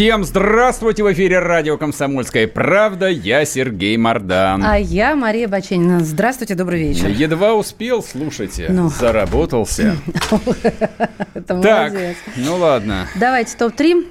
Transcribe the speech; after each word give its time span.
Всем 0.00 0.24
здравствуйте! 0.24 1.04
В 1.04 1.12
эфире 1.12 1.40
радио 1.40 1.76
«Комсомольская 1.76 2.48
правда». 2.48 3.08
Я 3.08 3.44
Сергей 3.44 3.98
Мордан. 3.98 4.64
А 4.64 4.78
я 4.78 5.14
Мария 5.14 5.46
Баченина. 5.46 6.00
Здравствуйте, 6.00 6.54
добрый 6.54 6.80
вечер. 6.80 7.08
Едва 7.08 7.52
успел, 7.52 8.02
слушайте. 8.02 8.68
Ну. 8.70 8.88
Заработался. 8.88 9.98
Так, 11.46 11.92
ну 12.34 12.56
ладно. 12.56 13.08
Давайте 13.16 13.54
топ-3 13.58 14.06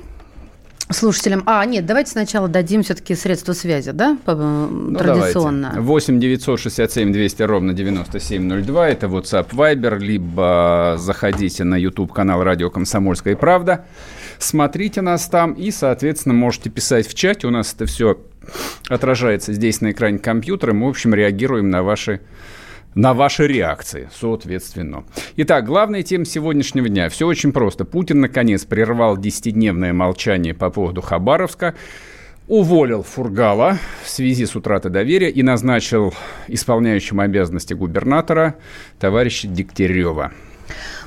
слушателям. 0.92 1.42
А, 1.48 1.66
нет, 1.66 1.88
давайте 1.88 2.12
сначала 2.12 2.48
дадим 2.48 2.84
все-таки 2.84 3.16
средства 3.16 3.54
связи, 3.54 3.90
да, 3.90 4.16
Ну, 4.28 4.96
традиционно. 4.96 5.70
давайте. 5.70 5.88
8 5.88 6.20
967 6.20 7.12
200 7.12 7.42
ровно 7.42 7.74
9702. 7.74 8.90
Это 8.90 9.08
WhatsApp 9.08 9.50
Viber. 9.50 9.98
Либо 9.98 10.98
заходите 11.00 11.64
на 11.64 11.78
YouTube-канал 11.78 12.44
радио 12.44 12.70
«Комсомольская 12.70 13.36
правда». 13.36 13.86
Смотрите 14.40 15.02
нас 15.02 15.28
там 15.28 15.54
и, 15.54 15.70
соответственно, 15.70 16.34
можете 16.34 16.70
писать 16.70 17.08
в 17.08 17.14
чате. 17.14 17.46
У 17.46 17.52
нас 17.52 17.74
это 17.74 17.86
все 17.86 18.18
отражается 18.88 19.54
здесь 19.54 19.82
на 19.82 19.92
экране 19.92 20.18
компьютера. 20.18 20.74
Мы, 20.74 20.88
в 20.88 20.90
общем, 20.90 21.14
реагируем 21.14 21.70
на 21.70 21.84
ваши 21.84 22.22
на 22.96 23.14
ваши 23.14 23.46
реакции, 23.46 24.10
соответственно. 24.12 25.04
Итак, 25.36 25.66
главная 25.66 26.02
тема 26.02 26.26
сегодняшнего 26.26 26.90
дня. 26.90 27.10
Все 27.10 27.28
очень 27.28 27.52
просто. 27.52 27.86
Путин, 27.86 28.22
наконец, 28.22 28.66
прервал 28.66 29.16
10-дневное 29.16 29.94
молчание 29.94 30.56
по 30.56 30.72
поводу 30.72 31.02
Хабаровска, 31.02 31.76
уволил 32.48 33.04
Фургала 33.04 33.78
в 34.04 34.10
связи 34.10 34.46
с 34.46 34.56
утратой 34.56 34.90
доверия 34.90 35.30
и 35.30 35.44
назначил 35.44 36.16
исполняющим 36.48 37.20
обязанности 37.20 37.74
губернатора 37.76 38.56
товарища 39.00 39.48
Дегтярева. 39.48 40.32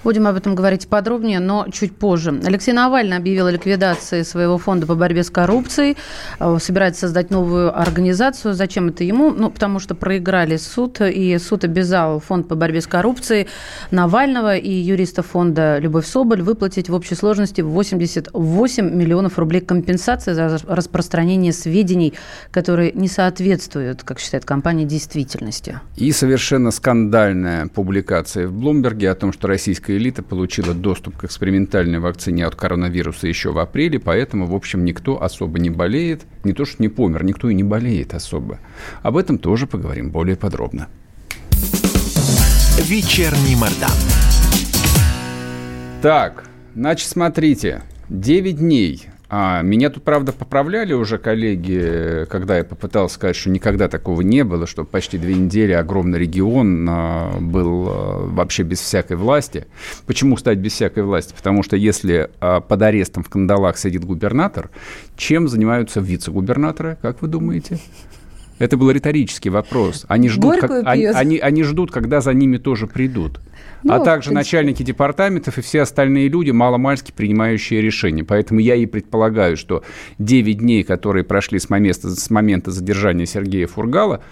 Будем 0.04 0.26
об 0.26 0.36
этом 0.36 0.54
говорить 0.54 0.88
подробнее, 0.88 1.38
но 1.38 1.66
чуть 1.72 1.94
позже. 1.94 2.40
Алексей 2.44 2.72
Навальный 2.72 3.16
объявил 3.16 3.46
о 3.46 3.52
ликвидации 3.52 4.22
своего 4.22 4.58
фонда 4.58 4.86
по 4.86 4.94
борьбе 4.96 5.22
с 5.22 5.30
коррупцией. 5.30 5.96
Э, 6.40 6.58
Собирается 6.60 7.02
создать 7.02 7.30
новую 7.30 7.78
организацию. 7.78 8.54
Зачем 8.54 8.88
это 8.88 9.04
ему? 9.04 9.30
Ну, 9.30 9.50
потому 9.50 9.78
что 9.78 9.94
проиграли 9.94 10.56
суд, 10.56 11.00
и 11.00 11.38
суд 11.38 11.64
обязал 11.64 12.18
фонд 12.18 12.48
по 12.48 12.56
борьбе 12.56 12.80
с 12.80 12.86
коррупцией 12.86 13.46
Навального 13.90 14.56
и 14.56 14.70
юриста 14.70 15.22
фонда 15.22 15.78
Любовь 15.78 16.06
Соболь 16.06 16.42
выплатить 16.42 16.88
в 16.88 16.94
общей 16.94 17.14
сложности 17.14 17.60
88 17.60 18.94
миллионов 18.94 19.38
рублей 19.38 19.60
компенсации 19.60 20.32
за 20.32 20.58
распространение 20.66 21.52
сведений, 21.52 22.14
которые 22.50 22.92
не 22.92 23.08
соответствуют, 23.08 24.02
как 24.02 24.18
считает 24.18 24.44
компания, 24.44 24.84
действительности. 24.84 25.78
И 25.96 26.10
совершенно 26.12 26.70
скандальная 26.70 27.68
публикация 27.68 28.48
в 28.48 28.52
Блумберге 28.52 29.10
о 29.10 29.14
том, 29.14 29.32
что 29.32 29.48
российская 29.48 29.91
элита 29.96 30.22
получила 30.22 30.74
доступ 30.74 31.16
к 31.16 31.24
экспериментальной 31.24 31.98
вакцине 31.98 32.46
от 32.46 32.54
коронавируса 32.56 33.28
еще 33.28 33.52
в 33.52 33.58
апреле, 33.58 33.98
поэтому, 33.98 34.46
в 34.46 34.54
общем, 34.54 34.84
никто 34.84 35.22
особо 35.22 35.58
не 35.58 35.70
болеет. 35.70 36.22
Не 36.44 36.52
то, 36.52 36.64
что 36.64 36.82
не 36.82 36.88
помер, 36.88 37.24
никто 37.24 37.48
и 37.48 37.54
не 37.54 37.64
болеет 37.64 38.14
особо. 38.14 38.58
Об 39.02 39.16
этом 39.16 39.38
тоже 39.38 39.66
поговорим 39.66 40.10
более 40.10 40.36
подробно. 40.36 40.88
Вечерний 42.78 43.54
Мордан. 43.54 43.90
Так, 46.00 46.48
значит, 46.74 47.08
смотрите, 47.08 47.82
9 48.08 48.56
дней. 48.58 49.11
А, 49.34 49.62
меня 49.62 49.88
тут, 49.88 50.02
правда, 50.02 50.30
поправляли 50.32 50.92
уже 50.92 51.16
коллеги, 51.16 52.26
когда 52.28 52.58
я 52.58 52.64
попытался 52.64 53.14
сказать, 53.14 53.34
что 53.34 53.48
никогда 53.48 53.88
такого 53.88 54.20
не 54.20 54.44
было, 54.44 54.66
что 54.66 54.84
почти 54.84 55.16
две 55.16 55.32
недели 55.34 55.72
огромный 55.72 56.18
регион 56.18 56.86
а, 56.86 57.38
был 57.40 57.86
а, 57.88 58.26
вообще 58.26 58.62
без 58.62 58.80
всякой 58.80 59.16
власти. 59.16 59.64
Почему 60.06 60.36
стать 60.36 60.58
без 60.58 60.72
всякой 60.74 61.04
власти? 61.04 61.32
Потому 61.34 61.62
что 61.62 61.76
если 61.76 62.28
а, 62.40 62.60
под 62.60 62.82
арестом 62.82 63.22
в 63.24 63.30
кандалах 63.30 63.78
сидит 63.78 64.04
губернатор, 64.04 64.68
чем 65.16 65.48
занимаются 65.48 66.00
вице-губернаторы, 66.00 66.98
как 67.00 67.22
вы 67.22 67.28
думаете? 67.28 67.78
Это 68.58 68.76
был 68.76 68.90
риторический 68.90 69.48
вопрос. 69.48 70.04
Они 70.08 70.28
ждут, 70.28 70.56
как- 70.60 70.70
они, 70.86 71.04
они- 71.18 71.38
они 71.38 71.62
ждут, 71.62 71.90
когда 71.90 72.20
за 72.20 72.34
ними 72.34 72.58
тоже 72.58 72.86
придут. 72.86 73.40
Ну, 73.82 73.92
а 73.92 73.98
в 73.98 74.04
также 74.04 74.32
начальники 74.32 74.82
департаментов 74.82 75.58
и 75.58 75.60
все 75.60 75.82
остальные 75.82 76.28
люди, 76.28 76.50
маломальски 76.50 77.12
принимающие 77.12 77.80
решения. 77.80 78.24
Поэтому 78.24 78.60
я 78.60 78.74
и 78.74 78.86
предполагаю, 78.86 79.56
что 79.56 79.82
9 80.18 80.58
дней, 80.58 80.84
которые 80.84 81.24
прошли 81.24 81.58
с 81.58 81.68
момента, 81.68 82.10
с 82.10 82.30
момента 82.30 82.70
задержания 82.70 83.26
Сергея 83.26 83.66
Фургала, 83.66 84.22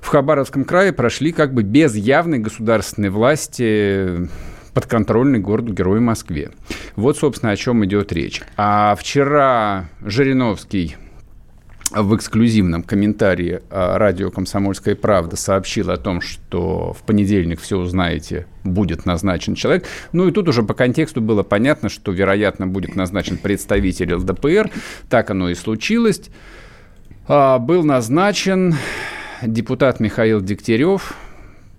в 0.00 0.08
Хабаровском 0.08 0.64
крае 0.64 0.92
прошли 0.92 1.32
как 1.32 1.52
бы 1.52 1.64
без 1.64 1.96
явной 1.96 2.38
государственной 2.38 3.10
власти 3.10 4.28
подконтрольный 4.72 5.40
городу-герою 5.40 6.02
Москве. 6.02 6.50
Вот, 6.94 7.16
собственно, 7.16 7.52
о 7.52 7.56
чем 7.56 7.84
идет 7.84 8.12
речь. 8.12 8.42
А 8.56 8.94
вчера 8.94 9.88
Жириновский 10.04 10.96
в 11.92 12.16
эксклюзивном 12.16 12.82
комментарии 12.82 13.60
а, 13.70 13.98
радио 13.98 14.30
«Комсомольская 14.30 14.96
правда» 14.96 15.36
сообщил 15.36 15.90
о 15.90 15.96
том, 15.96 16.20
что 16.20 16.92
в 16.92 17.02
понедельник 17.02 17.60
все 17.60 17.78
узнаете, 17.78 18.46
будет 18.64 19.06
назначен 19.06 19.54
человек. 19.54 19.86
Ну 20.12 20.28
и 20.28 20.32
тут 20.32 20.48
уже 20.48 20.62
по 20.62 20.74
контексту 20.74 21.20
было 21.20 21.42
понятно, 21.42 21.88
что, 21.88 22.12
вероятно, 22.12 22.66
будет 22.66 22.96
назначен 22.96 23.36
представитель 23.36 24.14
ЛДПР. 24.14 24.70
Так 25.08 25.30
оно 25.30 25.48
и 25.48 25.54
случилось. 25.54 26.22
А, 27.28 27.58
Был 27.58 27.84
назначен 27.84 28.74
депутат 29.42 30.00
Михаил 30.00 30.40
Дегтярев, 30.40 31.14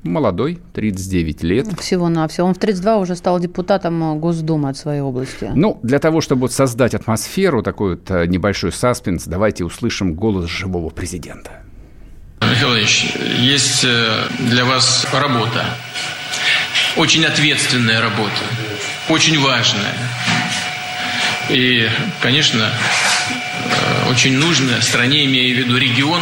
молодой, 0.07 0.59
39 0.73 1.43
лет. 1.43 1.67
Всего-навсего. 1.79 2.47
Он 2.47 2.53
в 2.53 2.57
32 2.57 2.97
уже 2.97 3.15
стал 3.15 3.39
депутатом 3.39 4.01
э, 4.03 4.19
Госдумы 4.19 4.69
от 4.69 4.77
своей 4.77 5.01
области. 5.01 5.51
Ну, 5.53 5.79
для 5.83 5.99
того, 5.99 6.21
чтобы 6.21 6.49
создать 6.49 6.93
атмосферу, 6.93 7.63
такой 7.63 7.91
вот 7.95 8.09
э, 8.11 8.25
небольшой 8.27 8.71
саспенс, 8.71 9.25
давайте 9.25 9.63
услышим 9.63 10.13
голос 10.13 10.49
живого 10.49 10.89
президента. 10.89 11.51
Михаил 12.41 12.75
Ильич, 12.75 13.13
есть 13.39 13.83
э, 13.83 14.27
для 14.39 14.65
вас 14.65 15.07
работа. 15.13 15.65
Очень 16.95 17.25
ответственная 17.25 18.01
работа. 18.01 18.31
Очень 19.09 19.39
важная. 19.39 19.93
И, 21.49 21.87
конечно, 22.21 22.69
очень 24.09 24.37
нужная 24.37 24.81
стране, 24.81 25.25
имея 25.25 25.55
в 25.55 25.57
виду 25.59 25.77
регион, 25.77 26.21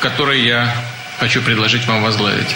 который 0.00 0.42
я 0.42 0.74
хочу 1.18 1.42
предложить 1.42 1.86
вам 1.86 2.02
возглавить. 2.02 2.54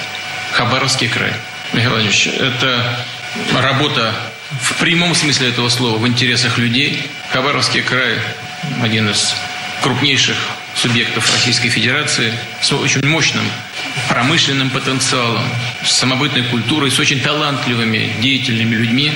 Хабаровский 0.57 1.09
край. 1.09 1.33
Михаил 1.75 1.91
Владимирович, 1.91 2.29
это 2.29 2.83
работа 3.61 4.15
в 4.63 4.81
прямом 4.81 5.15
смысле 5.15 5.51
этого 5.51 5.69
слова, 5.69 5.99
в 5.99 6.07
интересах 6.09 6.57
людей. 6.57 6.99
Хабаровский 7.31 7.83
край– 7.83 8.15
один 8.83 9.11
из 9.11 9.35
крупнейших 9.83 10.35
субъектов 10.75 11.31
Российской 11.31 11.69
Федерации 11.69 12.33
с 12.63 12.73
очень 12.73 13.07
мощным 13.07 13.45
промышленным 14.09 14.71
потенциалом, 14.71 15.43
с 15.85 15.91
самобытной 15.93 16.45
культурой, 16.45 16.91
с 16.91 16.99
очень 16.99 17.21
талантливыми, 17.21 18.09
деятельными 18.23 18.77
людьми. 18.77 19.13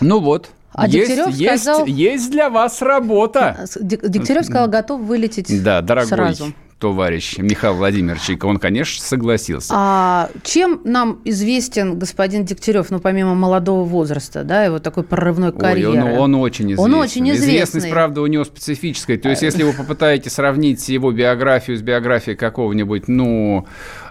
Ну 0.00 0.20
вот. 0.20 0.50
А 0.72 0.86
есть, 0.86 1.08
Дегтярев 1.08 1.34
есть, 1.34 1.62
сказал- 1.64 1.86
есть 1.86 2.30
для 2.30 2.50
вас 2.50 2.80
работа. 2.82 3.66
Дегтярев 3.80 4.44
сказал, 4.44 4.68
готов 4.68 5.00
вылететь 5.00 5.62
Да, 5.64 5.82
дорогой 5.82 6.08
сразу. 6.08 6.52
Товарищ 6.82 7.38
Михаил 7.38 7.74
Владимирович, 7.74 8.42
он, 8.42 8.58
конечно, 8.58 9.04
согласился. 9.04 9.72
А 9.72 10.30
чем 10.42 10.80
нам 10.82 11.20
известен 11.24 11.96
господин 11.96 12.44
Дегтярев, 12.44 12.90
ну, 12.90 12.98
помимо 12.98 13.36
молодого 13.36 13.84
возраста, 13.84 14.42
да, 14.42 14.64
его 14.64 14.80
такой 14.80 15.04
прорывной 15.04 15.50
Ой, 15.50 15.60
карьеры? 15.60 16.02
он, 16.02 16.18
он 16.18 16.34
очень 16.34 16.72
известен. 16.72 16.82
Он 16.82 16.94
очень 16.94 17.30
известный. 17.30 17.54
Известность, 17.54 17.90
правда, 17.90 18.20
у 18.22 18.26
него 18.26 18.42
специфическая. 18.42 19.16
То 19.16 19.28
есть, 19.28 19.42
если 19.42 19.62
вы 19.62 19.74
попытаетесь 19.74 20.32
сравнить 20.32 20.88
его 20.88 21.12
биографию 21.12 21.76
с 21.76 21.82
биографией 21.82 22.36
какого-нибудь, 22.36 23.06
ну, 23.06 23.68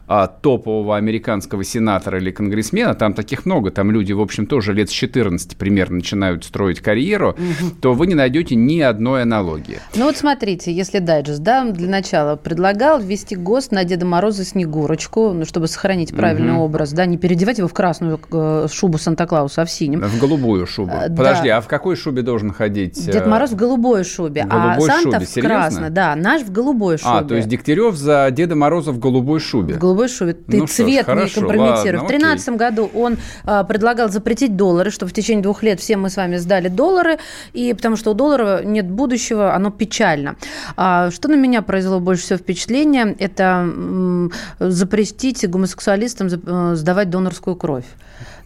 а, 0.07 0.27
топового 0.27 0.97
американского 0.97 1.63
сенатора 1.63 2.19
или 2.19 2.31
конгрессмена, 2.31 2.95
там 2.95 3.13
таких 3.13 3.45
много, 3.45 3.71
там 3.71 3.91
люди, 3.91 4.13
в 4.13 4.21
общем, 4.21 4.45
тоже 4.45 4.73
лет 4.73 4.89
с 4.89 4.93
14 4.93 5.57
примерно 5.57 5.97
начинают 5.97 6.43
строить 6.43 6.79
карьеру, 6.79 7.29
угу. 7.29 7.71
то 7.81 7.93
вы 7.93 8.07
не 8.07 8.15
найдете 8.15 8.55
ни 8.55 8.79
одной 8.79 9.23
аналогии. 9.23 9.79
Ну 9.95 10.05
вот 10.05 10.17
смотрите, 10.17 10.73
если 10.73 10.99
дайджест, 10.99 11.41
да, 11.41 11.63
для 11.65 11.89
начала 11.89 12.35
предлагал 12.35 12.99
ввести 12.99 13.35
ГОСТ 13.35 13.71
на 13.71 13.83
Деда 13.83 14.05
Мороза 14.05 14.43
Снегурочку, 14.43 15.33
ну, 15.33 15.45
чтобы 15.45 15.67
сохранить 15.67 16.15
правильный 16.15 16.53
угу. 16.53 16.63
образ, 16.63 16.91
да, 16.91 17.05
не 17.05 17.17
переодевать 17.17 17.57
его 17.59 17.67
в 17.67 17.73
красную 17.73 18.19
э, 18.31 18.67
шубу 18.71 18.97
Санта-Клауса, 18.97 19.61
а 19.61 19.65
в 19.65 19.71
синем. 19.71 20.01
В 20.01 20.19
голубую 20.19 20.67
шубу. 20.67 20.91
Э, 20.91 21.09
Подожди, 21.09 21.47
да. 21.47 21.57
а 21.57 21.61
в 21.61 21.67
какой 21.67 21.95
шубе 21.95 22.21
должен 22.21 22.51
ходить? 22.51 23.05
Дед 23.05 23.25
Мороз 23.27 23.51
в 23.51 23.55
голубой 23.55 24.03
шубе, 24.03 24.43
в 24.43 24.47
голубой 24.47 24.89
а 24.89 25.01
Санта 25.01 25.25
шубе. 25.25 25.41
в 25.41 25.45
красной, 25.45 25.89
да, 25.89 26.15
наш 26.15 26.41
в 26.41 26.51
голубой 26.51 26.97
шубе. 26.97 27.11
А, 27.11 27.23
то 27.23 27.35
есть 27.35 27.47
Дегтярев 27.47 27.95
за 27.95 28.29
Деда 28.31 28.55
Мороза 28.55 28.91
в 28.91 28.99
голубой 28.99 29.39
шубе. 29.39 29.75
В 29.75 29.79
голубой 29.91 30.07
шубе. 30.07 30.33
Ты 30.33 30.57
ну 30.57 30.67
цвет 30.67 31.05
ж, 31.05 31.09
не 31.15 31.29
компрометируешь. 31.29 32.03
в 32.03 32.07
2013 32.07 32.49
году 32.55 32.89
он 32.93 33.17
а, 33.43 33.63
предлагал 33.63 34.09
запретить 34.09 34.55
доллары, 34.55 34.91
чтобы 34.91 35.09
в 35.09 35.13
течение 35.13 35.43
двух 35.43 35.63
лет 35.63 35.79
все 35.79 35.97
мы 35.97 36.09
с 36.09 36.17
вами 36.17 36.37
сдали 36.37 36.69
доллары, 36.69 37.17
и 37.53 37.73
потому 37.73 37.95
что 37.97 38.11
у 38.11 38.13
доллара 38.13 38.61
нет 38.63 38.89
будущего, 38.89 39.53
оно 39.53 39.69
печально. 39.71 40.35
А, 40.77 41.11
что 41.11 41.27
на 41.27 41.35
меня 41.35 41.61
произвело 41.61 41.99
больше 41.99 42.23
всего 42.23 42.39
впечатление, 42.39 43.15
это 43.19 43.43
м, 43.43 44.31
запретить 44.59 45.47
гомосексуалистам 45.49 46.27
э, 46.27 46.75
сдавать 46.75 47.09
донорскую 47.09 47.55
кровь. 47.55 47.85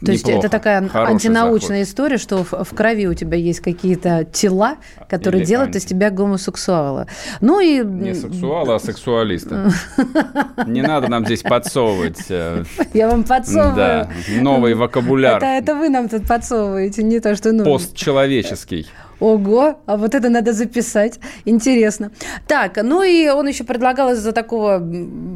То 0.06 0.12
есть 0.12 0.28
это 0.28 0.50
такая 0.50 0.88
Хороший 0.88 1.12
антинаучная 1.14 1.80
заход. 1.80 1.88
история, 1.88 2.18
что 2.18 2.44
в, 2.44 2.64
в 2.64 2.76
крови 2.76 3.08
у 3.08 3.14
тебя 3.14 3.38
есть 3.38 3.62
какие-то 3.62 4.26
тела, 4.26 4.76
которые 5.10 5.42
Или 5.42 5.48
делают 5.48 5.70
анти. 5.70 5.78
из 5.78 5.86
тебя 5.86 6.10
гомосексуала. 6.12 7.08
Ну 7.42 7.60
и... 7.60 7.80
Не 7.84 8.14
сексуала, 8.14 8.76
а 8.76 8.80
сексуалиста. 8.80 9.72
Не 10.68 10.82
надо 10.82 11.08
нам 11.08 11.26
здесь 11.26 11.35
подсовывать. 11.44 12.26
Э, 12.30 12.64
Я 12.94 13.10
вам 13.10 13.24
подсовываю. 13.24 13.76
Да, 13.76 14.10
новый 14.42 14.74
вокабуляр. 14.74 15.38
Это, 15.38 15.46
это 15.46 15.76
вы 15.76 15.90
нам 15.90 16.10
тут 16.10 16.28
подсовываете, 16.28 17.04
не 17.04 17.20
то, 17.20 17.36
что 17.36 17.52
нужно. 17.52 17.72
Постчеловеческий. 17.72 18.88
Ого, 19.20 19.80
а 19.86 19.98
вот 19.98 20.14
это 20.14 20.30
надо 20.30 20.54
записать. 20.54 21.20
Интересно. 21.46 22.12
Так, 22.48 22.78
ну 22.82 23.04
и 23.04 23.30
он 23.30 23.48
еще 23.48 23.64
предлагал 23.64 24.12
из-за 24.14 24.32
такого 24.32 24.80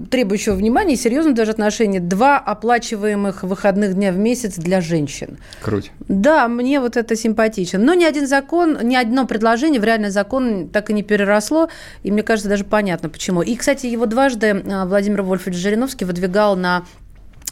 требующего 0.09 0.55
внимания 0.55 0.93
и 0.93 0.97
серьезного 0.97 1.35
даже 1.35 1.51
отношения 1.51 1.99
два 1.99 2.37
оплачиваемых 2.37 3.43
выходных 3.43 3.93
дня 3.93 4.11
в 4.11 4.17
месяц 4.17 4.55
для 4.55 4.81
женщин. 4.81 5.37
Круть. 5.61 5.91
Да, 6.07 6.47
мне 6.47 6.79
вот 6.79 6.97
это 6.97 7.15
симпатично. 7.15 7.79
Но 7.79 7.93
ни 7.93 8.03
один 8.03 8.27
закон, 8.27 8.77
ни 8.83 8.95
одно 8.95 9.25
предложение 9.25 9.79
в 9.79 9.83
реальный 9.83 10.09
закон 10.09 10.69
так 10.69 10.89
и 10.89 10.93
не 10.93 11.03
переросло. 11.03 11.69
И 12.03 12.11
мне 12.11 12.23
кажется, 12.23 12.49
даже 12.49 12.65
понятно 12.65 13.09
почему. 13.09 13.41
И, 13.41 13.55
кстати, 13.55 13.85
его 13.85 14.05
дважды 14.05 14.63
а, 14.69 14.85
Владимир 14.85 15.21
Вольфович 15.21 15.57
Жириновский 15.57 16.05
выдвигал 16.05 16.55
на 16.55 16.85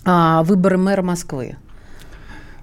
а, 0.06 0.44
выборы 0.44 0.78
мэра 0.78 1.02
Москвы. 1.02 1.58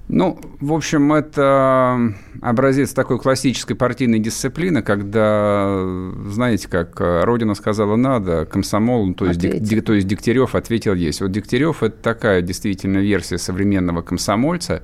Ну, 0.09 0.39
в 0.61 0.73
общем, 0.75 1.15
это 1.15 2.15
образец 2.43 2.93
такой 2.93 3.19
классической 3.19 3.75
партийной 3.75 4.19
дисциплины, 4.19 4.83
когда, 4.83 5.83
знаете, 6.27 6.69
как 6.69 7.01
Родина 7.01 7.55
сказала 7.55 7.97
надо, 7.97 8.45
комсомол, 8.45 9.07
ну, 9.07 9.15
то 9.15 9.27
есть, 9.27 9.41
Дик, 9.41 9.85
то 9.85 9.95
есть 9.95 10.07
Дегтярев 10.07 10.55
ответил 10.55 10.95
есть. 10.95 11.23
Вот 11.23 11.33
Дегтярев– 11.33 11.83
это 11.83 11.97
такая 11.97 12.43
действительно 12.43 12.99
версия 12.99 13.39
современного 13.39 14.03
комсомольца. 14.03 14.83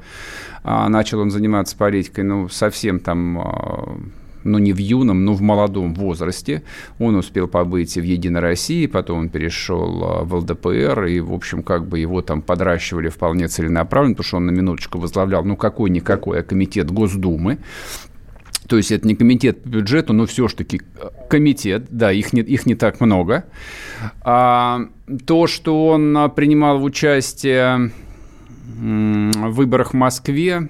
А 0.62 0.88
начал 0.88 1.20
он 1.20 1.30
заниматься 1.30 1.76
политикой, 1.76 2.24
ну, 2.24 2.48
совсем 2.48 2.98
там 2.98 3.38
а, 3.38 4.00
ну, 4.44 4.58
не 4.58 4.72
в 4.72 4.78
юном, 4.78 5.24
но 5.24 5.34
в 5.34 5.40
молодом 5.40 5.94
возрасте. 5.94 6.62
Он 6.98 7.16
успел 7.16 7.48
побыть 7.48 7.96
в 7.96 8.02
«Единой 8.02 8.40
России», 8.40 8.86
потом 8.86 9.18
он 9.20 9.28
перешел 9.28 10.04
а, 10.04 10.24
в 10.24 10.34
ЛДПР, 10.34 11.04
и, 11.04 11.20
в 11.20 11.32
общем, 11.32 11.62
как 11.62 11.86
бы 11.86 11.98
его 11.98 12.22
там 12.22 12.42
подращивали 12.42 13.08
вполне 13.08 13.48
целенаправленно, 13.48 14.14
потому 14.14 14.26
что 14.26 14.36
он 14.38 14.46
на 14.46 14.50
минуточку 14.50 14.98
возглавлял, 14.98 15.44
ну, 15.44 15.56
какой-никакой, 15.56 16.40
а 16.40 16.42
комитет 16.42 16.90
Госдумы, 16.90 17.58
то 18.70 18.76
есть 18.76 18.92
это 18.92 19.04
не 19.06 19.16
комитет 19.16 19.64
по 19.64 19.68
бюджету, 19.68 20.12
но 20.12 20.26
все-таки 20.26 20.80
комитет, 21.28 21.86
да, 21.90 22.12
их 22.12 22.32
не, 22.32 22.40
их 22.42 22.66
не 22.66 22.76
так 22.76 23.00
много. 23.00 23.46
А, 24.20 24.82
то, 25.26 25.48
что 25.48 25.88
он 25.88 26.30
принимал 26.36 26.84
участие 26.84 27.90
в 28.76 29.50
выборах 29.50 29.90
в 29.90 29.96
Москве, 29.96 30.68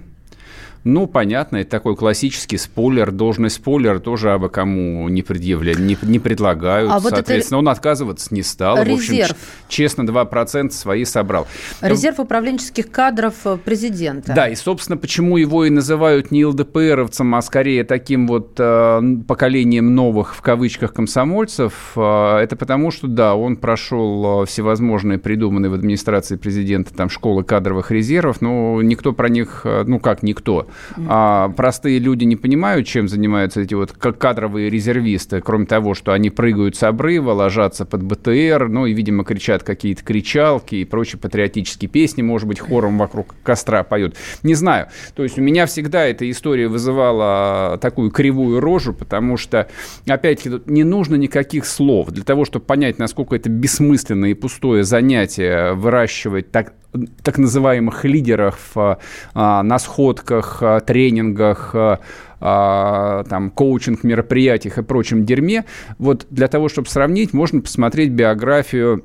ну, 0.85 1.06
понятно, 1.06 1.59
это 1.59 1.71
такой 1.71 1.94
классический 1.94 2.56
спойлер. 2.56 3.11
Должность 3.11 3.56
спойлер 3.56 4.00
тоже 4.00 4.32
абы 4.32 4.49
кому 4.49 5.09
не 5.09 5.23
предъявляют, 5.23 5.79
не, 5.79 5.97
не 6.03 6.19
предлагают. 6.19 6.91
А 6.91 7.00
Соответственно, 7.00 7.59
вот 7.59 7.65
он 7.65 7.69
отказываться 7.69 8.35
не 8.35 8.43
стал. 8.43 8.82
Резерв. 8.82 9.29
В 9.29 9.32
общем, 9.32 9.37
честно, 9.69 10.03
2% 10.03 10.71
свои 10.71 11.05
собрал. 11.05 11.47
Резерв 11.82 12.19
управленческих 12.21 12.91
кадров 12.91 13.35
э, 13.44 13.59
президента. 13.59 14.32
Да, 14.35 14.49
и, 14.49 14.55
собственно, 14.55 14.97
почему 14.97 15.37
его 15.37 15.67
и 15.67 15.71
называют 15.71 16.31
не 16.31 16.47
ЛДПРовцем, 16.47 17.35
а 17.35 17.43
скорее 17.43 17.85
таким 17.85 18.26
вот 18.26 18.55
э, 18.59 19.03
поколением 19.29 19.94
новых, 19.94 20.35
в 20.35 20.41
кавычках, 20.41 20.94
комсомольцев, 20.94 21.93
э, 21.97 22.37
это 22.38 22.56
потому, 22.56 22.91
что, 22.91 23.06
да, 23.06 23.35
он 23.35 23.56
прошел 23.56 24.43
э, 24.43 24.47
всевозможные 24.47 25.19
придуманные 25.19 25.71
в 25.71 25.75
администрации 25.75 26.37
президента 26.37 26.94
там 26.94 27.11
школы 27.11 27.44
кадровых 27.44 27.91
резервов, 27.91 28.41
но 28.41 28.81
никто 28.83 29.12
про 29.12 29.29
них, 29.29 29.62
э, 29.65 29.85
ну 29.87 30.00
как 30.00 30.23
никто, 30.23 30.69
а 31.06 31.49
простые 31.50 31.99
люди 31.99 32.25
не 32.25 32.37
понимают, 32.37 32.87
чем 32.87 33.08
занимаются 33.08 33.61
эти 33.61 33.75
вот 33.75 33.93
кадровые 33.93 34.70
резервисты, 34.70 35.40
кроме 35.40 35.67
того, 35.67 35.94
что 35.94 36.12
они 36.12 36.31
прыгают 36.31 36.76
с 36.76 36.82
обрыва, 36.82 37.32
ложатся 37.32 37.84
под 37.84 38.02
БТР, 38.02 38.69
ну 38.69 38.87
и, 38.87 38.93
видимо, 38.93 39.25
кричат 39.25 39.62
какие-то 39.62 40.05
кричалки 40.05 40.76
и 40.76 40.84
прочие 40.84 41.19
патриотические 41.19 41.88
песни, 41.88 42.22
может 42.22 42.49
быть, 42.49 42.61
хором 42.61 42.99
вокруг 42.99 43.34
костра 43.43 43.82
поют. 43.82 44.17
Не 44.43 44.55
знаю. 44.55 44.88
То 45.14 45.22
есть 45.22 45.38
у 45.38 45.43
меня 45.43 45.67
всегда 45.67 46.05
эта 46.05 46.31
история 46.31 46.69
вызывала 46.69 47.78
такую 47.81 48.11
кривую 48.11 48.61
рожу, 48.61 48.93
потому 48.93 49.37
что, 49.37 49.69
опять-таки, 50.06 50.61
не 50.66 50.84
нужно 50.84 51.16
никаких 51.16 51.66
слов 51.66 52.11
для 52.11 52.25
того, 52.25 52.44
чтобы 52.44 52.64
понять, 52.64 52.99
насколько 52.99 53.37
это 53.37 53.49
бессмысленное 53.49 54.31
и 54.31 54.34
пустое 54.34 54.84
занятие 54.84 55.73
выращивать 55.73 56.50
так, 56.50 56.75
так 57.22 57.38
называемых 57.38 58.04
лидеров 58.04 58.72
а, 58.75 58.98
на 59.34 59.78
сходках, 59.78 60.58
а, 60.60 60.81
тренингах, 60.81 61.75
а, 61.75 63.25
там, 63.25 63.50
коучинг-мероприятиях 63.50 64.78
и 64.78 64.82
прочем 64.82 65.25
дерьме. 65.25 65.64
Вот 65.98 66.26
для 66.31 66.48
того, 66.48 66.69
чтобы 66.69 66.88
сравнить, 66.88 67.32
можно 67.32 67.60
посмотреть 67.60 68.10
биографию 68.10 69.04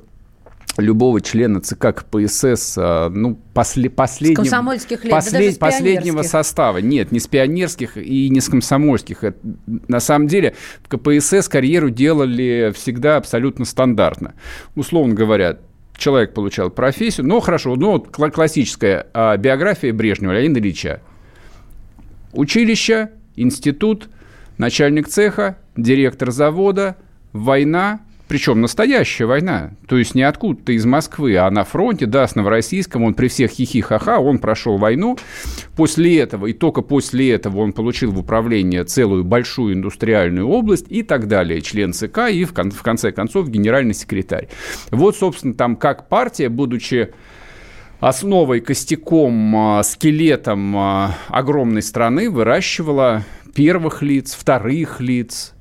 любого 0.78 1.22
члена 1.22 1.60
ЦК 1.62 1.94
КПСС, 1.94 2.76
ну, 2.76 3.38
после, 3.54 3.88
последнего, 3.88 4.42
комсомольских 4.42 5.04
лет, 5.04 5.10
послед, 5.10 5.54
да 5.54 5.66
последнего 5.66 6.22
состава. 6.22 6.78
Нет, 6.78 7.12
не 7.12 7.20
с 7.20 7.26
пионерских 7.26 7.96
и 7.96 8.28
не 8.28 8.40
с 8.40 8.48
комсомольских. 8.48 9.24
Это, 9.24 9.38
на 9.88 10.00
самом 10.00 10.28
деле 10.28 10.54
в 10.82 10.88
КПСС 10.88 11.48
карьеру 11.48 11.88
делали 11.88 12.72
всегда 12.74 13.16
абсолютно 13.16 13.64
стандартно. 13.64 14.34
Условно 14.74 15.14
говоря, 15.14 15.58
человек 15.96 16.34
получал 16.34 16.70
профессию. 16.70 17.26
Ну, 17.26 17.40
хорошо, 17.40 17.74
ну, 17.76 18.04
вот 18.16 18.32
классическая 18.32 19.06
а, 19.12 19.36
биография 19.36 19.92
Брежнева 19.92 20.32
Леонида 20.32 20.60
Ильича. 20.60 21.00
Училище, 22.32 23.10
институт, 23.34 24.08
начальник 24.58 25.08
цеха, 25.08 25.58
директор 25.76 26.30
завода, 26.30 26.96
война, 27.32 28.00
причем 28.28 28.60
настоящая 28.60 29.26
война. 29.26 29.72
То 29.86 29.96
есть 29.96 30.14
не 30.14 30.22
откуда-то 30.22 30.72
из 30.72 30.84
Москвы, 30.84 31.36
а 31.36 31.50
на 31.50 31.64
фронте, 31.64 32.06
да, 32.06 32.26
с 32.26 32.34
Новороссийском, 32.34 33.04
он 33.04 33.14
при 33.14 33.28
всех 33.28 33.52
хихи-ха-ха, 33.52 34.18
он 34.18 34.38
прошел 34.38 34.78
войну. 34.78 35.16
После 35.76 36.18
этого, 36.18 36.46
и 36.46 36.52
только 36.52 36.82
после 36.82 37.32
этого 37.32 37.60
он 37.60 37.72
получил 37.72 38.10
в 38.10 38.18
управление 38.18 38.84
целую 38.84 39.24
большую 39.24 39.74
индустриальную 39.74 40.48
область 40.48 40.86
и 40.88 41.02
так 41.02 41.28
далее. 41.28 41.60
Член 41.60 41.92
ЦК 41.92 42.30
и, 42.30 42.44
в, 42.44 42.52
кон- 42.52 42.70
в 42.72 42.82
конце 42.82 43.12
концов, 43.12 43.48
генеральный 43.48 43.94
секретарь. 43.94 44.48
Вот, 44.90 45.16
собственно, 45.16 45.54
там 45.54 45.76
как 45.76 46.08
партия, 46.08 46.48
будучи 46.48 47.10
основой, 48.00 48.60
костяком, 48.60 49.56
а, 49.56 49.82
скелетом 49.82 50.76
а, 50.76 51.14
огромной 51.28 51.82
страны, 51.82 52.28
выращивала 52.28 53.24
первых 53.54 54.02
лиц, 54.02 54.36
вторых 54.38 55.00
лиц, 55.00 55.54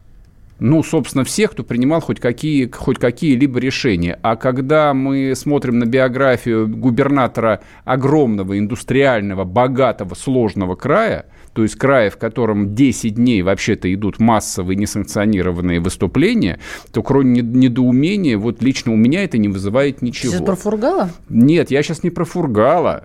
ну, 0.60 0.84
собственно, 0.84 1.24
всех, 1.24 1.52
кто 1.52 1.64
принимал 1.64 2.02
хоть, 2.02 2.20
какие, 2.20 2.70
хоть 2.70 2.98
какие-либо 2.98 3.60
решения. 3.60 4.18
А 4.22 4.36
когда 4.36 4.94
мы 4.94 5.34
смотрим 5.36 5.80
на 5.80 5.86
биографию 5.86 6.68
губернатора 6.68 7.62
огромного, 7.84 8.58
индустриального, 8.58 9.44
богатого, 9.44 10.16
сложного 10.16 10.76
края, 10.76 11.26
то 11.54 11.64
есть 11.64 11.76
края, 11.76 12.10
в 12.10 12.18
котором 12.18 12.76
10 12.76 13.16
дней 13.16 13.42
вообще-то 13.42 13.94
идут 13.94 14.20
массовые 14.20 14.76
несанкционированные 14.78 15.80
выступления, 15.80 16.60
то 16.92 17.02
кроме 17.04 17.42
недоумения, 17.42 18.38
вот 18.38 18.62
лично 18.62 18.94
у 18.94 18.98
меня 18.98 19.24
это 19.24 19.38
не 19.38 19.48
вызывает 19.48 20.02
ничего. 20.02 20.34
Сейчас 20.34 20.42
про 20.42 20.56
Фургала? 20.56 21.10
Нет, 21.30 21.72
я 21.72 21.84
сейчас 21.84 22.04
не 22.04 22.10
про 22.10 22.26
Фургала. 22.26 23.04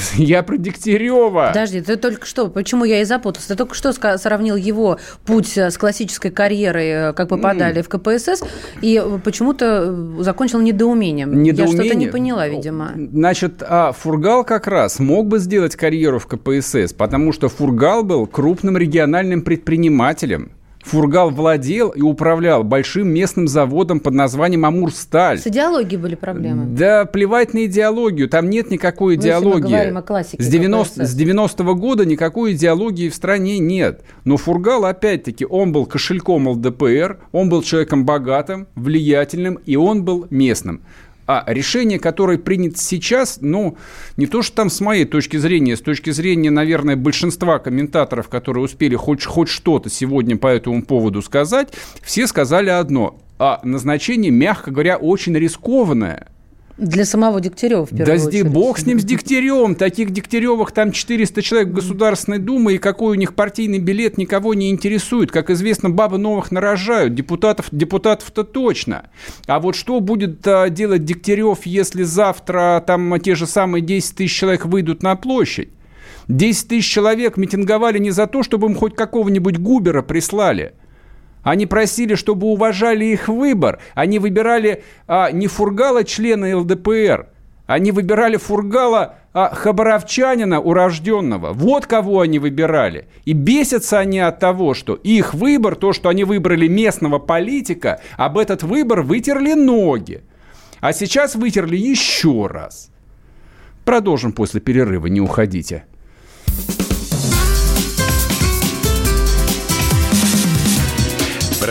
Я 0.16 0.42
про 0.42 0.56
Дегтярева. 0.56 1.48
Подожди, 1.48 1.80
ты 1.80 1.96
только 1.96 2.26
что, 2.26 2.48
почему 2.48 2.84
я 2.84 3.00
и 3.00 3.04
запутался? 3.04 3.48
Ты 3.48 3.56
только 3.56 3.74
что 3.74 3.92
сравнил 4.18 4.56
его 4.56 4.98
путь 5.24 5.56
с 5.56 5.76
классической 5.78 6.30
карьерой, 6.30 6.88
э, 6.88 7.12
как 7.12 7.28
попадали 7.28 7.80
mm. 7.80 7.82
в 7.82 7.88
КПСС, 7.88 8.44
и 8.80 9.02
почему-то 9.24 10.22
закончил 10.22 10.60
недоумением. 10.60 11.42
недоумением. 11.42 11.76
Я 11.76 11.84
что-то 11.84 11.98
не 11.98 12.06
поняла, 12.06 12.48
видимо. 12.48 12.92
Значит, 12.94 13.62
а 13.62 13.92
Фургал 13.92 14.44
как 14.44 14.66
раз 14.66 14.98
мог 14.98 15.26
бы 15.26 15.38
сделать 15.38 15.76
карьеру 15.76 16.18
в 16.18 16.26
КПСС, 16.26 16.92
потому 16.92 17.32
что 17.32 17.48
Фургал 17.48 18.02
был 18.02 18.26
крупным 18.26 18.76
региональным 18.76 19.42
предпринимателем. 19.42 20.52
Фургал 20.82 21.30
владел 21.30 21.90
и 21.90 22.02
управлял 22.02 22.64
большим 22.64 23.08
местным 23.08 23.48
заводом 23.48 24.00
под 24.00 24.14
названием 24.14 24.64
«Амурсталь». 24.66 25.38
С 25.38 25.46
идеологией 25.46 26.00
были 26.00 26.14
проблемы? 26.16 26.66
Да, 26.66 27.04
плевать 27.04 27.54
на 27.54 27.66
идеологию. 27.66 28.28
Там 28.28 28.50
нет 28.50 28.70
никакой 28.70 29.16
ну, 29.16 29.22
идеологии. 29.22 29.62
Мы 29.62 29.68
говорим 29.68 29.98
о 29.98 30.02
классике. 30.02 30.42
С 30.42 30.48
90, 30.48 31.06
с 31.06 31.16
90-го 31.18 31.74
года 31.74 32.04
никакой 32.04 32.54
идеологии 32.54 33.08
в 33.08 33.14
стране 33.14 33.58
нет. 33.58 34.02
Но 34.24 34.36
Фургал, 34.36 34.84
опять-таки, 34.84 35.46
он 35.48 35.72
был 35.72 35.86
кошельком 35.86 36.48
ЛДПР, 36.48 37.18
он 37.30 37.48
был 37.48 37.62
человеком 37.62 38.04
богатым, 38.04 38.66
влиятельным, 38.74 39.54
и 39.64 39.76
он 39.76 40.04
был 40.04 40.26
местным. 40.30 40.82
А 41.26 41.44
решение, 41.46 41.98
которое 41.98 42.36
принято 42.38 42.78
сейчас, 42.78 43.38
ну, 43.40 43.76
не 44.16 44.26
то, 44.26 44.42
что 44.42 44.56
там 44.56 44.70
с 44.70 44.80
моей 44.80 45.04
точки 45.04 45.36
зрения, 45.36 45.76
с 45.76 45.80
точки 45.80 46.10
зрения, 46.10 46.50
наверное, 46.50 46.96
большинства 46.96 47.58
комментаторов, 47.58 48.28
которые 48.28 48.64
успели 48.64 48.96
хоть, 48.96 49.24
хоть 49.24 49.48
что-то 49.48 49.88
сегодня 49.88 50.36
по 50.36 50.48
этому 50.48 50.82
поводу 50.82 51.22
сказать, 51.22 51.72
все 52.02 52.26
сказали 52.26 52.70
одно. 52.70 53.18
А 53.38 53.60
назначение, 53.62 54.30
мягко 54.30 54.70
говоря, 54.70 54.96
очень 54.96 55.36
рискованное. 55.36 56.28
Для 56.78 57.04
самого 57.04 57.40
Дегтярева, 57.40 57.84
в 57.84 57.90
первую 57.90 58.06
да 58.06 58.26
очередь. 58.26 58.44
Да 58.44 58.50
бог 58.50 58.78
с 58.78 58.86
ним, 58.86 58.98
с 58.98 59.04
Дегтяревым. 59.04 59.74
Таких 59.74 60.10
Дегтяревых 60.10 60.72
там 60.72 60.92
400 60.92 61.42
человек 61.42 61.68
в 61.68 61.72
Государственной 61.72 62.38
Думе, 62.38 62.74
и 62.74 62.78
какой 62.78 63.16
у 63.16 63.18
них 63.18 63.34
партийный 63.34 63.78
билет 63.78 64.16
никого 64.16 64.54
не 64.54 64.70
интересует. 64.70 65.30
Как 65.30 65.50
известно, 65.50 65.90
бабы 65.90 66.18
новых 66.18 66.50
нарожают, 66.50 67.14
депутатов, 67.14 67.66
депутатов-то 67.70 68.44
точно. 68.44 69.10
А 69.46 69.60
вот 69.60 69.76
что 69.76 70.00
будет 70.00 70.46
а, 70.46 70.70
делать 70.70 71.04
Дегтярев, 71.04 71.66
если 71.66 72.04
завтра 72.04 72.82
там 72.86 73.20
те 73.20 73.34
же 73.34 73.46
самые 73.46 73.82
10 73.82 74.16
тысяч 74.16 74.34
человек 74.34 74.64
выйдут 74.64 75.02
на 75.02 75.14
площадь? 75.14 75.68
10 76.28 76.68
тысяч 76.68 76.90
человек 76.90 77.36
митинговали 77.36 77.98
не 77.98 78.10
за 78.10 78.26
то, 78.26 78.42
чтобы 78.42 78.68
им 78.68 78.74
хоть 78.74 78.94
какого-нибудь 78.94 79.58
губера 79.58 80.02
прислали– 80.02 80.72
они 81.42 81.66
просили, 81.66 82.14
чтобы 82.14 82.46
уважали 82.46 83.04
их 83.04 83.28
выбор. 83.28 83.80
Они 83.94 84.18
выбирали 84.18 84.84
а, 85.06 85.30
не 85.30 85.48
Фургала, 85.48 86.04
члена 86.04 86.56
ЛДПР. 86.58 87.28
Они 87.66 87.90
выбирали 87.90 88.36
Фургала, 88.36 89.16
а 89.32 89.54
хабаровчанина 89.54 90.60
урожденного. 90.60 91.52
Вот 91.52 91.86
кого 91.86 92.20
они 92.20 92.38
выбирали. 92.38 93.06
И 93.24 93.32
бесятся 93.32 93.98
они 93.98 94.18
от 94.18 94.38
того, 94.40 94.74
что 94.74 94.94
их 94.94 95.34
выбор, 95.34 95.74
то, 95.74 95.92
что 95.92 96.08
они 96.08 96.24
выбрали 96.24 96.68
местного 96.68 97.18
политика, 97.18 98.00
об 98.16 98.38
этот 98.38 98.62
выбор 98.62 99.02
вытерли 99.02 99.54
ноги. 99.54 100.22
А 100.80 100.92
сейчас 100.92 101.34
вытерли 101.34 101.76
еще 101.76 102.46
раз. 102.46 102.90
Продолжим 103.84 104.32
после 104.32 104.60
перерыва, 104.60 105.06
не 105.06 105.20
уходите. 105.20 105.84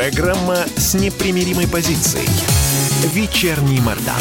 Программа 0.02 0.56
с 0.78 0.96
непримиримой 0.96 1.68
позицией. 1.68 2.28
Вечерний 3.14 3.80
Мордан. 3.82 4.16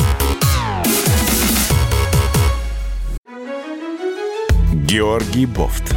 Георгий 4.75 5.47
Бофт. 5.47 5.95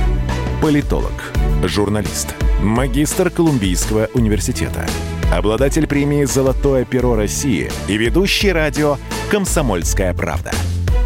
Политолог, 0.61 1.33
журналист, 1.63 2.33
магистр 2.61 3.29
Колумбийского 3.29 4.07
университета, 4.13 4.87
обладатель 5.33 5.85
премии 5.85 6.23
«Золотое 6.23 6.85
перо 6.85 7.17
России» 7.17 7.69
и 7.89 7.97
ведущий 7.97 8.53
радио 8.53 8.95
«Комсомольская 9.29 10.13
правда». 10.13 10.53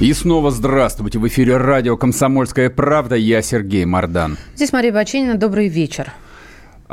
И 0.00 0.12
снова 0.12 0.50
здравствуйте. 0.50 1.18
В 1.18 1.26
эфире 1.28 1.56
радио 1.58 1.96
«Комсомольская 1.96 2.70
правда». 2.70 3.14
Я 3.14 3.40
Сергей 3.40 3.84
Мордан. 3.84 4.36
Здесь 4.56 4.72
Мария 4.72 4.92
Баченина. 4.92 5.36
Добрый 5.36 5.68
вечер. 5.68 6.12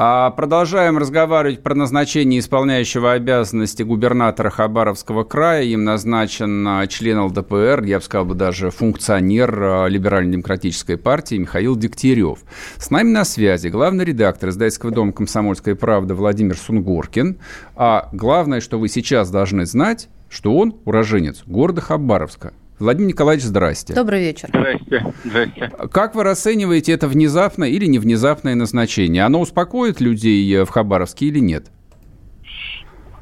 А 0.02 0.30
продолжаем 0.30 0.98
разговаривать 0.98 1.62
про 1.62 1.76
назначение 1.76 2.40
исполняющего 2.40 3.12
обязанности 3.12 3.84
губернатора 3.84 4.50
Хабаровского 4.50 5.26
края. 5.26 5.64
Им 5.64 5.84
назначен 5.84 6.66
а, 6.66 6.88
член 6.88 7.20
ЛДПР, 7.20 7.84
я 7.84 7.98
бы 7.98 8.06
сказал 8.06 8.26
бы 8.26 8.34
даже 8.34 8.70
функционер 8.70 9.62
а, 9.62 9.88
Либерально-демократической 9.88 10.96
партии 10.96 11.36
Михаил 11.36 11.76
Дегтярев. 11.76 12.40
С 12.78 12.92
нами 12.92 13.10
на 13.10 13.26
связи 13.26 13.68
главный 13.68 14.06
редактор 14.06 14.52
издательского 14.52 14.94
дома 14.94 15.12
«Комсомольская 15.12 15.76
правда» 15.76 16.16
Владимир 16.16 16.56
Сунгоркин. 16.56 17.38
А 17.76 18.08
главное, 18.14 18.62
что 18.62 18.80
вы 18.80 18.88
сейчас 18.88 19.30
должны 19.30 19.66
знать, 19.66 20.08
что 20.30 20.56
он 20.56 20.78
уроженец 20.86 21.44
города 21.46 21.82
Хабаровска. 21.82 22.54
Владимир 22.80 23.10
Николаевич, 23.10 23.46
здрасте. 23.46 23.94
Добрый 23.94 24.22
вечер. 24.22 24.48
Здрасте. 24.48 25.14
Здрасте. 25.26 25.72
Как 25.92 26.16
вы 26.16 26.24
расцениваете 26.24 26.94
это 26.94 27.08
внезапное 27.08 27.68
или 27.68 27.86
невнезапное 27.86 28.56
назначение? 28.56 29.24
Оно 29.24 29.42
успокоит 29.42 30.00
людей 30.00 30.50
э, 30.56 30.64
в 30.64 30.70
Хабаровске 30.70 31.26
или 31.26 31.40
нет? 31.40 31.72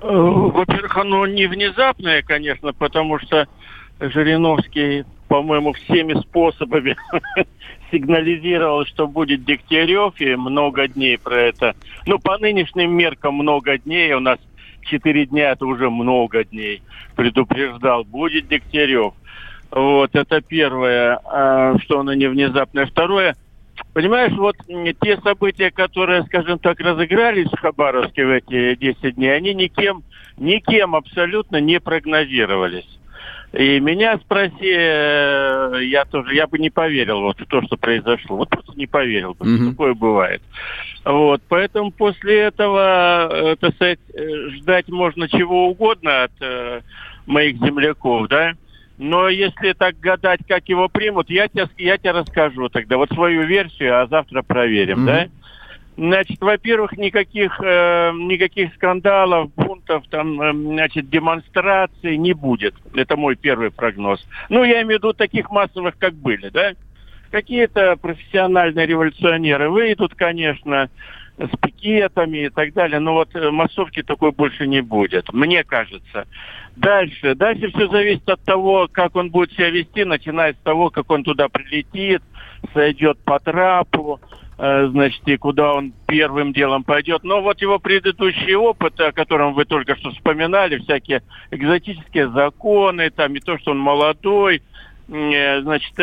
Э, 0.02 0.08
во-первых, 0.08 0.96
оно 0.96 1.26
не 1.26 1.48
внезапное, 1.48 2.22
конечно, 2.22 2.72
потому 2.72 3.18
что 3.20 3.48
Жириновский, 4.00 5.06
по-моему, 5.28 5.74
всеми 5.74 6.14
способами 6.22 6.96
сигнализировал, 7.92 8.86
что 8.86 9.08
будет 9.08 9.44
Дегтярев, 9.44 10.14
и 10.22 10.36
много 10.36 10.88
дней 10.88 11.18
про 11.18 11.42
это. 11.42 11.76
Ну, 12.06 12.20
по 12.20 12.38
нынешним 12.38 12.92
меркам 12.92 13.34
много 13.34 13.80
дней, 13.80 14.14
у 14.14 14.20
нас 14.20 14.38
четыре 14.84 15.26
дня, 15.26 15.52
это 15.52 15.66
уже 15.66 15.90
много 15.90 16.44
дней, 16.44 16.84
предупреждал, 17.16 18.04
будет 18.04 18.48
Дегтярев. 18.48 19.14
Вот, 19.72 20.16
это 20.16 20.42
первое, 20.42 21.20
а, 21.26 21.78
что 21.80 22.00
оно 22.00 22.14
не 22.14 22.28
внезапное. 22.28 22.86
Второе, 22.86 23.36
понимаешь, 23.94 24.34
вот 24.34 24.56
те 25.02 25.18
события, 25.18 25.72
которые, 25.72 26.24
скажем 26.24 26.60
так, 26.60 26.80
разыгрались 26.80 27.50
в 27.50 27.60
Хабаровске 27.60 28.26
в 28.26 28.32
эти 28.32 28.76
10 28.76 29.16
дней, 29.16 29.36
они 29.36 29.54
никем, 29.54 30.04
никем 30.38 30.96
абсолютно 30.96 31.60
не 31.60 31.80
прогнозировались. 31.80 32.88
И 33.54 33.80
меня 33.80 34.18
спроси, 34.18 34.74
э, 34.76 35.80
я 35.84 36.04
тоже, 36.06 36.36
я 36.36 36.48
бы 36.48 36.60
не 36.60 36.70
поверил 36.70 37.22
вот 37.22 37.40
в 37.40 37.46
то, 37.46 37.62
что 37.62 37.78
произошло. 37.78 38.36
Вот 38.36 38.50
просто 38.50 38.74
не 38.76 38.88
поверил 38.88 39.36
бы, 39.36 39.46
mm-hmm. 39.46 39.70
такое 39.72 39.94
бывает. 39.94 40.42
Вот, 41.06 41.42
поэтому 41.48 41.92
после 41.92 42.40
этого, 42.42 43.30
э, 43.32 43.56
так 43.56 43.74
сказать, 43.76 44.00
э, 44.14 44.50
ждать 44.58 44.90
можно 44.90 45.30
чего 45.30 45.70
угодно 45.70 46.24
от 46.24 46.32
э, 46.42 46.82
моих 47.26 47.58
земляков, 47.58 48.28
да. 48.28 48.54
Но 48.98 49.30
если 49.30 49.74
так 49.74 50.00
гадать, 50.00 50.42
как 50.48 50.68
его 50.70 50.90
примут, 50.90 51.30
я 51.30 51.48
тебе, 51.48 51.68
я 51.78 51.98
тебе 51.98 52.12
расскажу 52.12 52.70
тогда 52.70 52.98
вот 52.98 53.10
свою 53.12 53.44
версию, 53.44 54.02
а 54.02 54.08
завтра 54.08 54.42
проверим, 54.42 55.04
mm-hmm. 55.04 55.06
да? 55.06 55.28
Значит, 55.98 56.40
во-первых, 56.42 56.96
никаких, 56.96 57.60
э, 57.60 58.12
никаких 58.14 58.74
скандалов, 58.76 59.52
бунтов, 59.56 60.04
там, 60.10 60.40
э, 60.40 60.54
значит, 60.54 61.10
демонстраций 61.10 62.18
не 62.18 62.34
будет. 62.34 62.76
Это 62.96 63.18
мой 63.18 63.36
первый 63.36 63.72
прогноз. 63.72 64.24
Ну, 64.50 64.64
я 64.64 64.84
имею 64.84 65.00
в 65.00 65.04
виду 65.04 65.14
таких 65.14 65.50
массовых, 65.50 65.98
как 65.98 66.14
были, 66.14 66.50
да? 66.50 66.74
Какие-то 67.32 67.98
профессиональные 67.98 68.86
революционеры 68.86 69.70
выйдут, 69.70 70.14
конечно, 70.14 70.90
с 71.38 71.58
пикетами 71.62 72.46
и 72.46 72.50
так 72.50 72.74
далее. 72.74 73.00
Но 73.00 73.14
вот 73.14 73.36
э, 73.36 73.52
массовки 73.52 74.02
такой 74.02 74.32
больше 74.32 74.68
не 74.68 74.82
будет, 74.82 75.32
мне 75.34 75.64
кажется. 75.64 76.26
Дальше. 76.76 77.36
Дальше 77.36 77.70
все 77.70 77.88
зависит 77.88 78.28
от 78.30 78.42
того, 78.44 78.88
как 78.92 79.16
он 79.16 79.30
будет 79.30 79.52
себя 79.54 79.70
вести, 79.70 80.04
начиная 80.04 80.54
с 80.54 80.58
того, 80.58 80.90
как 80.90 81.10
он 81.12 81.24
туда 81.24 81.48
прилетит, 81.48 82.22
сойдет 82.74 83.20
по 83.20 83.40
трапу, 83.40 84.20
э, 84.58 84.88
значит, 84.88 85.22
и 85.28 85.38
куда 85.38 85.74
он 85.74 85.94
первым 86.08 86.54
делом 86.54 86.84
пойдет. 86.84 87.24
Но 87.24 87.42
вот 87.42 87.62
его 87.62 87.78
предыдущий 87.78 88.56
опыт, 88.56 89.00
о 89.00 89.12
котором 89.12 89.54
вы 89.54 89.66
только 89.66 89.96
что 89.96 90.12
вспоминали, 90.12 90.80
всякие 90.80 91.22
экзотические 91.52 92.30
законы, 92.32 93.12
там 93.12 93.36
и 93.36 93.40
то, 93.40 93.60
что 93.60 93.72
он 93.72 93.80
молодой, 93.80 94.64
э, 95.08 95.62
значит, 95.62 95.94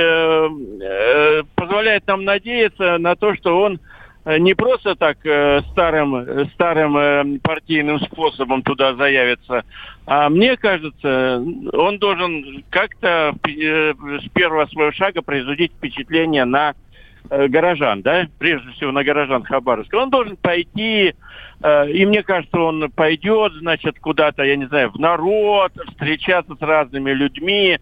позволяет 1.57 2.07
нам 2.07 2.25
надеяться 2.25 2.99
на 2.99 3.17
то, 3.17 3.35
что 3.35 3.61
он 3.61 3.81
не 4.27 4.55
просто 4.55 4.95
так 4.95 5.19
э, 5.25 5.61
старым, 5.73 6.49
старым 6.55 6.97
э, 6.97 7.39
партийным 7.43 8.01
способом 8.01 8.63
туда 8.63 8.95
заявится, 8.95 9.65
а 10.07 10.29
мне 10.29 10.57
кажется, 10.57 11.43
он 11.73 11.99
должен 11.99 12.65
как-то 12.71 13.35
э, 13.47 13.95
с 13.95 14.29
первого 14.33 14.67
своего 14.67 14.93
шага 14.93 15.23
производить 15.23 15.73
впечатление 15.73 16.45
на 16.45 16.75
э, 17.31 17.49
горожан, 17.49 18.03
да, 18.03 18.27
прежде 18.39 18.71
всего 18.73 18.93
на 18.93 19.05
горожан 19.05 19.45
Хабаровска. 19.45 19.97
Он 19.97 20.11
должен 20.11 20.37
пойти, 20.37 21.15
э, 21.63 21.91
и 21.91 22.05
мне 22.05 22.23
кажется, 22.23 22.59
он 22.59 22.91
пойдет, 22.91 23.53
значит, 23.55 23.99
куда-то, 23.99 24.43
я 24.43 24.57
не 24.57 24.67
знаю, 24.67 24.91
в 24.91 24.99
народ, 24.99 25.73
встречаться 25.89 26.55
с 26.55 26.61
разными 26.61 27.13
людьми, 27.13 27.79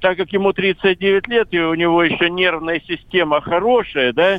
так 0.00 0.16
как 0.16 0.32
ему 0.32 0.52
39 0.52 1.28
лет, 1.28 1.48
и 1.50 1.58
у 1.58 1.74
него 1.74 2.04
еще 2.04 2.30
нервная 2.30 2.80
система 2.86 3.40
хорошая, 3.40 4.12
да, 4.12 4.38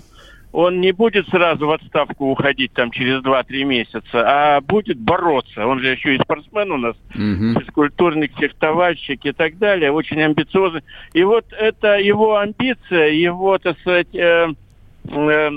он 0.56 0.80
не 0.80 0.94
будет 0.94 1.28
сразу 1.28 1.68
в 1.68 1.72
отставку 1.72 2.32
уходить 2.32 2.72
там 2.72 2.90
через 2.90 3.22
2-3 3.22 3.66
месяца, 3.66 4.24
а 4.26 4.62
будет 4.62 4.98
бороться. 4.98 5.68
Он 5.68 5.80
же 5.80 5.90
еще 5.90 6.16
и 6.16 6.20
спортсмен 6.20 6.72
у 6.72 6.78
нас, 6.78 6.96
Мгм. 7.14 7.60
физкультурник, 7.60 8.32
фехтовальщик 8.40 9.26
и 9.26 9.34
так 9.34 9.58
далее, 9.58 9.92
очень 9.92 10.22
амбициозный. 10.22 10.82
И 11.12 11.24
вот 11.24 11.46
это 11.52 11.98
его 12.00 12.38
амбиция, 12.38 13.10
его, 13.10 13.58
так 13.58 13.78
сказать, 13.80 14.16
э, 14.16 14.48
э, 15.10 15.50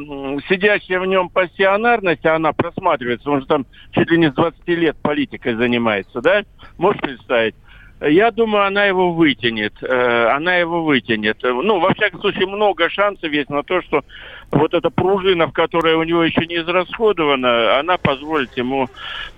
сидящая 0.48 0.98
в 0.98 1.06
нем 1.06 1.28
пассионарность, 1.28 2.26
а 2.26 2.34
она 2.34 2.52
просматривается, 2.52 3.30
он 3.30 3.42
же 3.42 3.46
там 3.46 3.66
чуть 3.92 4.10
ли 4.10 4.18
не 4.18 4.30
с 4.30 4.34
20 4.34 4.66
лет 4.74 4.96
политикой 5.00 5.54
занимается, 5.54 6.20
да? 6.20 6.42
Можешь 6.76 7.00
представить? 7.00 7.54
Я 8.00 8.30
думаю, 8.30 8.64
она 8.66 8.84
его 8.84 9.12
вытянет. 9.12 9.74
э, 9.82 10.26
Она 10.28 10.56
его 10.56 10.84
вытянет. 10.84 11.38
Ну, 11.42 11.80
во 11.80 11.92
всяком 11.94 12.20
случае, 12.20 12.46
много 12.46 12.88
шансов 12.90 13.32
есть 13.32 13.50
на 13.50 13.62
то, 13.64 13.82
что 13.82 14.04
вот 14.52 14.72
эта 14.72 14.88
пружина, 14.90 15.48
в 15.48 15.52
которой 15.52 15.94
у 15.94 16.04
него 16.04 16.22
еще 16.22 16.46
не 16.46 16.56
израсходована, 16.58 17.78
она 17.78 17.96
позволит 17.98 18.56
ему 18.56 18.88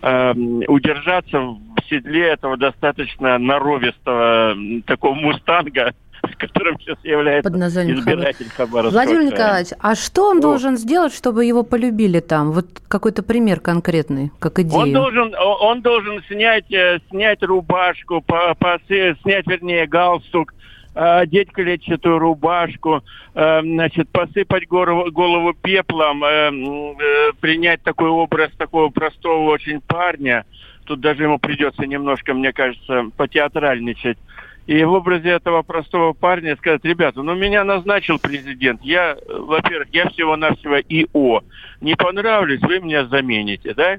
э, 0.02 0.32
удержаться 0.68 1.40
в 1.40 1.58
седле 1.88 2.28
этого 2.28 2.56
достаточно 2.56 3.38
норовистого 3.38 4.52
м, 4.52 4.82
такого 4.82 5.14
мустанга, 5.14 5.94
которым 6.36 6.78
сейчас 6.80 6.98
является 7.02 7.50
Под 7.50 7.58
названием 7.58 7.98
избиратель 7.98 8.48
Хабаровского 8.50 8.90
Владимир 9.02 9.20
края. 9.20 9.30
Николаевич, 9.32 9.72
а 9.80 9.94
что 9.94 10.28
он 10.28 10.36
Вот. 10.36 10.42
должен 10.42 10.76
сделать, 10.76 11.14
чтобы 11.14 11.44
его 11.44 11.62
полюбили 11.62 12.20
там? 12.20 12.52
Вот 12.52 12.66
какой-то 12.88 13.22
пример 13.22 13.60
конкретный, 13.60 14.30
как 14.38 14.58
идею. 14.58 14.80
Он 14.82 14.92
должен, 14.92 15.34
он 15.38 15.82
должен 15.82 16.22
снять, 16.28 16.70
э, 16.72 16.98
снять 17.10 17.42
рубашку, 17.42 18.20
по, 18.20 18.54
посы- 18.58 19.16
снять, 19.22 19.46
вернее, 19.46 19.86
галстук, 19.86 20.54
э, 20.94 21.00
одеть 21.00 21.52
клетчатую 21.52 22.18
рубашку, 22.18 23.02
э, 23.34 23.60
значит, 23.62 24.08
посыпать 24.10 24.66
голову, 24.66 25.10
голову 25.10 25.54
пеплом, 25.54 26.20
принять 27.40 27.82
такой 27.82 28.08
образ 28.08 28.50
такого 28.58 28.88
простого 28.90 29.50
очень 29.50 29.80
парня. 29.80 30.44
Тут 30.84 31.00
даже 31.00 31.22
ему 31.22 31.38
придется 31.38 31.86
немножко, 31.86 32.34
мне 32.34 32.52
кажется, 32.52 33.04
потеатральничать. 33.16 34.18
И 34.66 34.84
в 34.84 34.92
образе 34.92 35.30
этого 35.30 35.62
простого 35.62 36.12
парня 36.12 36.56
сказать, 36.56 36.84
ребята, 36.84 37.22
ну 37.22 37.34
меня 37.34 37.64
назначил 37.64 38.18
президент, 38.18 38.82
я, 38.82 39.16
во-первых, 39.28 39.88
я 39.92 40.08
всего-навсего 40.10 40.78
ИО. 40.78 41.42
Не 41.80 41.96
понравлюсь, 41.96 42.60
вы 42.60 42.78
меня 42.80 43.06
замените, 43.06 43.74
да? 43.74 43.98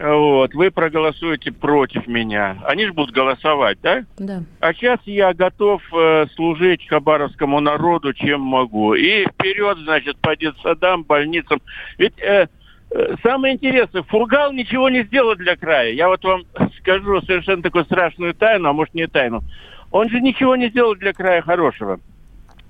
Вот, 0.00 0.54
вы 0.54 0.70
проголосуете 0.70 1.52
против 1.52 2.06
меня. 2.06 2.56
Они 2.64 2.86
же 2.86 2.94
будут 2.94 3.14
голосовать, 3.14 3.78
да? 3.82 4.04
Да. 4.16 4.42
А 4.58 4.72
сейчас 4.72 4.98
я 5.04 5.34
готов 5.34 5.82
э, 5.92 6.24
служить 6.34 6.88
хабаровскому 6.88 7.60
народу, 7.60 8.14
чем 8.14 8.40
могу. 8.40 8.94
И 8.94 9.26
вперед, 9.26 9.76
значит, 9.78 10.16
по 10.16 10.34
детсадам, 10.34 11.02
больницам. 11.02 11.60
Ведь 11.98 12.18
э, 12.18 12.46
э, 12.92 13.14
самое 13.22 13.56
интересное, 13.56 14.02
Фургал 14.04 14.52
ничего 14.54 14.88
не 14.88 15.02
сделал 15.02 15.36
для 15.36 15.54
края. 15.56 15.92
Я 15.92 16.08
вот 16.08 16.24
вам 16.24 16.44
скажу 16.78 17.20
совершенно 17.20 17.62
такую 17.62 17.84
страшную 17.84 18.32
тайну, 18.32 18.70
а 18.70 18.72
может 18.72 18.94
не 18.94 19.06
тайну. 19.06 19.42
Он 19.90 20.08
же 20.08 20.20
ничего 20.20 20.56
не 20.56 20.68
сделал 20.68 20.94
для 20.94 21.12
края 21.12 21.42
хорошего. 21.42 22.00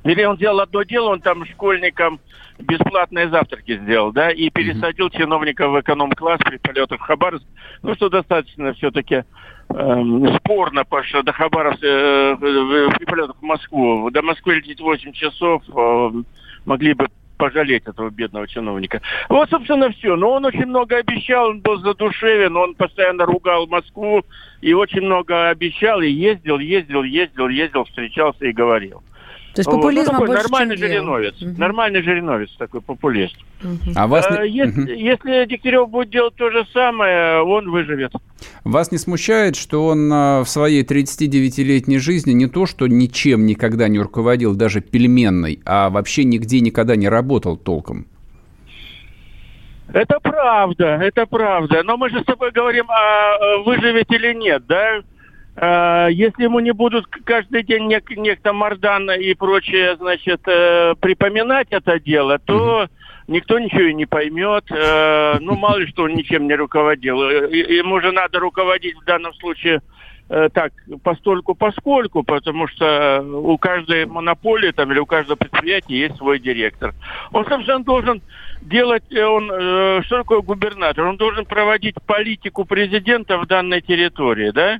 Или 0.04 0.24
он 0.24 0.36
сделал 0.36 0.60
одно 0.60 0.82
дело, 0.82 1.10
он 1.10 1.20
там 1.20 1.44
школьникам 1.44 2.20
бесплатные 2.58 3.28
завтраки 3.28 3.76
сделал, 3.78 4.12
да, 4.12 4.30
и 4.30 4.48
пересадил 4.50 5.10
чиновников 5.10 5.72
в 5.72 5.80
эконом-класс 5.80 6.40
при 6.44 6.56
полетах 6.56 7.00
в 7.00 7.02
Хабаровск. 7.04 7.46
Ну, 7.82 7.94
что 7.94 8.08
достаточно 8.08 8.72
все-таки 8.74 9.24
эм, 9.68 10.34
спорно, 10.38 10.84
потому 10.84 11.04
что 11.06 11.22
до 11.22 11.32
Хабаровска, 11.32 11.86
э, 11.86 12.34
в- 12.34 12.96
при 12.96 13.04
полетах 13.04 13.36
в 13.38 13.42
Москву, 13.42 14.10
до 14.10 14.22
Москвы 14.22 14.56
лететь 14.56 14.80
8 14.80 15.12
часов, 15.12 15.62
э, 15.68 16.10
могли 16.64 16.94
бы 16.94 17.06
пожалеть 17.40 17.84
этого 17.86 18.10
бедного 18.10 18.46
чиновника. 18.46 19.00
Вот, 19.30 19.48
собственно, 19.48 19.90
все. 19.90 20.14
Но 20.14 20.32
он 20.32 20.44
очень 20.44 20.66
много 20.66 20.96
обещал, 20.96 21.48
он 21.48 21.60
был 21.60 21.78
задушевен, 21.78 22.54
он 22.54 22.74
постоянно 22.74 23.24
ругал 23.24 23.66
Москву 23.66 24.22
и 24.60 24.74
очень 24.74 25.00
много 25.00 25.48
обещал, 25.48 26.02
и 26.02 26.10
ездил, 26.10 26.58
ездил, 26.58 27.02
ездил, 27.02 27.48
ездил, 27.48 27.84
встречался 27.84 28.44
и 28.44 28.52
говорил. 28.52 29.02
То 29.54 29.60
есть 29.60 29.66
Вот. 29.66 29.76
Ну, 29.76 29.82
популизма 29.82 30.12
такой 30.12 30.26
больше, 30.28 30.42
нормальный 30.44 30.76
чем 30.76 30.86
жириновец. 30.88 31.34
Мгм. 31.40 31.54
Нормальный 31.58 32.02
жириновец 32.02 32.50
такой 32.56 32.80
популист. 32.80 33.36
Мгм. 33.62 33.92
А 33.96 34.06
вас, 34.06 34.26
Э, 34.30 34.42
не... 34.46 34.50
если, 34.56 34.80
Мгм. 34.80 34.94
если 34.94 35.44
Дегтярев 35.46 35.90
будет 35.90 36.10
делать 36.10 36.34
то 36.36 36.50
же 36.50 36.64
самое, 36.72 37.42
он 37.42 37.68
выживет. 37.70 38.12
вас 38.64 38.92
не 38.92 38.98
смущает, 38.98 39.56
что 39.56 39.86
он 39.86 40.08
а, 40.12 40.44
в 40.44 40.48
своей 40.48 40.84
39-летней 40.84 41.98
жизни 41.98 42.32
не 42.32 42.46
то, 42.46 42.66
что 42.66 42.86
ничем 42.86 43.44
никогда 43.44 43.88
не 43.88 43.98
руководил, 43.98 44.54
даже 44.54 44.80
пельменной, 44.80 45.60
а 45.66 45.90
вообще 45.90 46.22
нигде 46.24 46.60
никогда 46.60 46.94
не 46.94 47.08
работал 47.08 47.56
толком? 47.56 48.06
Это 49.92 50.20
правда, 50.20 50.84
это 51.02 51.26
правда. 51.26 51.82
Но 51.82 51.96
мы 51.96 52.10
же 52.10 52.20
с 52.20 52.24
тобой 52.24 52.52
говорим, 52.52 52.86
а 52.88 53.34
э, 53.34 53.62
выживет 53.64 54.10
или 54.12 54.32
нет, 54.34 54.62
да? 54.68 55.00
Э, 55.56 56.08
Если 56.10 56.44
ему 56.44 56.60
не 56.60 56.72
будут 56.72 57.06
каждый 57.24 57.62
день 57.62 57.90
нек- 57.92 58.16
некто 58.16 58.52
Мардан 58.52 59.10
и 59.10 59.34
прочее, 59.34 59.96
значит, 59.96 60.40
э, 60.46 60.94
припоминать 61.00 61.68
это 61.70 61.98
дело, 62.00 62.38
то 62.38 62.88
никто 63.28 63.58
ничего 63.58 63.82
и 63.82 63.94
не 63.94 64.06
поймет. 64.06 64.64
Э, 64.70 65.38
Ну, 65.40 65.56
мало 65.56 65.78
ли, 65.78 65.86
что 65.88 66.04
он 66.04 66.14
ничем 66.14 66.46
не 66.46 66.54
руководил. 66.54 67.22
Ему 67.30 68.00
же 68.00 68.12
надо 68.12 68.38
руководить 68.38 68.96
в 68.96 69.04
данном 69.04 69.34
случае 69.34 69.80
так, 70.52 70.72
постольку 71.02 71.56
поскольку, 71.56 72.22
потому 72.22 72.68
что 72.68 73.20
у 73.20 73.58
каждой 73.58 74.06
монополии 74.06 74.70
там, 74.70 74.92
или 74.92 75.00
у 75.00 75.06
каждого 75.06 75.34
предприятия 75.34 75.98
есть 76.02 76.16
свой 76.18 76.38
директор. 76.38 76.94
Он, 77.32 77.44
собственно, 77.44 77.82
должен 77.82 78.22
делать, 78.62 79.02
он, 79.12 79.48
что 80.04 80.18
такое 80.18 80.40
губернатор? 80.40 81.04
Он 81.04 81.16
должен 81.16 81.46
проводить 81.46 81.96
политику 82.06 82.64
президента 82.64 83.38
в 83.38 83.46
данной 83.48 83.80
территории, 83.80 84.52
да? 84.52 84.78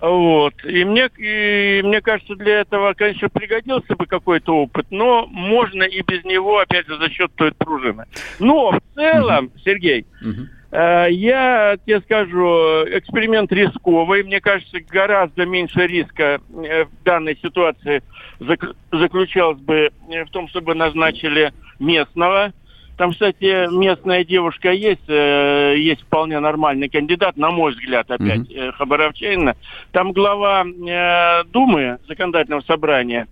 Вот. 0.00 0.54
И 0.64 0.84
мне, 0.84 1.08
и 1.18 1.82
мне 1.84 2.00
кажется, 2.00 2.34
для 2.34 2.60
этого, 2.60 2.94
конечно, 2.94 3.28
пригодился 3.28 3.94
бы 3.96 4.06
какой-то 4.06 4.56
опыт, 4.56 4.86
но 4.90 5.26
можно 5.26 5.82
и 5.82 6.02
без 6.02 6.24
него, 6.24 6.58
опять 6.58 6.86
же, 6.86 6.96
за 6.98 7.10
счет 7.10 7.30
той 7.34 7.52
пружины. 7.52 8.04
Но 8.38 8.70
в 8.72 8.80
целом, 8.94 9.50
Сергей, 9.64 10.06
Мгм. 10.22 10.48
Э, 10.72 11.08
Я 11.10 11.76
тебе 11.84 12.00
скажу, 12.02 12.84
эксперимент 12.96 13.50
рисковый. 13.50 14.22
Мне 14.22 14.40
кажется, 14.40 14.78
гораздо 14.88 15.44
меньше 15.44 15.84
риска 15.86 16.40
э, 16.64 16.84
в 16.84 17.02
данной 17.04 17.36
ситуации 17.42 18.04
зак- 18.38 18.76
заключалось 18.92 19.58
бы 19.58 19.90
э, 20.08 20.24
в 20.24 20.30
том, 20.30 20.46
чтобы 20.46 20.74
назначили 20.76 21.52
местного. 21.80 22.52
Там, 23.00 23.12
кстати, 23.12 23.74
местная 23.74 24.24
девушка 24.24 24.72
есть, 24.72 25.08
э, 25.08 25.74
есть 25.78 26.02
вполне 26.02 26.38
нормальный 26.38 26.90
кандидат, 26.90 27.38
на 27.38 27.50
мой 27.50 27.72
взгляд, 27.72 28.10
опять, 28.10 28.52
э, 28.52 28.72
Хабаровчанина. 28.72 29.56
Там 29.90 30.12
глава 30.12 30.66
э, 30.66 31.44
Думы, 31.44 31.96
законодательного 32.06 32.60
собрания, 32.60 33.26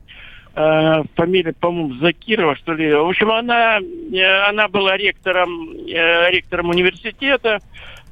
э, 0.55 1.03
фамилия, 1.15 1.53
по-моему, 1.53 1.97
Закирова, 2.01 2.57
что 2.57 2.73
ли. 2.73 2.95
В 2.95 3.11
общем, 3.11 3.31
она, 3.31 3.79
э, 3.79 4.49
она 4.49 4.69
была 4.69 4.97
ректором, 4.97 5.71
э, 5.87 6.31
ректором 6.31 6.71
университета 6.71 7.59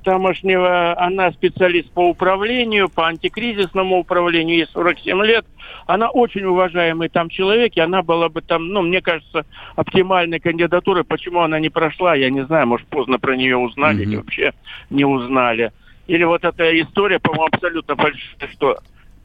тамошнего. 0.06 0.98
Она 0.98 1.32
специалист 1.32 1.90
по 1.90 2.08
управлению, 2.08 2.88
по 2.88 3.08
антикризисному 3.08 3.98
управлению, 3.98 4.58
ей 4.58 4.66
47 4.72 5.22
лет. 5.24 5.44
Она 5.86 6.10
очень 6.10 6.44
уважаемый 6.44 7.08
там 7.08 7.28
человек, 7.28 7.72
и 7.74 7.80
она 7.80 8.02
была 8.02 8.28
бы 8.28 8.40
там, 8.40 8.68
ну, 8.68 8.82
мне 8.82 9.02
кажется, 9.02 9.44
оптимальной 9.74 10.38
кандидатурой. 10.38 11.02
Почему 11.02 11.40
она 11.40 11.58
не 11.58 11.70
прошла, 11.70 12.14
я 12.14 12.30
не 12.30 12.44
знаю, 12.44 12.68
может, 12.68 12.86
поздно 12.86 13.18
про 13.18 13.36
нее 13.36 13.56
узнали 13.56 14.02
или 14.02 14.16
вообще 14.16 14.52
не 14.90 15.04
узнали. 15.04 15.72
Или 16.06 16.22
вот 16.22 16.44
эта 16.44 16.80
история, 16.80 17.18
по-моему, 17.18 17.48
абсолютно 17.52 17.96
фальшивая, 17.96 18.48
что 18.52 18.78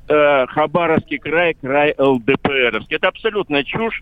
э, 0.09 0.45
Хабаровский 0.47 1.19
край, 1.19 1.53
край 1.61 1.93
ЛДПРовский. 1.95 2.95
Это 2.95 3.09
абсолютно 3.09 3.63
чушь. 3.63 4.01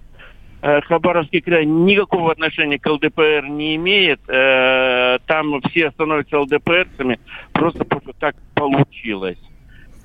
Э, 0.62 0.82
Хабаровский 0.82 1.42
край 1.42 1.66
никакого 1.66 2.32
отношения 2.32 2.80
к 2.80 2.86
ЛДПР 2.90 3.46
не 3.50 3.76
имеет. 3.76 4.20
Э, 4.28 5.20
Там 5.26 5.62
все 5.70 5.92
становятся 5.92 6.40
ЛДПРцами 6.40 7.20
просто 7.54 7.86
потому 7.86 8.02
что 8.02 8.14
так 8.20 8.36
получилось. 8.56 9.38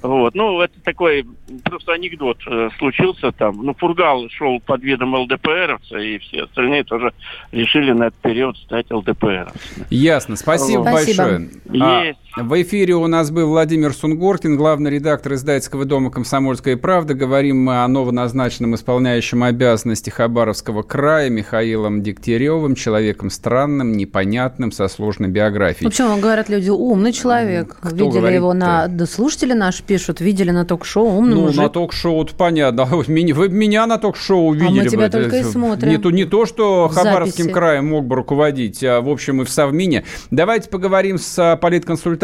Вот. 0.04 0.34
Ну, 0.34 0.60
это 0.60 0.78
такой 0.82 1.26
просто 1.64 1.92
анекдот 1.94 2.36
э, 2.46 2.68
случился 2.78 3.32
там. 3.32 3.64
Ну, 3.64 3.72
Фургал 3.72 4.28
шел 4.28 4.60
под 4.60 4.82
видом 4.82 5.14
ЛДПРовца, 5.14 5.96
и 5.98 6.18
все 6.18 6.42
остальные 6.42 6.84
тоже 6.84 7.14
решили 7.52 7.90
на 7.92 8.08
этот 8.08 8.20
период 8.20 8.58
стать 8.58 8.90
ЛДПРовцами. 8.90 9.86
Ясно. 9.88 10.36
Спасибо 10.36 10.80
вот. 10.80 10.92
большое. 10.92 11.48
Есть. 11.72 12.18
А, 12.36 12.42
в 12.42 12.60
эфире 12.62 12.94
у 12.96 13.06
нас 13.06 13.30
был 13.30 13.48
Владимир 13.48 13.94
Сунгоркин, 13.94 14.56
главный 14.56 14.90
редактор 14.90 15.34
издательского 15.34 15.84
дома 15.84 16.10
«Комсомольская 16.10 16.76
правда». 16.76 17.14
Говорим 17.14 17.62
мы 17.64 17.84
о 17.84 17.88
новоназначенном 17.88 18.74
исполняющем 18.74 19.44
обязанности 19.44 20.10
Хабаровского 20.10 20.82
края 20.82 21.30
Михаилом 21.30 22.02
Дегтяревым, 22.02 22.74
человеком 22.74 23.30
странным, 23.30 23.92
непонятным, 23.92 24.72
со 24.72 24.88
сложной 24.88 25.28
биографией. 25.28 25.84
В 25.84 25.92
общем, 25.92 26.20
говорят 26.20 26.48
люди, 26.48 26.70
умный 26.70 27.12
человек. 27.12 27.76
Кто 27.80 27.94
видели 27.94 28.34
его 28.34 28.52
на... 28.52 28.88
Да, 28.88 29.06
слушатели 29.06 29.52
наши 29.52 29.84
пишут, 29.84 30.20
видели 30.20 30.50
на 30.50 30.64
ток-шоу, 30.64 31.06
умный 31.06 31.36
Ну, 31.36 31.42
мужик. 31.42 31.62
на 31.62 31.68
ток-шоу 31.68 32.26
понятно. 32.36 32.82
А 32.94 33.10
меня- 33.10 33.34
Вы 33.34 33.48
меня 33.48 33.86
на 33.86 33.98
ток-шоу 33.98 34.52
видели. 34.54 34.88
тебя 34.88 35.06
бы. 35.06 35.10
только 35.10 35.36
и 35.38 35.42
смотрим. 35.44 35.88
Не 35.88 35.98
то, 35.98 36.10
не 36.10 36.24
то, 36.24 36.46
что 36.46 36.88
В 36.88 36.94
Хабаровским 36.94 37.44
записи. 37.44 37.52
краем 37.52 37.86
мог 37.90 38.06
бы 38.06 38.16
руководить, 38.16 38.82
а, 38.82 39.00
в 39.00 39.08
общем, 39.08 39.42
и 39.42 39.44
в 39.44 39.50
Совмине. 39.50 40.04
Давайте 40.30 40.68
поговорим 40.68 41.18
с 41.18 41.38
а, 41.38 41.56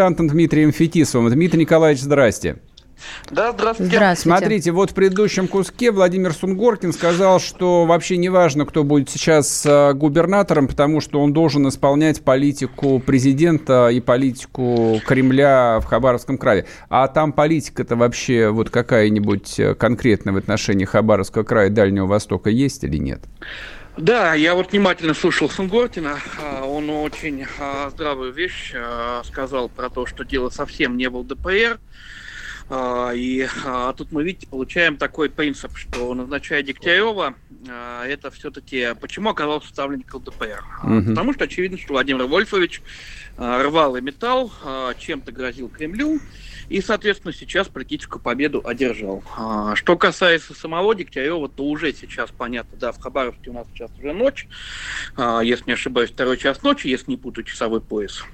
политконсультантом 0.01 0.29
Дмитрием 0.29 0.73
Фетисовым. 0.73 1.31
Дмитрий 1.31 1.61
Николаевич, 1.61 2.03
здрасте. 2.03 2.57
Да, 3.31 3.53
здравствуйте. 3.53 3.97
Здравствуйте. 3.97 4.39
Смотрите, 4.39 4.73
вот 4.73 4.91
в 4.91 4.95
предыдущем 4.95 5.49
куске 5.49 5.91
Владимир 5.91 6.35
Сунгоркин 6.35 6.93
сказал, 6.93 7.41
что 7.41 7.87
вообще 7.87 8.19
не 8.19 8.29
важно, 8.29 8.67
кто 8.67 8.85
будет 8.85 9.09
сейчас 9.09 9.65
э, 9.65 9.95
губернатором, 9.95 10.69
потому 10.69 11.01
что 11.01 11.21
он 11.21 11.33
должен 11.33 11.67
исполнять 11.69 12.23
политику 12.23 12.99
президента 12.99 13.89
и 13.89 14.01
политику 14.01 15.01
Кремля 15.07 15.81
в 15.81 15.87
Хабаровском 15.87 16.37
крае. 16.37 16.67
А 16.91 17.09
там 17.09 17.33
политика-то 17.33 17.97
вообще 17.97 18.51
вот 18.51 18.69
какая-нибудь 18.69 19.59
э, 19.59 19.75
конкретная 19.75 20.35
в 20.35 20.37
отношении 20.37 20.85
Хабаровского 20.85 21.43
края 21.43 21.69
и 21.69 21.71
Дальнего 21.71 22.07
Востока 22.07 22.51
есть 22.51 22.85
или 22.85 22.99
нет? 22.99 23.21
Да, 24.01 24.33
я 24.35 24.55
вот 24.55 24.73
внимательно 24.73 25.13
слушал 25.13 25.51
Сунгортина. 25.51 26.19
А, 26.39 26.65
Он 26.65 26.89
очень 26.89 27.45
а, 27.59 27.91
здравую 27.91 28.33
вещь 28.33 28.73
а, 28.75 29.23
сказал 29.25 29.69
про 29.69 29.91
то, 29.91 30.07
что 30.07 30.25
дело 30.25 30.49
совсем 30.49 30.97
не 30.97 31.11
был 31.11 31.23
ДПР. 31.23 31.79
И 33.15 33.49
тут 33.99 34.13
мы, 34.13 34.23
видите, 34.23 34.47
получаем 34.47 34.97
такой 34.97 35.29
принцип, 35.29 35.77
что 35.77 36.15
назначая 36.15 36.63
Дегтярева, 36.63 37.35
это 37.67 38.31
все-таки 38.31 38.95
почему 39.01 39.31
оказался 39.31 39.67
ставленник 39.71 40.15
ЛДПР? 40.15 40.63
Мгм. 40.85 41.09
Потому 41.09 41.33
что 41.33 41.45
очевидно, 41.47 41.79
что 41.79 41.95
Владимир 41.95 42.27
Вольфович 42.27 42.81
рвал 43.37 43.97
и 43.97 44.01
металл, 44.01 44.53
чем-то 45.01 45.33
грозил 45.33 45.69
Кремлю, 45.69 46.21
и, 46.71 46.81
соответственно, 46.81 47.35
сейчас 47.35 47.69
политическую 47.69 48.23
победу 48.23 48.63
одержал. 48.65 49.25
А, 49.37 49.75
Что 49.75 49.97
касается 49.97 50.55
самого 50.55 50.95
Дегтярева, 50.95 51.49
то 51.49 51.65
уже 51.65 51.93
сейчас 51.93 52.31
понятно, 52.35 52.79
да, 52.79 52.93
в 52.93 52.99
Хабаровске 52.99 53.51
у 53.51 53.53
нас 53.53 53.67
сейчас 53.69 53.91
уже 53.99 54.13
ночь, 54.13 54.49
а, 55.17 55.41
если 55.43 55.65
не 55.67 55.73
ошибаюсь, 55.73 56.11
второй 56.13 56.39
час 56.39 56.63
ночи, 56.63 56.87
если 56.87 57.11
не 57.11 57.17
путаю 57.17 57.45
часовой 57.45 57.81
пояс. 57.81 58.25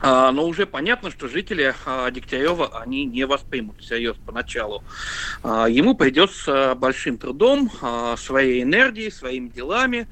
А, 0.00 0.32
Но 0.32 0.46
уже 0.46 0.66
понятно, 0.66 1.10
что 1.10 1.28
жители 1.28 1.74
а, 1.84 2.10
Дегтярева, 2.10 2.80
они 2.80 3.04
не 3.04 3.24
воспримут 3.26 3.80
всерьез 3.80 4.16
поначалу. 4.24 4.82
А, 5.42 5.68
Ему 5.68 5.94
придется 5.94 6.74
большим 6.74 7.18
трудом, 7.18 7.70
своей 8.16 8.62
энергией, 8.62 9.10
своими 9.10 9.48
делами, 9.48 10.08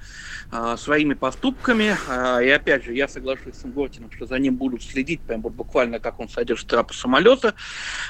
своими 0.77 1.15
поступками. 1.15 1.97
И 2.45 2.49
опять 2.49 2.85
же, 2.85 2.95
я 2.95 3.09
соглашусь 3.09 3.55
с 3.55 3.65
Гортином, 3.65 4.11
что 4.11 4.27
за 4.27 4.39
ним 4.39 4.57
будут 4.57 4.83
следить, 4.83 5.23
прям 5.23 5.43
вот 5.43 5.53
буквально 5.53 5.99
как 5.99 6.21
он 6.21 6.29
сойдет 6.29 6.59
с 6.59 6.65
трапа 6.65 6.93
самолета. 6.95 7.55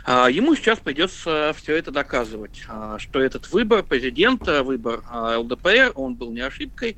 Ему 0.07 0.55
сейчас 0.57 0.79
придется 0.79 1.55
все 1.57 1.77
это 1.77 1.91
доказывать, 1.91 2.65
что 2.99 3.21
этот 3.21 3.51
выбор 3.53 3.83
президента, 3.83 4.63
выбор 4.63 5.03
ЛДПР, 5.13 5.93
он 5.95 6.15
был 6.15 6.33
не 6.33 6.41
ошибкой, 6.41 6.97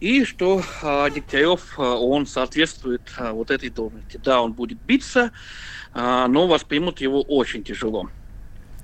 и 0.00 0.24
что 0.24 0.62
а, 0.82 1.10
Дегтярев, 1.10 1.74
а, 1.78 1.96
он 1.98 2.26
соответствует 2.26 3.02
а, 3.16 3.32
вот 3.32 3.50
этой 3.50 3.70
должности. 3.70 4.20
Да, 4.22 4.40
он 4.42 4.52
будет 4.52 4.78
биться, 4.86 5.32
а, 5.92 6.28
но 6.28 6.46
воспримут 6.46 7.00
его 7.00 7.22
очень 7.22 7.64
тяжело. 7.64 8.08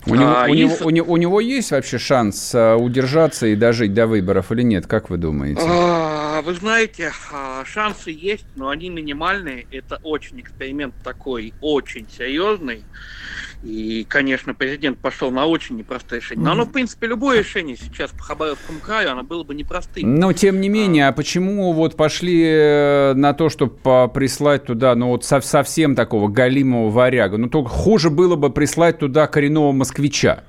У 0.06 0.14
него, 0.16 0.30
А, 0.36 0.44
у, 0.48 0.52
и 0.54 0.58
него, 0.58 0.70
с- 0.76 0.82
у, 0.82 0.90
него, 0.90 1.12
у 1.12 1.16
него 1.16 1.40
есть 1.40 1.70
вообще 1.70 1.96
шанс 1.98 2.54
а, 2.54 2.76
удержаться 2.76 3.46
и 3.46 3.56
дожить 3.56 3.94
до 3.94 4.06
выборов 4.06 4.52
или 4.52 4.60
нет? 4.62 4.86
Как 4.86 5.08
вы 5.08 5.16
думаете? 5.16 5.62
А, 5.64 6.42
Вы 6.42 6.52
знаете, 6.54 7.10
а, 7.32 7.64
шансы 7.64 8.10
есть, 8.10 8.44
но 8.56 8.68
они 8.68 8.90
минимальные. 8.90 9.66
Это 9.70 9.98
очень 10.02 10.40
эксперимент 10.40 10.94
такой, 11.02 11.54
очень 11.62 12.06
серьезный. 12.10 12.84
И, 13.64 14.04
конечно, 14.06 14.52
президент 14.52 14.98
пошел 14.98 15.30
на 15.30 15.46
очень 15.46 15.76
непростое 15.76 16.20
решение. 16.20 16.44
Но 16.44 16.52
оно, 16.52 16.64
в 16.64 16.70
принципе, 16.70 17.06
любое 17.06 17.38
решение 17.38 17.76
сейчас 17.76 18.10
по 18.10 18.22
Хабаровскому 18.22 18.78
краю, 18.80 19.12
оно 19.12 19.22
было 19.22 19.42
бы 19.42 19.54
непростым. 19.54 20.16
Но, 20.16 20.34
тем 20.34 20.60
не 20.60 20.68
менее, 20.68 21.08
а 21.08 21.12
почему 21.12 21.72
вот 21.72 21.96
пошли 21.96 22.44
э, 22.44 23.14
на 23.14 23.32
то, 23.32 23.48
чтобы 23.48 24.08
прислать 24.12 24.66
туда, 24.66 24.94
ну, 24.94 25.08
вот 25.08 25.24
сов- 25.24 25.46
совсем 25.46 25.94
такого 25.94 26.28
галимого 26.28 26.90
варяга? 26.90 27.38
Ну, 27.38 27.48
только 27.48 27.70
хуже 27.70 28.10
было 28.10 28.36
бы 28.36 28.50
прислать 28.50 28.98
туда 28.98 29.26
коренного 29.26 29.72
москвича. 29.72 30.44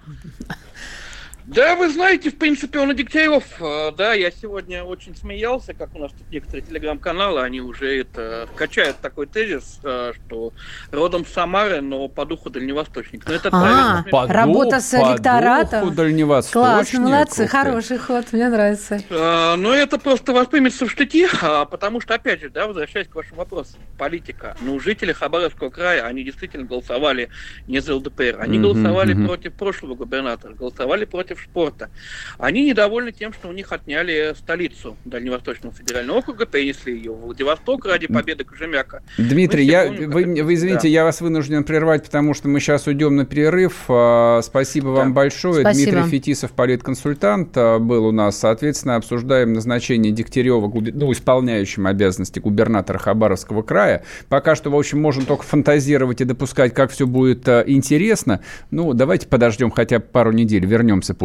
Да, 1.47 1.75
вы 1.75 1.89
знаете, 1.89 2.31
в 2.31 2.39
принципе, 2.39 2.79
он 2.79 2.89
и 2.91 2.95
Дегтярев. 2.95 3.43
э, 3.61 3.91
Да, 3.95 4.13
я 4.13 4.31
сегодня 4.31 4.83
очень 4.83 5.15
смеялся, 5.15 5.75
как 5.75 5.93
у 5.93 5.99
нас 5.99 6.11
тут 6.11 6.25
некоторые 6.31 6.63
телеграм-каналы, 6.63 7.41
они 7.41 7.61
уже 7.61 7.99
это 7.99 8.47
качают 8.55 8.99
такой 8.99 9.27
тезис, 9.27 9.79
э, 9.83 10.13
что 10.15 10.53
родом 10.91 11.23
с 11.23 11.29
Самары, 11.29 11.81
но 11.81 12.07
по 12.07 12.25
духу 12.25 12.49
дальневосточник. 12.49 13.27
Но 13.27 13.33
это 13.35 13.49
А, 13.49 13.51
правильно. 13.51 14.05
По 14.09 14.25
Работа 14.27 14.79
с 14.79 14.89
по 14.89 15.11
электоратом. 15.11 15.81
духу 15.81 15.95
дальневосточник. 15.95 16.53
Классно, 16.53 16.99
молодцы, 17.01 17.47
хороший 17.47 17.97
ход, 17.99 18.25
мне 18.33 18.49
нравится. 18.49 18.99
Э, 19.11 19.55
Но 19.55 19.71
это 19.71 19.99
просто 19.99 20.33
воспримется 20.33 20.87
в 20.87 20.91
штыки, 20.91 21.27
а, 21.43 21.65
потому 21.65 22.01
что, 22.01 22.15
опять 22.15 22.41
же, 22.41 22.49
да, 22.49 22.65
возвращаясь 22.65 23.07
к 23.07 23.13
вашему 23.13 23.41
вопросу, 23.41 23.77
политика. 23.99 24.55
Ну, 24.61 24.79
жители 24.79 25.11
Хабаровского 25.13 25.69
края, 25.69 26.05
они 26.07 26.23
действительно 26.23 26.65
голосовали 26.65 27.29
не 27.67 27.81
за 27.81 27.93
ЛДПР, 27.95 28.37
они 28.39 28.57
Мгм, 28.57 28.63
голосовали 28.63 29.13
мгм. 29.13 29.27
против 29.27 29.53
прошлого 29.53 29.93
губернатора, 29.93 30.55
голосовали 30.55 31.05
против 31.05 31.34
спорта. 31.39 31.89
Они 32.37 32.65
недовольны 32.65 33.11
тем, 33.11 33.33
что 33.33 33.47
у 33.49 33.51
них 33.51 33.71
отняли 33.71 34.33
столицу 34.37 34.97
Дальневосточного 35.05 35.73
федерального 35.75 36.19
округа, 36.19 36.45
перенесли 36.45 36.95
ее 36.95 37.11
в 37.11 37.21
Владивосток 37.21 37.85
ради 37.85 38.07
победы 38.07 38.43
Кожемяка. 38.43 39.01
Дмитрий, 39.17 39.65
я, 39.65 39.85
помним, 39.87 40.11
вы, 40.11 40.21
это- 40.23 40.43
вы 40.43 40.53
извините, 40.53 40.83
да. 40.83 40.87
я 40.89 41.03
вас 41.03 41.21
вынужден 41.21 41.63
прервать, 41.63 42.03
потому 42.05 42.33
что 42.33 42.47
мы 42.47 42.59
сейчас 42.59 42.87
уйдем 42.87 43.15
на 43.15 43.25
перерыв. 43.25 43.85
А, 43.89 44.41
Спасибо 44.43 44.87
вам 44.89 45.09
Да. 45.09 45.13
большое. 45.15 45.61
Спасибо. 45.61 45.91
Дмитрий 45.91 46.09
Фетисов, 46.11 46.51
политконсультант, 46.51 47.49
а, 47.55 47.79
был 47.79 48.05
у 48.05 48.11
нас. 48.11 48.39
Соответственно, 48.39 48.95
обсуждаем 48.95 49.53
назначение 49.53 50.11
Дегтярева, 50.11 50.71
ну, 50.93 51.11
исполняющим 51.11 51.87
обязанности 51.87 52.39
губернатора 52.39 52.97
Хабаровского 52.97 53.61
края. 53.63 54.03
Пока 54.29 54.55
что, 54.55 54.69
в 54.69 54.75
общем, 54.77 55.01
можно 55.01 55.25
только 55.25 55.43
фантазировать 55.43 56.21
и 56.21 56.25
допускать, 56.25 56.73
как 56.73 56.91
все 56.91 57.07
будет 57.07 57.47
а, 57.47 57.63
интересно. 57.65 58.41
Ну, 58.71 58.93
давайте 58.93 59.27
подождем 59.27 59.71
хотя 59.71 59.99
бы 59.99 60.05
пару 60.05 60.31
недель. 60.31 60.65
Вернемся 60.65 61.13
после 61.13 61.24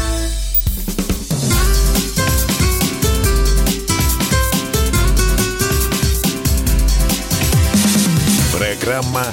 Программа 8.81 9.25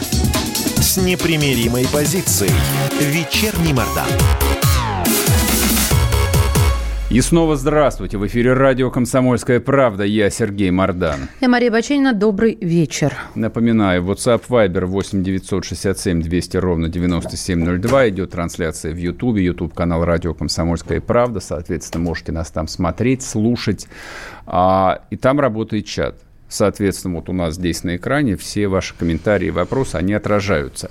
с 0.77 0.99
непримиримой 0.99 1.87
позицией. 1.91 2.53
Вечерний 3.01 3.73
Мордан. 3.73 4.09
И 7.09 7.19
снова 7.23 7.57
здравствуйте. 7.57 8.19
В 8.19 8.27
эфире 8.27 8.53
радио 8.53 8.91
«Комсомольская 8.91 9.61
правда». 9.61 10.05
Я 10.05 10.29
Сергей 10.29 10.71
Мордан. 10.71 11.31
Я 11.41 11.49
Мария 11.49 11.71
Баченина, 11.71 12.13
добрый 12.13 12.59
вечер. 12.61 13.15
Напоминаю, 13.35 14.03
WhatsApp 14.03 14.43
Viber 14.47 14.85
8 14.85 15.23
967 15.23 16.21
200 16.21 16.57
ровно 16.59 16.91
9702. 16.91 18.09
Идет 18.11 18.33
трансляция 18.33 18.93
в 18.93 18.99
YouTube, 18.99 19.39
YouTube 19.39 19.73
канал 19.73 20.05
Радио 20.05 20.35
Комсомольская 20.35 21.01
правда. 21.01 21.41
Соответственно, 21.41 22.05
можете 22.05 22.33
нас 22.33 22.51
там 22.51 22.69
смотреть, 22.69 23.23
слушать. 23.23 23.87
А, 24.45 25.01
и 25.09 25.17
там 25.17 25.41
работает 25.41 25.87
чат. 25.87 26.17
Соответственно, 26.49 27.17
вот 27.17 27.29
у 27.29 27.33
нас 27.33 27.55
здесь 27.55 27.85
на 27.85 27.97
экране 27.97 28.37
все 28.37 28.69
ваши 28.69 28.95
комментарии 28.95 29.49
и 29.49 29.51
вопросы, 29.51 29.97
они 29.97 30.15
отражаются. 30.15 30.91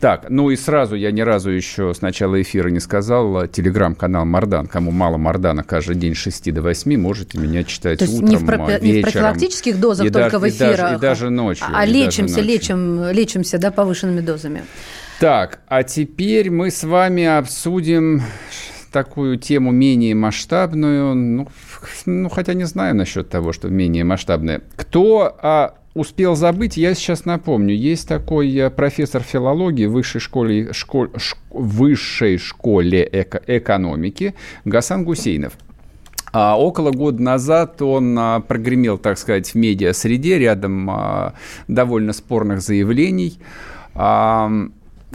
Так, 0.00 0.26
ну 0.30 0.50
и 0.50 0.56
сразу, 0.56 0.94
я 0.94 1.10
ни 1.10 1.20
разу 1.20 1.50
еще 1.50 1.92
с 1.92 2.00
начала 2.00 2.40
эфира 2.40 2.68
не 2.68 2.80
сказал, 2.80 3.46
телеграм-канал 3.48 4.24
Мардан. 4.24 4.66
Кому 4.66 4.92
мало 4.92 5.18
Мардана 5.18 5.62
каждый 5.62 5.96
день 5.96 6.14
с 6.14 6.18
6 6.18 6.54
до 6.54 6.62
8, 6.62 6.96
можете 6.96 7.38
меня 7.38 7.64
читать 7.64 7.98
То 7.98 8.04
есть 8.06 8.16
утром, 8.16 8.30
не 8.30 8.36
в, 8.36 8.44
пропи- 8.44 8.80
вечером. 8.80 8.84
не 8.84 9.00
в 9.00 9.02
профилактических 9.02 9.78
дозах 9.80 10.06
и 10.06 10.10
только 10.10 10.38
даже, 10.38 10.38
в 10.38 10.48
эфирах, 10.48 10.72
и 10.72 10.76
даже, 10.78 10.94
и 10.96 10.98
даже 11.00 11.30
ночью. 11.30 11.66
а 11.70 11.84
и 11.84 11.90
лечимся, 11.92 12.36
ночью. 12.36 12.44
лечим, 12.50 13.10
лечимся, 13.10 13.58
да, 13.58 13.70
повышенными 13.70 14.20
дозами. 14.20 14.64
Так, 15.18 15.60
а 15.68 15.82
теперь 15.82 16.50
мы 16.50 16.70
с 16.70 16.82
вами 16.82 17.24
обсудим 17.26 18.22
такую 18.90 19.38
тему 19.38 19.70
менее 19.70 20.14
масштабную, 20.14 21.14
ну, 21.14 21.48
ну 22.06 22.28
хотя 22.28 22.54
не 22.54 22.64
знаю 22.64 22.94
насчет 22.94 23.28
того, 23.28 23.52
что 23.52 23.68
менее 23.68 24.04
масштабная. 24.04 24.62
Кто 24.76 25.36
а, 25.40 25.74
успел 25.94 26.36
забыть, 26.36 26.76
я 26.76 26.94
сейчас 26.94 27.24
напомню. 27.24 27.74
Есть 27.74 28.08
такой 28.08 28.56
а, 28.58 28.70
профессор 28.70 29.22
филологии 29.22 29.86
в 29.86 29.92
высшей 29.92 30.20
школе, 30.20 30.72
школ, 30.72 31.08
ш, 31.16 31.36
высшей 31.50 32.38
школе 32.38 33.08
эко, 33.10 33.40
экономики 33.46 34.34
Гасан 34.64 35.04
Гусейнов. 35.04 35.54
А 36.32 36.56
около 36.58 36.92
года 36.92 37.20
назад 37.20 37.82
он 37.82 38.16
а, 38.18 38.40
прогремел, 38.40 38.98
так 38.98 39.18
сказать, 39.18 39.50
в 39.50 39.54
медиа-среде 39.56 40.38
рядом 40.38 40.88
а, 40.90 41.34
довольно 41.66 42.12
спорных 42.12 42.60
заявлений. 42.60 43.38
А, 43.94 44.50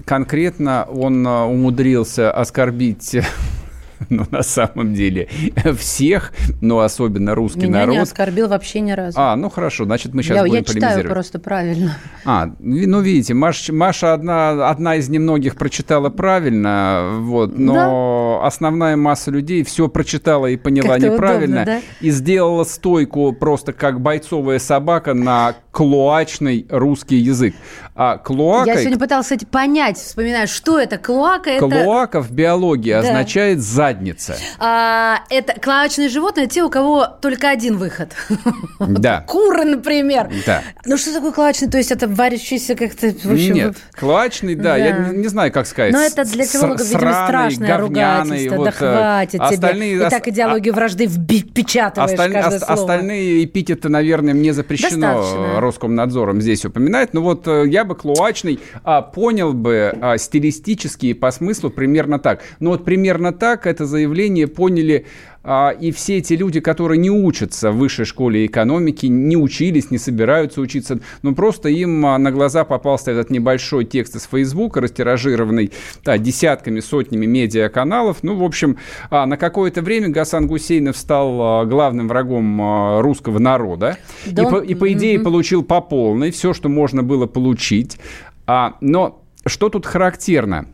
конкретно 0.03 0.85
он 0.91 1.25
а, 1.25 1.45
умудрился 1.45 2.31
оскорбить 2.31 3.15
ну, 4.10 4.25
на 4.31 4.43
самом 4.43 4.93
деле, 4.93 5.27
всех, 5.77 6.34
но 6.62 6.79
особенно 6.79 7.36
русский 7.36 7.62
Меня 7.67 7.79
народ. 7.81 7.95
не 7.95 8.01
оскорбил 8.01 8.47
вообще 8.47 8.79
ни 8.81 8.91
разу. 8.91 9.17
А, 9.19 9.36
ну 9.36 9.49
хорошо, 9.49 9.86
значит, 9.86 10.13
мы 10.13 10.23
сейчас 10.23 10.38
я, 10.38 10.41
будем 10.43 10.55
я 10.55 10.60
читаю 10.63 10.79
полемизировать. 10.81 11.12
просто 11.13 11.39
правильно. 11.39 11.97
А, 12.25 12.49
ну 12.60 13.01
видите, 13.01 13.34
Маш- 13.34 13.71
Маша 13.71 14.13
одна, 14.13 14.69
одна 14.69 14.95
из 14.95 15.10
немногих 15.10 15.55
прочитала 15.55 16.10
правильно, 16.10 17.10
вот, 17.19 17.58
но 17.58 18.41
основная 18.43 18.95
масса 18.95 19.31
людей 19.31 19.63
все 19.63 19.88
прочитала 19.88 20.47
и 20.47 20.58
поняла 20.58 20.97
неправильно 20.97 21.62
удобно, 21.63 21.81
и 22.01 22.10
сделала 22.12 22.63
стойку 22.63 23.31
просто 23.34 23.73
как 23.73 24.01
бойцовая 24.01 24.60
собака 24.60 25.13
на 25.13 25.55
клоачный 25.71 26.65
русский 26.69 27.17
язык. 27.17 27.53
А 27.95 28.17
клоакой... 28.17 28.73
Я 28.73 28.79
сегодня 28.79 28.99
пыталась, 28.99 29.25
кстати, 29.25 29.45
понять, 29.45 29.97
вспоминаю, 29.97 30.47
что 30.47 30.79
это 30.79 30.97
клоака. 30.97 31.49
Это, 31.49 31.67
Клоака 31.67 32.21
в 32.21 32.31
биологии 32.31 32.91
Да. 32.91 32.99
означает 32.99 33.62
задница. 33.86 34.36
а, 34.60 35.19
это 35.30 35.60
клоачные 35.60 36.10
животные, 36.10 36.48
те, 36.48 36.63
у 36.63 36.69
кого 36.69 37.08
только 37.21 37.50
один 37.50 37.78
выход. 37.78 38.13
Да. 38.80 39.21
Куры, 39.28 39.63
например. 39.65 40.30
Да. 40.45 40.62
Ну 40.86 40.98
что 40.98 41.13
такое 41.13 41.32
клоачный? 41.32 41.69
То 41.69 41.78
есть 41.78 41.91
это 41.91 42.08
варящийся 42.08 42.76
как-то... 42.76 43.12
Нет, 43.26 43.78
клоачный, 43.98 44.56
да, 44.56 44.78
я 44.78 44.98
не, 45.12 45.28
знаю, 45.28 45.52
как 45.52 45.65
сказать. 45.65 45.93
Но 45.93 46.02
это 46.02 46.24
для 46.26 46.45
филологов, 46.45 46.86
видимо, 46.86 47.26
страшное 47.26 47.78
ругательство. 47.78 48.56
вот, 48.56 48.65
да 48.65 48.71
э, 48.71 48.74
хватит 48.74 49.41
остальные- 49.41 49.95
тебе. 49.95 50.08
И 50.08 50.10
так 50.10 50.28
идеологию 50.28 50.74
а- 50.74 50.76
вражды 50.76 51.08
впечатываешь 51.08 52.17
каждое 52.17 52.60
слово. 52.60 52.74
Остальные 52.74 53.45
эпитеты, 53.45 53.89
наверное, 53.89 54.34
мне 54.34 54.54
запрещено. 54.54 55.60
Роскомнадзором 55.60 56.41
здесь 56.41 56.65
упоминать. 56.65 57.13
Но 57.13 57.21
вот 57.21 57.48
э, 57.48 57.63
я 57.67 57.86
бы 57.86 57.95
клоачный 57.95 58.60
а, 58.84 59.02
понял 59.02 59.54
бы 59.54 59.98
а, 60.02 60.17
стилистически 60.17 61.08
и 61.08 61.13
по 61.13 61.32
смыслу 61.32 61.69
примерно 61.69 62.19
так. 62.19 62.41
Но 62.60 62.71
вот 62.71 62.86
примерно 62.86 63.32
так 63.32 63.65
это 63.75 63.85
заявление 63.85 64.47
поняли 64.47 65.05
а, 65.43 65.69
и 65.69 65.91
все 65.91 66.17
эти 66.17 66.33
люди, 66.33 66.59
которые 66.59 66.97
не 66.97 67.11
учатся 67.11 67.71
в 67.71 67.77
высшей 67.77 68.05
школе 68.05 68.45
экономики, 68.45 69.05
не 69.05 69.38
учились, 69.38 69.91
не 69.91 69.97
собираются 69.99 70.59
учиться, 70.61 70.99
но 71.21 71.35
просто 71.35 71.69
им 71.69 72.03
а, 72.05 72.17
на 72.17 72.31
глаза 72.31 72.63
попался 72.63 73.11
этот 73.11 73.29
небольшой 73.29 73.85
текст 73.85 74.15
из 74.15 74.23
Фейсбука, 74.23 74.81
растиражированный 74.81 75.71
да, 76.03 76.17
десятками, 76.17 76.79
сотнями 76.79 77.25
медиаканалов. 77.27 78.23
Ну, 78.23 78.35
в 78.35 78.43
общем, 78.43 78.77
а, 79.11 79.25
на 79.25 79.38
какое-то 79.38 79.81
время 79.81 80.09
Гасан 80.09 80.47
Гусейнов 80.47 80.97
стал 80.97 81.67
главным 81.67 82.07
врагом 82.07 83.01
русского 83.01 83.38
народа. 83.38 83.97
Да 84.25 84.43
и, 84.43 84.49
по, 84.49 84.57
и, 84.57 84.73
по 84.73 84.91
идее, 84.91 85.17
Мгм. 85.17 85.25
получил 85.25 85.63
по 85.63 85.81
полной 85.81 86.31
все, 86.31 86.53
что 86.53 86.69
можно 86.69 87.03
было 87.03 87.27
получить. 87.27 87.99
А, 88.47 88.77
но 88.81 89.21
что 89.45 89.69
тут 89.69 89.85
характерно? 89.85 90.65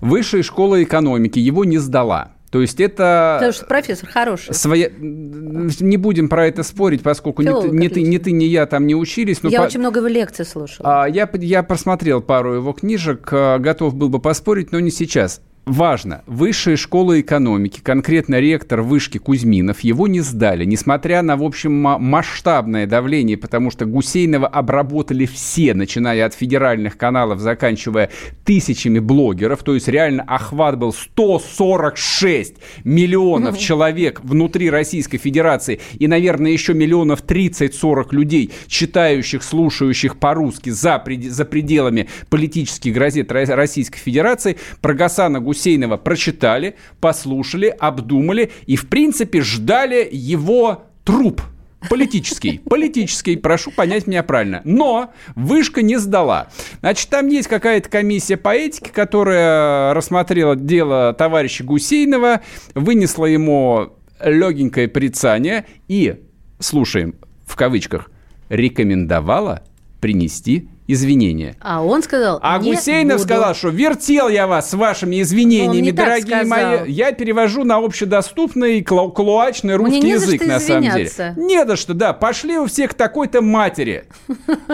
Высшая 0.00 0.42
школа 0.42 0.82
экономики 0.82 1.38
его 1.38 1.64
не 1.64 1.78
сдала. 1.78 2.32
То 2.50 2.60
есть 2.60 2.80
это... 2.80 3.36
Потому 3.38 3.52
что 3.52 3.66
профессор 3.66 4.08
хороший. 4.08 4.54
Своя... 4.54 4.90
Не 4.98 5.96
будем 5.96 6.28
про 6.28 6.48
это 6.48 6.64
спорить, 6.64 7.02
поскольку 7.02 7.42
ни 7.42 7.46
ты, 7.46 7.52
Филолог 7.52 7.72
ни, 7.72 7.78
ты, 7.78 7.86
отличный. 7.86 8.18
ты, 8.18 8.32
ни 8.32 8.44
я 8.44 8.66
там 8.66 8.86
не 8.88 8.96
учились. 8.96 9.42
но 9.42 9.50
Я 9.50 9.60
по- 9.60 9.66
очень 9.66 9.78
много 9.78 9.98
его 10.00 10.08
лекций 10.08 10.44
слушала. 10.44 11.04
а, 11.04 11.08
я, 11.08 11.30
я 11.34 11.62
просмотрел 11.62 12.20
пару 12.20 12.54
его 12.54 12.72
книжек, 12.72 13.28
а, 13.30 13.58
готов 13.58 13.94
был 13.94 14.08
бы 14.08 14.18
поспорить, 14.18 14.72
но 14.72 14.80
не 14.80 14.90
сейчас. 14.90 15.40
Важно, 15.70 16.24
высшая 16.26 16.74
школа 16.76 17.20
экономики, 17.20 17.78
конкретно 17.80 18.40
ректор 18.40 18.82
вышки 18.82 19.18
Кузьминов, 19.18 19.78
его 19.82 20.08
не 20.08 20.20
сдали, 20.20 20.64
несмотря 20.64 21.22
на, 21.22 21.36
в 21.36 21.44
общем, 21.44 21.72
ма- 21.80 21.96
масштабное 21.96 22.88
давление, 22.88 23.36
потому 23.36 23.70
что 23.70 23.84
Гусейнова 23.84 24.48
обработали 24.48 25.26
все, 25.26 25.72
начиная 25.74 26.26
от 26.26 26.34
федеральных 26.34 26.96
каналов, 26.96 27.38
заканчивая 27.38 28.10
тысячами 28.44 28.98
блогеров, 28.98 29.62
то 29.62 29.74
есть 29.74 29.86
реально 29.86 30.24
охват 30.24 30.76
был 30.76 30.92
146 30.92 32.54
миллионов 32.82 33.56
человек 33.56 34.22
внутри 34.24 34.70
Российской 34.70 35.18
Федерации 35.18 35.78
и, 35.96 36.08
наверное, 36.08 36.50
еще 36.50 36.74
миллионов 36.74 37.22
30-40 37.22 38.08
людей, 38.10 38.50
читающих, 38.66 39.44
слушающих 39.44 40.18
по-русски 40.18 40.70
за, 40.70 40.98
пред- 40.98 41.30
за 41.30 41.44
пределами 41.44 42.08
политических 42.28 42.92
газет 42.92 43.30
Ро- 43.30 43.54
Российской 43.54 44.00
Федерации, 44.00 44.56
про 44.80 44.94
Гасана 44.94 45.38
Гусейнова 45.38 45.59
прочитали, 45.96 46.76
послушали, 47.00 47.66
обдумали 47.66 48.50
и, 48.66 48.76
в 48.76 48.88
принципе, 48.88 49.40
ждали 49.40 50.08
его 50.10 50.84
труп. 51.04 51.42
Политический, 51.88 52.58
политический, 52.68 53.36
прошу 53.36 53.70
понять 53.70 54.06
меня 54.06 54.22
правильно. 54.22 54.60
Но 54.64 55.12
вышка 55.34 55.82
не 55.82 55.96
сдала. 55.98 56.48
Значит, 56.80 57.08
там 57.08 57.28
есть 57.28 57.48
какая-то 57.48 57.88
комиссия 57.88 58.36
по 58.36 58.54
этике, 58.54 58.90
которая 58.90 59.94
рассмотрела 59.94 60.56
дело 60.56 61.14
товарища 61.14 61.64
Гусейнова, 61.64 62.42
вынесла 62.74 63.26
ему 63.26 63.92
легенькое 64.22 64.88
порицание 64.88 65.64
и, 65.88 66.20
слушаем, 66.58 67.14
в 67.46 67.56
кавычках, 67.56 68.10
рекомендовала 68.48 69.62
принести 70.00 70.68
извинения. 70.92 71.56
А 71.60 71.84
он 71.84 72.02
сказал, 72.02 72.38
А 72.42 72.58
«Не 72.58 72.72
Гусейнов 72.74 73.18
буду». 73.18 73.28
сказал, 73.28 73.54
что 73.54 73.68
вертел 73.68 74.28
я 74.28 74.46
вас 74.46 74.70
с 74.70 74.74
вашими 74.74 75.20
извинениями, 75.22 75.90
дорогие 75.90 76.44
мои. 76.44 76.90
Я 76.90 77.12
перевожу 77.12 77.64
на 77.64 77.76
общедоступный 77.76 78.80
клу- 78.82 79.12
клуачный 79.12 79.76
русский 79.76 80.08
язык, 80.08 80.44
на 80.44 80.60
самом 80.60 80.82
деле. 80.82 81.04
извиняться. 81.06 81.34
Не 81.36 81.64
за 81.66 81.76
что, 81.76 81.94
да. 81.94 82.12
Пошли 82.12 82.58
у 82.58 82.66
всех 82.66 82.90
к 82.92 82.94
такой-то 82.94 83.40
матери. 83.40 84.04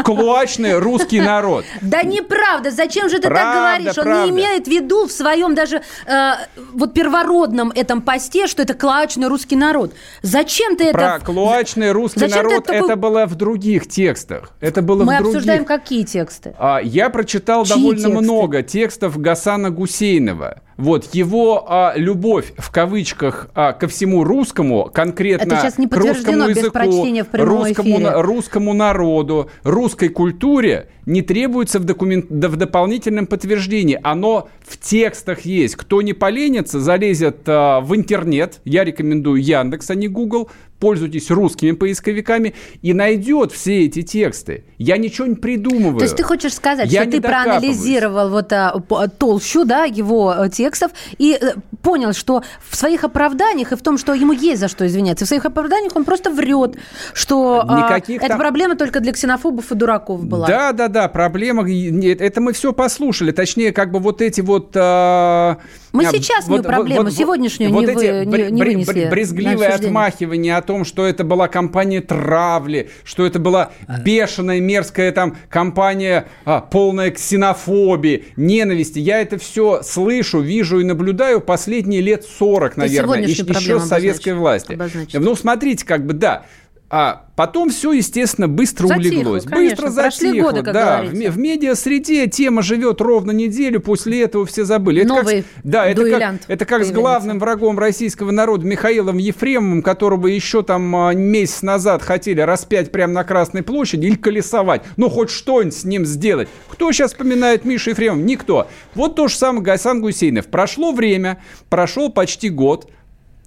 Клуачный 0.05 0.79
русский 0.79 1.21
народ. 1.21 1.65
Да 1.83 2.03
неправда, 2.03 2.71
зачем 2.71 3.09
же 3.09 3.17
ты 3.19 3.29
так 3.29 3.55
говоришь? 3.55 3.99
Он 3.99 4.25
не 4.25 4.31
имеет 4.31 4.67
в 4.67 4.71
виду 4.71 5.07
в 5.07 5.13
своем 5.13 5.55
даже 5.55 5.83
э, 6.07 6.31
вот 6.73 6.95
первородном 6.95 7.71
этом 7.75 8.03
посте, 8.03 8.47
что 8.47 8.63
это 8.63 8.75
клоачный 8.75 9.29
русский 9.29 9.57
народ. 9.57 9.93
Зачем 10.23 10.77
ты 10.77 10.93
Про 10.93 11.17
это... 11.17 11.25
клуачный 11.27 11.93
русский 11.93 12.27
народ 12.27 12.69
это 12.69 12.97
было 12.97 13.27
в 13.27 13.35
других 13.35 13.89
текстах. 13.89 14.51
Это 14.61 14.83
было 14.83 15.05
Мы 15.05 15.15
в 15.15 15.19
других. 15.19 15.27
обсуждаем 15.37 15.65
какие 15.65 16.03
тексты? 16.07 16.55
А, 16.59 16.81
Я 16.83 17.11
прочитал 17.11 17.65
Чьи 17.65 17.75
довольно 17.75 18.01
тексты? 18.01 18.23
много 18.23 18.63
текстов 18.63 19.19
Гасана 19.19 19.71
Гусейнова. 19.71 20.63
Вот 20.77 21.15
его 21.15 21.65
а, 21.69 21.95
любовь 21.97 22.53
в 22.59 22.71
кавычках 22.71 23.49
а, 23.55 23.73
ко 23.73 23.89
всему 23.89 24.25
русскому, 24.25 24.91
конкретно 24.93 25.55
Это 25.55 25.57
сейчас 25.63 25.79
не 25.79 25.87
к 25.89 25.97
русскому 25.97 26.49
языку, 26.49 26.79
в 26.79 27.35
русскому, 27.45 27.99
на- 27.99 28.23
русскому 28.23 28.75
народу, 28.75 29.51
русской 29.63 30.09
культуре 30.09 30.91
не 31.07 31.23
требуется 31.23 31.79
в, 31.79 31.85
документ, 31.85 32.27
да, 32.29 32.49
в 32.49 32.57
дополнительном 32.57 33.27
подтверждении. 33.27 33.99
Оно 34.03 34.49
в 34.67 34.77
текстах 34.79 35.43
есть. 35.43 35.77
Кто 35.77 36.03
не 36.03 36.13
поленится, 36.13 36.79
залезет 36.81 37.39
а, 37.47 37.81
в 37.81 37.97
интернет. 37.97 38.61
Я 38.65 38.85
рекомендую 38.85 39.43
Яндекс, 39.43 39.91
а 39.91 39.95
не 39.95 40.09
Google. 40.09 40.51
Пользуйтесь 40.79 41.31
русскими 41.31 41.73
поисковиками 41.73 42.55
и 42.83 42.93
найдет 42.93 43.53
все 43.53 43.87
эти 43.87 44.03
тексты. 44.03 44.65
Я 44.77 44.99
ничего 44.99 45.27
не 45.27 45.35
придумываю. 45.37 45.99
То 45.99 46.05
есть 46.05 46.17
ты 46.17 46.23
хочешь 46.23 46.53
сказать, 46.55 46.93
Я 46.93 47.03
что 47.03 47.13
ты 47.13 47.21
проанализировал 47.23 48.29
вот 48.31 48.53
а, 48.53 48.79
п- 48.81 49.09
толщу 49.09 49.65
да, 49.65 49.85
его 49.85 50.35
э, 50.37 50.51
текстов 50.51 50.93
и 51.17 51.39
э, 51.41 51.55
понял, 51.83 52.13
что 52.13 52.43
в 52.69 52.77
своих 52.77 53.05
оправданиях 53.05 53.73
и 53.73 53.77
в 53.77 53.81
том, 53.83 53.97
что 53.97 54.13
ему 54.13 54.33
есть 54.33 54.61
за 54.61 54.69
что 54.69 54.87
извиняться, 54.87 55.25
в 55.25 55.29
своих 55.29 55.47
оправданиях 55.47 55.97
он 55.97 56.05
просто 56.05 56.31
врет, 56.31 56.77
что 57.15 57.65
а, 57.67 57.87
Никаких 57.87 58.19
эта 58.19 58.29
там- 58.29 58.39
проблема 58.39 58.77
только 58.77 59.01
для 59.01 59.13
ксенофобов 59.13 59.73
и 59.73 59.75
дураков 59.75 60.25
была. 60.25 60.47
Да, 60.47 60.73
да, 60.73 60.89
да, 60.89 61.09
проблема. 61.09 61.67
Это 61.67 62.41
мы 62.43 62.53
все 62.53 62.73
послушали. 62.73 63.33
Точнее, 63.33 63.73
как 63.73 63.91
бы 63.93 63.99
вот 63.99 64.21
эти 64.21 64.43
вот. 64.43 64.73
а, 64.75 65.57
Мы 65.97 66.07
а, 66.07 66.11
сейчасшнюю 66.11 66.59
вот, 66.59 66.67
проблему, 66.67 67.05
вот, 67.05 67.13
сегодняшнюю 67.13 67.73
вот 67.73 67.87
не, 67.87 67.95
вы, 67.95 68.27
не, 68.27 68.51
не 68.51 68.63
вынесли. 68.63 69.09
Брезгливое 69.11 69.75
отмахивание 69.75 70.57
о 70.57 70.63
том, 70.63 70.85
что 70.85 71.07
это 71.07 71.25
была 71.25 71.49
компания 71.49 72.01
травли, 72.01 72.91
что 73.05 73.25
это 73.25 73.39
была 73.39 73.73
а. 73.87 74.01
бешеная, 74.01 74.61
мерзкая 74.61 75.13
там 75.13 75.37
компания, 75.49 76.29
а, 76.45 76.61
полная 76.61 77.11
ксенофобии, 77.11 78.27
ненависти. 78.37 78.99
Я 78.99 79.21
это 79.21 79.39
все 79.39 79.83
слышу, 79.83 80.41
вижу 80.41 80.81
и 80.81 80.85
наблюдаю 80.85 81.41
последние 81.41 82.01
лет 82.01 82.25
40, 82.25 82.77
наверное, 82.77 83.23
еще, 83.23 83.43
еще 83.43 83.81
с 83.81 83.89
советской 83.89 84.35
власти. 84.35 84.75
Обозначить. 84.75 85.19
Ну, 85.19 85.35
смотрите, 85.35 85.87
как 85.87 86.05
бы, 86.05 86.13
да, 86.13 86.45
а 86.89 87.25
потом 87.35 87.71
все, 87.71 87.93
естественно, 87.93 88.47
быстро 88.47 88.87
затихло, 88.87 89.09
улеглось. 89.09 89.45
Конечно. 89.45 89.87
Быстро 89.87 89.91
затихло. 89.91 90.51
Годы, 90.51 90.63
да, 90.63 91.03
в, 91.03 91.11
в 91.11 91.39
медиа-среде 91.39 92.29
тема 92.29 92.63
живет 92.63 93.01
ровно 93.01 93.33
неделю, 93.33 93.81
после 93.81 94.23
этого 94.23 94.47
все 94.47 94.65
забыли. 94.65 95.01
Это 95.03 95.09
Новый 95.09 95.43
как, 95.43 95.51
да, 95.65 95.87
это 95.87 96.09
как, 96.09 96.35
это 96.47 96.65
как 96.65 96.85
с 96.85 96.93
главным 96.93 97.41
врагом 97.41 97.77
российского 97.77 98.31
народа 98.31 98.65
Михаилом 98.65 99.19
Ефремовым, 99.19 99.83
которого 99.83 100.29
еще 100.29 100.63
там 100.63 100.95
а, 100.95 101.13
месяц 101.13 101.63
назад 101.63 102.03
хотели 102.03 102.41
распять 102.41 102.93
прямо 102.93 103.15
на 103.15 103.25
Красной 103.25 103.65
площади 103.65 104.07
или 104.07 104.15
колесовать. 104.15 104.83
Ну, 104.97 105.11
хоть 105.11 105.31
что-нибудь 105.31 105.75
с 105.77 105.85
ним 105.85 106.07
сделать. 106.07 106.49
Кто 106.69 106.93
сейчас 106.93 107.11
вспоминает 107.11 107.65
Мишу 107.65 107.91
Ефремова? 107.91 108.21
Никто. 108.21 108.69
Вот 108.95 109.17
то 109.17 109.27
же 109.27 109.35
самое 109.35 109.65
Гайсан 109.65 110.01
Гусейнов. 110.01 110.47
Прошло 110.47 110.93
время, 110.93 111.43
прошел 111.69 112.13
почти 112.13 112.49
год, 112.49 112.89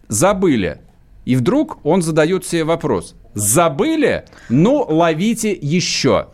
забыли. 0.09 0.79
И 1.23 1.35
вдруг 1.35 1.77
он 1.85 2.01
задает 2.01 2.45
себе 2.45 2.63
вопрос. 2.63 3.15
Забыли? 3.33 4.25
Ну, 4.49 4.85
ловите 4.87 5.51
еще. 5.51 6.27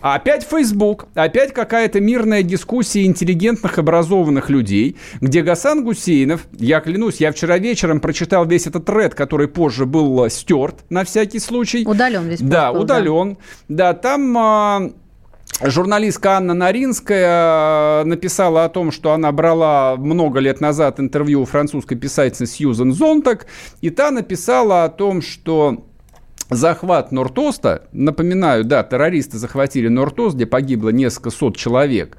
Опять 0.00 0.44
Facebook, 0.44 1.06
опять 1.14 1.52
какая-то 1.52 2.00
мирная 2.00 2.42
дискуссия 2.42 3.04
интеллигентных, 3.04 3.78
образованных 3.78 4.48
людей, 4.48 4.96
где 5.20 5.42
Гасан 5.42 5.84
Гусейнов, 5.84 6.46
я 6.52 6.80
клянусь, 6.80 7.16
я 7.20 7.32
вчера 7.32 7.58
вечером 7.58 8.00
прочитал 8.00 8.46
весь 8.46 8.66
этот 8.66 8.86
тред, 8.86 9.14
который 9.14 9.48
позже 9.48 9.84
был 9.84 10.24
э, 10.24 10.30
стерт 10.30 10.76
на 10.88 11.04
всякий 11.04 11.38
случай. 11.38 11.84
Удален 11.86 12.26
весь 12.28 12.40
Да, 12.40 12.72
был, 12.72 12.82
удален. 12.82 13.36
Да, 13.68 13.92
да 13.92 13.94
там... 13.94 14.38
А, 14.38 14.90
Журналистка 15.60 16.36
Анна 16.36 16.54
Наринская 16.54 18.02
э, 18.02 18.04
написала 18.04 18.64
о 18.64 18.68
том, 18.68 18.92
что 18.92 19.12
она 19.12 19.32
брала 19.32 19.96
много 19.96 20.38
лет 20.38 20.60
назад 20.60 21.00
интервью 21.00 21.42
у 21.42 21.44
французской 21.46 21.96
писательницы 21.96 22.46
Сьюзен 22.46 22.92
Зонтак, 22.92 23.46
и 23.80 23.90
та 23.90 24.12
написала 24.12 24.84
о 24.84 24.88
том, 24.88 25.20
что 25.20 25.84
захват 26.50 27.12
Нортоста, 27.12 27.82
напоминаю, 27.92 28.64
да, 28.64 28.82
террористы 28.82 29.38
захватили 29.38 29.88
Нортост, 29.88 30.36
где 30.36 30.46
погибло 30.46 30.90
несколько 30.90 31.30
сот 31.30 31.56
человек, 31.56 32.16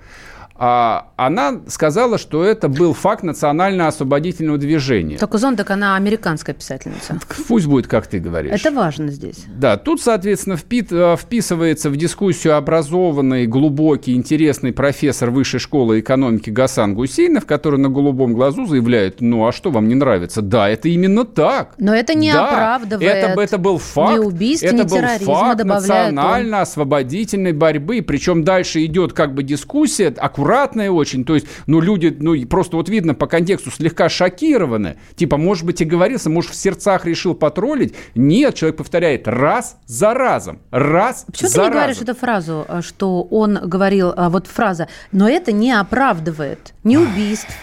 она 0.59 1.61
сказала, 1.67 2.17
что 2.17 2.43
это 2.43 2.67
был 2.67 2.93
факт 2.93 3.23
национально-освободительного 3.23 4.57
движения. 4.57 5.17
Только 5.17 5.37
Зондак, 5.37 5.71
она 5.71 5.95
американская 5.95 6.53
писательница. 6.53 7.17
Пусть 7.47 7.65
будет, 7.65 7.87
как 7.87 8.07
ты 8.07 8.19
говоришь. 8.19 8.59
Это 8.59 8.69
важно 8.75 9.09
здесь. 9.09 9.45
Да, 9.47 9.77
тут, 9.77 10.01
соответственно, 10.01 10.57
впит, 10.57 10.91
э, 10.91 11.15
вписывается 11.17 11.89
в 11.89 11.95
дискуссию 11.95 12.57
образованный, 12.57 13.47
глубокий, 13.47 14.15
интересный 14.15 14.73
профессор 14.73 15.29
высшей 15.29 15.61
школы 15.61 16.01
экономики 16.01 16.49
Гасан 16.49 16.93
Гусейнов, 16.93 17.45
который 17.45 17.79
на 17.79 17.87
голубом 17.87 18.33
глазу 18.33 18.65
заявляет, 18.65 19.21
ну 19.21 19.47
а 19.47 19.53
что 19.53 19.71
вам 19.71 19.87
не 19.87 19.95
нравится? 19.95 20.41
Да, 20.41 20.67
это 20.67 20.89
именно 20.89 21.23
так. 21.23 21.75
Но 21.77 21.95
это 21.95 22.15
не 22.15 22.33
да, 22.33 22.47
оправдывает 22.47 23.09
это, 23.09 23.41
это 23.41 23.57
был 23.57 23.77
факт, 23.77 24.15
ни 24.15 24.17
убийств, 24.17 24.65
это 24.65 24.75
ни 24.75 24.83
был 24.83 24.97
факт 25.25 25.63
национально-освободительной 25.63 27.53
борьбы. 27.53 28.01
Причем 28.01 28.43
дальше 28.43 28.83
идет 28.83 29.13
как 29.13 29.33
бы 29.33 29.43
дискуссия, 29.43 30.13
аккуратно 30.17 30.48
аккуратная 30.49 30.91
очень. 30.91 31.23
То 31.25 31.35
есть, 31.35 31.47
ну, 31.67 31.79
люди, 31.79 32.15
ну, 32.19 32.35
просто 32.47 32.77
вот 32.77 32.89
видно 32.89 33.13
по 33.13 33.27
контексту 33.27 33.71
слегка 33.71 34.09
шокированы. 34.09 34.97
Типа, 35.15 35.37
может 35.37 35.65
быть, 35.65 35.81
и 35.81 35.85
говорится, 35.85 36.29
может, 36.29 36.51
в 36.51 36.55
сердцах 36.55 37.05
решил 37.05 37.35
потроллить. 37.35 37.93
Нет, 38.15 38.55
человек 38.55 38.77
повторяет 38.77 39.27
раз 39.27 39.77
за 39.85 40.13
разом. 40.13 40.59
Раз 40.71 41.25
Почему 41.27 41.49
за 41.49 41.55
ты 41.55 41.61
не 41.61 41.67
разом. 41.67 41.81
говоришь 41.81 42.01
эту 42.01 42.15
фразу, 42.15 42.65
э, 42.67 42.81
что 42.81 43.23
он 43.23 43.59
говорил, 43.63 44.13
а, 44.15 44.29
вот 44.29 44.47
фраза, 44.47 44.87
но 45.11 45.29
это 45.29 45.51
не 45.51 45.71
оправдывает 45.71 46.73
ни 46.83 46.97
убийств, 46.97 47.53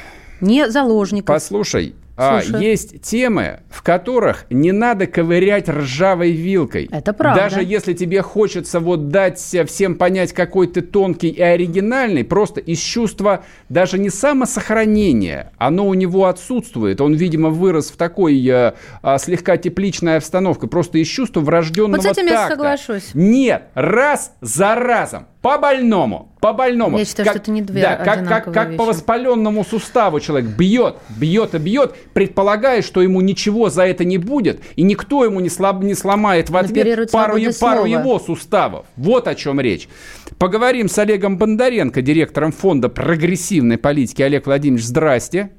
ни 0.40 0.68
заложников. 0.68 1.34
Послушай, 1.34 1.94
а, 2.16 2.40
есть 2.42 3.02
темы, 3.02 3.60
в 3.68 3.82
которых 3.82 4.46
не 4.50 4.72
надо 4.72 5.06
ковырять 5.06 5.68
ржавой 5.68 6.32
вилкой. 6.32 6.88
Это 6.90 7.12
правда. 7.12 7.42
Даже 7.42 7.62
если 7.62 7.92
тебе 7.92 8.22
хочется 8.22 8.80
вот 8.80 9.08
дать 9.08 9.38
всем 9.38 9.96
понять, 9.96 10.32
какой 10.32 10.66
ты 10.66 10.80
тонкий 10.80 11.28
и 11.28 11.42
оригинальный, 11.42 12.24
просто 12.24 12.60
из 12.60 12.78
чувства 12.78 13.44
даже 13.68 13.98
не 13.98 14.10
самосохранения, 14.10 15.52
оно 15.58 15.86
у 15.86 15.94
него 15.94 16.26
отсутствует. 16.26 17.00
Он, 17.00 17.14
видимо, 17.14 17.50
вырос 17.50 17.90
в 17.90 17.96
такой 17.96 18.42
э, 18.46 18.72
э, 19.02 19.18
слегка 19.18 19.56
тепличной 19.56 20.16
обстановке, 20.16 20.66
просто 20.66 20.98
из 20.98 21.08
чувства 21.08 21.40
врожденного 21.40 22.00
Вот 22.00 22.02
с 22.02 22.06
этим 22.06 22.28
такта. 22.28 22.42
я 22.42 22.48
соглашусь. 22.48 23.10
Нет, 23.14 23.64
раз 23.74 24.32
за 24.40 24.74
разом 24.74 25.26
по 25.46 25.58
больному, 25.58 26.32
по 26.40 26.52
больному. 26.52 26.98
Я 26.98 27.04
считаю, 27.04 27.26
как, 27.26 27.34
что 27.34 27.42
это 27.42 27.50
не 27.52 27.62
две 27.62 27.80
Да, 27.80 27.94
как, 27.94 28.26
как, 28.26 28.52
как 28.52 28.68
вещи. 28.70 28.78
по 28.78 28.84
воспаленному 28.84 29.64
суставу 29.64 30.18
человек 30.18 30.50
бьет, 30.50 30.96
бьет 31.08 31.54
и 31.54 31.58
бьет, 31.58 31.94
предполагая, 32.14 32.82
что 32.82 33.00
ему 33.00 33.20
ничего 33.20 33.70
за 33.70 33.86
это 33.86 34.04
не 34.04 34.18
будет, 34.18 34.60
и 34.74 34.82
никто 34.82 35.24
ему 35.24 35.38
не, 35.38 35.48
слаб, 35.48 35.84
не 35.84 35.94
сломает 35.94 36.50
в 36.50 36.56
ответ 36.56 37.12
пару, 37.12 37.38
пару 37.60 37.84
его 37.84 38.18
суставов. 38.18 38.86
Вот 38.96 39.28
о 39.28 39.36
чем 39.36 39.60
речь. 39.60 39.88
Поговорим 40.38 40.88
с 40.88 40.98
Олегом 40.98 41.38
Бондаренко, 41.38 42.02
директором 42.02 42.50
фонда 42.50 42.88
прогрессивной 42.88 43.78
политики. 43.78 44.22
Олег 44.22 44.46
Владимирович, 44.46 44.84
здрасте. 44.84 45.50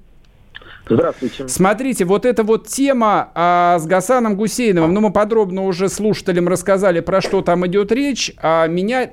Здравствуйте. 0.90 1.48
Смотрите, 1.48 2.04
вот 2.04 2.26
эта 2.26 2.44
вот 2.44 2.68
тема 2.68 3.32
а, 3.36 3.80
с 3.80 3.86
Гасаном 3.86 4.36
Гусейновым, 4.36 4.94
ну, 4.94 5.00
мы 5.00 5.14
подробно 5.14 5.64
уже 5.64 5.88
слушателям 5.88 6.50
рассказали, 6.50 7.00
про 7.00 7.22
что 7.22 7.42
там 7.42 7.66
идет 7.68 7.94
речь, 7.94 8.34
а 8.42 8.68
меня 8.68 9.12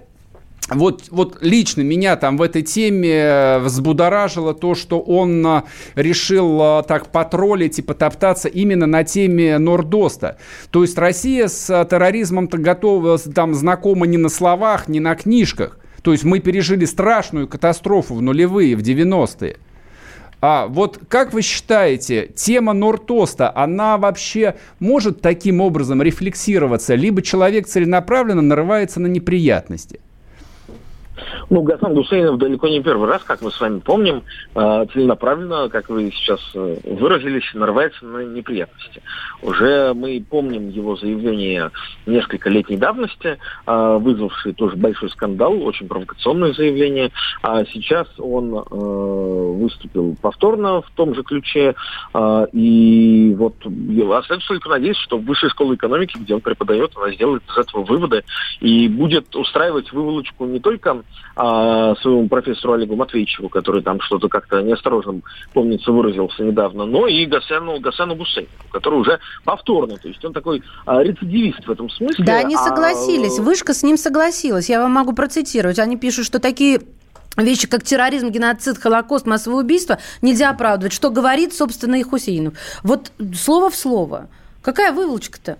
вот, 0.70 1.05
вот 1.11 1.38
лично 1.42 1.83
меня 1.83 2.16
там 2.16 2.38
в 2.38 2.42
этой 2.42 2.62
теме 2.62 3.11
э, 3.11 3.59
взбудоражило 3.59 4.55
то, 4.55 4.74
что 4.74 4.98
он 4.98 5.46
э, 5.46 5.62
решил 5.94 6.59
э, 6.61 6.83
так 6.88 7.09
потроллить 7.09 7.79
и 7.79 7.83
потоптаться 7.83 8.48
именно 8.48 8.87
на 8.87 9.05
теме 9.05 9.59
Нордоста. 9.59 10.38
То 10.70 10.83
есть 10.83 10.96
Россия 10.96 11.48
с 11.48 11.66
терроризмом-то 11.85 12.57
готова, 12.57 13.18
там 13.18 13.55
знакома 13.55 14.07
не 14.07 14.16
на 14.16 14.31
словах, 14.31 14.88
не 14.88 15.00
на 15.00 15.14
книжках. 15.14 15.79
То 16.03 16.12
есть 16.12 16.24
мы 16.24 16.40
пережили 16.40 16.87
страшную 16.87 17.46
катастрофу 17.46 18.14
в 18.14 18.22
нулевые, 18.22 18.74
в 18.74 18.81
90-е. 18.81 19.59
А 20.40 20.66
вот 20.66 20.98
как 21.09 21.33
вы 21.33 21.42
считаете, 21.42 22.31
тема 22.35 22.72
Нортоста, 22.74 23.50
она 23.55 23.96
вообще 23.96 24.57
может 24.79 25.20
таким 25.20 25.61
образом 25.61 26.03
рефлексироваться, 26.03 26.94
либо 26.94 27.22
человек 27.22 27.66
целенаправленно 27.66 28.42
нарывается 28.42 29.00
на 29.00 29.07
неприятности? 29.07 30.00
Ну, 31.50 31.62
Гасан 31.62 31.94
Гусейнов 31.94 32.38
далеко 32.38 32.68
не 32.68 32.83
первый 32.83 33.09
раз, 33.09 33.22
как 33.22 33.42
мы 33.42 33.50
с 33.50 33.61
вами 33.61 33.79
помним, 33.79 34.22
э, 34.55 34.87
целенаправленно, 34.92 35.68
как 35.68 35.88
вы 35.88 36.11
сейчас 36.11 36.40
э, 36.55 36.77
выразились, 36.85 37.44
нарывается 37.55 38.05
на 38.05 38.24
неприятности. 38.24 39.03
Уже 39.42 39.92
мы 39.94 40.24
помним 40.29 40.70
его 40.70 40.96
заявление 40.96 41.70
несколько 42.07 42.50
летней 42.50 42.77
давности, 42.77 43.38
э, 43.66 43.98
вызвавшее 44.00 44.55
тоже 44.55 44.77
большой 44.77 45.11
скандал, 45.11 45.62
очень 45.62 45.87
провокационное 45.87 46.53
заявление. 46.53 47.11
А 47.42 47.64
сейчас 47.66 48.09
он 48.18 48.55
выступил 48.55 50.16
повторно 50.20 50.83
в 50.83 50.90
том 50.94 51.14
же 51.14 51.22
ключе. 51.22 51.74
И 52.53 53.35
вот 53.37 53.55
остается 53.64 54.48
только 54.48 54.68
надеяться, 54.68 55.03
что 55.03 55.18
в 55.18 55.24
высшей 55.24 55.50
школе 55.50 55.74
экономики, 55.74 56.16
где 56.16 56.35
он 56.35 56.40
преподает, 56.40 56.92
она 56.96 57.12
сделает 57.12 57.42
из 57.48 57.57
этого 57.57 57.83
выводы 57.85 58.24
и 58.61 58.88
будет 58.88 59.35
устраивать 59.37 59.92
выволочку 59.92 60.46
не 60.46 60.61
только 60.61 61.03
а, 61.36 61.96
своему 61.96 62.28
профессору 62.28 62.74
Олегу 62.74 62.94
Матвеевичеву, 62.94 63.48
который 63.48 63.82
там 63.82 64.00
что-то 64.00 64.28
как-то 64.28 64.62
неосторожно, 64.62 65.20
помнится, 65.52 65.90
выразился 65.90 66.44
недавно, 66.44 66.84
но 66.84 67.08
и 67.08 67.26
Гасану, 67.26 67.80
Гасану 67.80 68.14
Гусейну, 68.14 68.48
который 68.70 69.00
уже 69.00 69.18
повторно, 69.44 69.96
то 69.96 70.06
есть 70.06 70.24
он 70.24 70.32
такой 70.32 70.62
а, 70.86 71.02
рецидивист 71.02 71.66
в 71.66 71.70
этом 71.70 71.90
смысле. 71.90 72.24
Да, 72.24 72.38
они 72.38 72.54
а, 72.54 72.58
согласились, 72.58 73.38
Вышка 73.40 73.74
с 73.74 73.82
ним 73.82 73.96
согласилась, 73.96 74.68
я 74.68 74.80
вам 74.80 74.92
могу 74.92 75.12
процитировать, 75.12 75.78
они 75.78 75.96
пишут, 75.96 76.26
что 76.26 76.38
такие 76.38 76.80
Вещи, 77.36 77.66
как 77.66 77.82
терроризм, 77.82 78.30
геноцид, 78.30 78.78
холокост, 78.78 79.26
массовое 79.26 79.64
убийство, 79.64 79.98
нельзя 80.22 80.50
оправдывать. 80.50 80.92
Что 80.92 81.10
говорит, 81.10 81.52
собственно, 81.52 81.96
и 81.96 82.04
Хусейнов. 82.04 82.54
Вот 82.84 83.10
слово 83.34 83.70
в 83.70 83.74
слово. 83.74 84.28
Какая 84.62 84.92
выволочка-то? 84.92 85.58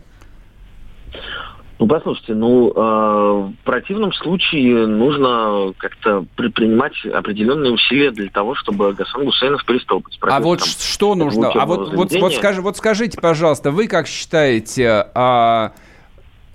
Ну, 1.79 1.89
послушайте, 1.89 2.35
ну, 2.35 2.71
э, 2.71 2.73
в 2.73 3.65
противном 3.65 4.13
случае 4.13 4.87
нужно 4.87 5.73
как-то 5.77 6.25
предпринимать 6.37 6.93
определенные 7.07 7.73
усилия 7.73 8.13
для 8.13 8.31
того, 8.31 8.55
чтобы 8.55 8.93
Гасан 8.93 9.25
Гусейнов 9.25 9.65
перестал 9.65 9.99
быть 9.99 10.17
А 10.21 10.41
вот 10.41 10.65
что 10.65 11.17
нужно? 11.17 11.51
А 11.51 11.67
вот, 11.67 11.93
вот, 11.93 12.13
вот, 12.13 12.33
скажи, 12.35 12.63
вот 12.63 12.77
скажите, 12.77 13.21
пожалуйста, 13.21 13.73
вы 13.73 13.89
как 13.89 14.07
считаете, 14.07 15.07
э, 15.13 15.71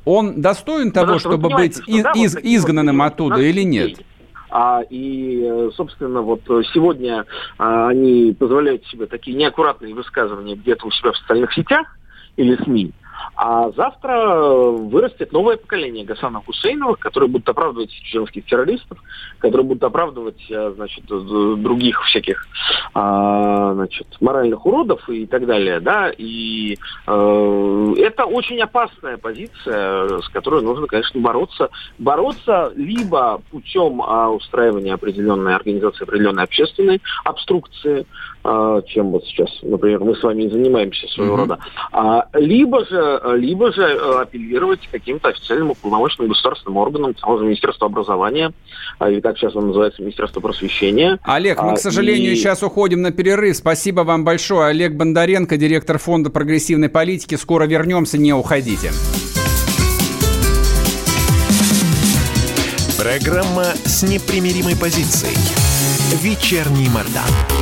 он 0.06 0.42
достоин 0.42 0.92
того, 0.94 1.16
Потому 1.16 1.20
чтобы 1.20 1.50
быть 1.50 1.80
из, 1.86 2.06
из, 2.16 2.38
изгнанным 2.38 3.02
оттуда 3.02 3.42
или 3.42 3.64
нет? 3.64 4.00
А, 4.50 4.82
и, 4.90 5.70
собственно, 5.76 6.22
вот 6.22 6.42
сегодня 6.74 7.26
а, 7.58 7.90
они 7.90 8.36
позволяют 8.40 8.86
себе 8.88 9.06
такие 9.06 9.38
неаккуратные 9.38 9.94
высказывания 9.94 10.56
где-то 10.56 10.88
у 10.88 10.92
себя 10.92 11.12
в 11.12 11.18
социальных 11.18 11.54
сетях 11.54 11.86
или 12.38 12.56
СМИ. 12.64 12.94
А 13.36 13.72
завтра 13.72 14.42
вырастет 14.42 15.32
новое 15.32 15.58
поколение 15.58 16.06
Гасана 16.06 16.42
Хусейновых, 16.46 17.00
которые 17.00 17.30
будут 17.30 17.48
оправдывать 17.48 17.92
чеченских 17.92 18.46
террористов, 18.46 18.98
которые 19.40 19.65
будут 19.65 19.84
оправдывать, 19.84 20.44
э, 20.50 20.74
значит, 20.76 21.06
других 21.06 22.02
всяких, 22.04 22.46
а, 22.94 23.74
значит, 23.74 24.08
моральных 24.20 24.65
уродов 24.65 25.08
и 25.10 25.26
так 25.26 25.46
далее, 25.46 25.80
да, 25.80 26.12
и 26.15 26.78
э, 27.08 27.94
это 27.98 28.26
очень 28.26 28.60
опасная 28.60 29.17
позиция, 29.17 30.20
с 30.20 30.30
которой 30.30 30.62
нужно, 30.62 30.88
конечно, 30.88 31.20
бороться. 31.22 31.70
Бороться 31.98 32.74
либо 32.76 33.42
путем 33.52 34.02
а, 34.02 34.30
устраивания 34.30 34.94
определенной 34.94 35.56
организации, 35.56 36.04
определенной 36.04 36.44
общественной 36.44 37.02
обструкции, 37.24 38.06
чем 38.44 39.12
вот 39.12 39.25
сейчас, 39.25 39.50
например, 39.62 40.00
мы 40.00 40.15
с 40.15 40.23
вами 40.23 40.44
и 40.44 40.50
занимаемся 40.50 41.08
своего 41.08 41.35
mm-hmm. 41.35 41.37
рода, 41.37 41.60
а, 41.92 42.25
либо 42.33 42.85
же, 42.85 43.21
либо 43.35 43.71
же 43.73 43.81
э, 43.81 44.21
апеллировать 44.21 44.87
к 44.87 44.92
каким-то 44.92 45.29
официальным 45.29 45.71
уполномоченным 45.71 46.29
государственным 46.29 46.77
органам, 46.77 47.13
того 47.13 47.37
же 47.37 47.46
Министерства 47.46 47.87
образования, 47.87 48.54
а, 48.98 49.10
или 49.10 49.19
как 49.19 49.37
сейчас 49.37 49.56
он 49.56 49.67
называется, 49.67 50.02
Министерство 50.02 50.40
просвещения. 50.40 51.19
Олег, 51.23 51.62
мы, 51.62 51.75
к 51.75 51.79
сожалению, 51.79 52.31
и... 52.31 52.35
сейчас 52.35 52.63
уходим 52.63 53.02
на 53.02 53.12
перерыв. 53.12 53.58
Спасибо 53.58 54.02
вам 54.02 54.23
большое. 54.23 54.67
Олег 54.67 54.94
Бондаренко, 54.94 55.58
директор 55.58 55.98
Фонда 55.98 56.29
прогрессивной 56.29 56.90
политики. 56.90 57.35
Скоро 57.35 57.65
вернемся, 57.65 58.17
не 58.17 58.33
уходите. 58.33 58.92
Программа 62.98 63.63
с 63.85 64.04
непримиримой 64.04 64.75
позицией. 64.75 65.37
Вечерний 66.21 66.90
Мордан. 66.90 67.59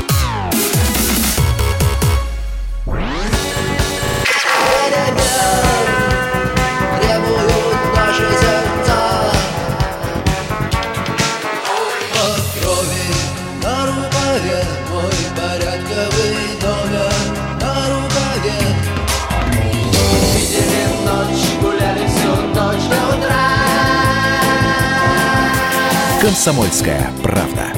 «Комсомольская 26.47 27.11
правда». 27.21 27.73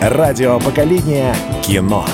Радио 0.00 0.60
поколения 0.60 1.34
кино. 1.60 2.06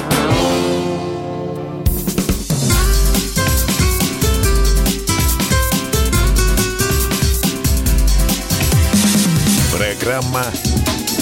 Программа 9.76 10.44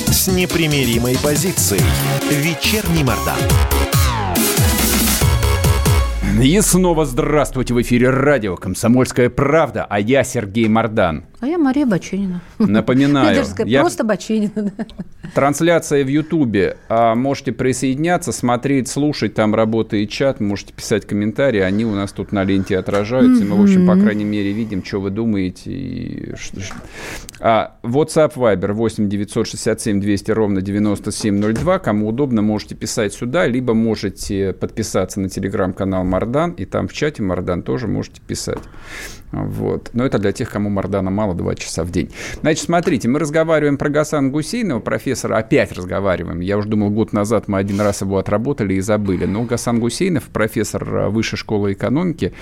с 0.06 0.28
непримиримой 0.28 1.18
позицией. 1.18 1.82
Вечерний 2.30 3.02
Мордан. 3.02 3.95
И 6.42 6.60
снова 6.60 7.06
здравствуйте 7.06 7.72
в 7.72 7.80
эфире 7.80 8.10
радио 8.10 8.56
«Комсомольская 8.56 9.30
правда», 9.30 9.86
а 9.88 9.98
я 9.98 10.22
Сергей 10.22 10.68
Мордан. 10.68 11.24
А 11.38 11.46
я 11.46 11.58
Мария 11.58 11.86
Баченина. 11.86 12.40
Напоминаю. 12.58 13.28
Я 13.28 13.34
даже 13.36 13.48
сказать, 13.50 13.70
я... 13.70 13.80
просто 13.80 14.04
Баченина. 14.04 14.72
Трансляция 15.34 16.02
в 16.02 16.08
Ютубе. 16.08 16.78
А, 16.88 17.14
можете 17.14 17.52
присоединяться, 17.52 18.32
смотреть, 18.32 18.88
слушать. 18.88 19.34
Там 19.34 19.54
работает 19.54 20.08
чат. 20.08 20.40
Можете 20.40 20.72
писать 20.72 21.06
комментарии. 21.06 21.60
Они 21.60 21.84
у 21.84 21.94
нас 21.94 22.12
тут 22.12 22.32
на 22.32 22.42
ленте 22.42 22.78
отражаются. 22.78 23.44
Мы, 23.44 23.56
в 23.56 23.62
общем, 23.62 23.86
по 23.86 23.94
крайней 23.94 24.24
мере, 24.24 24.52
видим, 24.52 24.82
что 24.82 25.00
вы 25.00 25.10
думаете. 25.10 25.70
И... 25.70 26.34
А, 27.40 27.76
WhatsApp 27.82 28.34
Viber 28.34 28.72
8 28.72 29.08
967 29.08 30.00
200 30.00 30.30
ровно 30.30 30.62
9702. 30.62 31.78
Кому 31.80 32.08
удобно, 32.08 32.40
можете 32.40 32.74
писать 32.74 33.12
сюда, 33.12 33.46
либо 33.46 33.74
можете 33.74 34.54
подписаться 34.54 35.20
на 35.20 35.28
телеграм-канал 35.28 36.02
Мардан. 36.26 36.52
И 36.52 36.64
там 36.64 36.88
в 36.88 36.92
чате 36.92 37.22
Мардан 37.22 37.62
тоже 37.62 37.86
можете 37.86 38.20
писать. 38.20 38.58
Вот. 39.44 39.90
Но 39.92 40.04
это 40.04 40.18
для 40.18 40.32
тех, 40.32 40.50
кому 40.50 40.70
Мардана 40.70 41.10
мало, 41.10 41.34
2 41.34 41.54
часа 41.56 41.84
в 41.84 41.90
день. 41.90 42.10
Значит, 42.40 42.64
смотрите, 42.64 43.08
мы 43.08 43.18
разговариваем 43.18 43.76
про 43.76 43.88
Гасана 43.88 44.30
Гусейнова, 44.30 44.80
профессора, 44.80 45.36
опять 45.36 45.72
разговариваем. 45.72 46.40
Я 46.40 46.56
уже 46.58 46.68
думал, 46.68 46.90
год 46.90 47.12
назад 47.12 47.48
мы 47.48 47.58
один 47.58 47.80
раз 47.80 48.00
его 48.00 48.18
отработали 48.18 48.74
и 48.74 48.80
забыли. 48.80 49.26
Но 49.26 49.42
Гасан 49.42 49.80
Гусейнов, 49.80 50.24
профессор 50.24 51.08
Высшей 51.08 51.38
школы 51.38 51.72
экономики, 51.72 52.32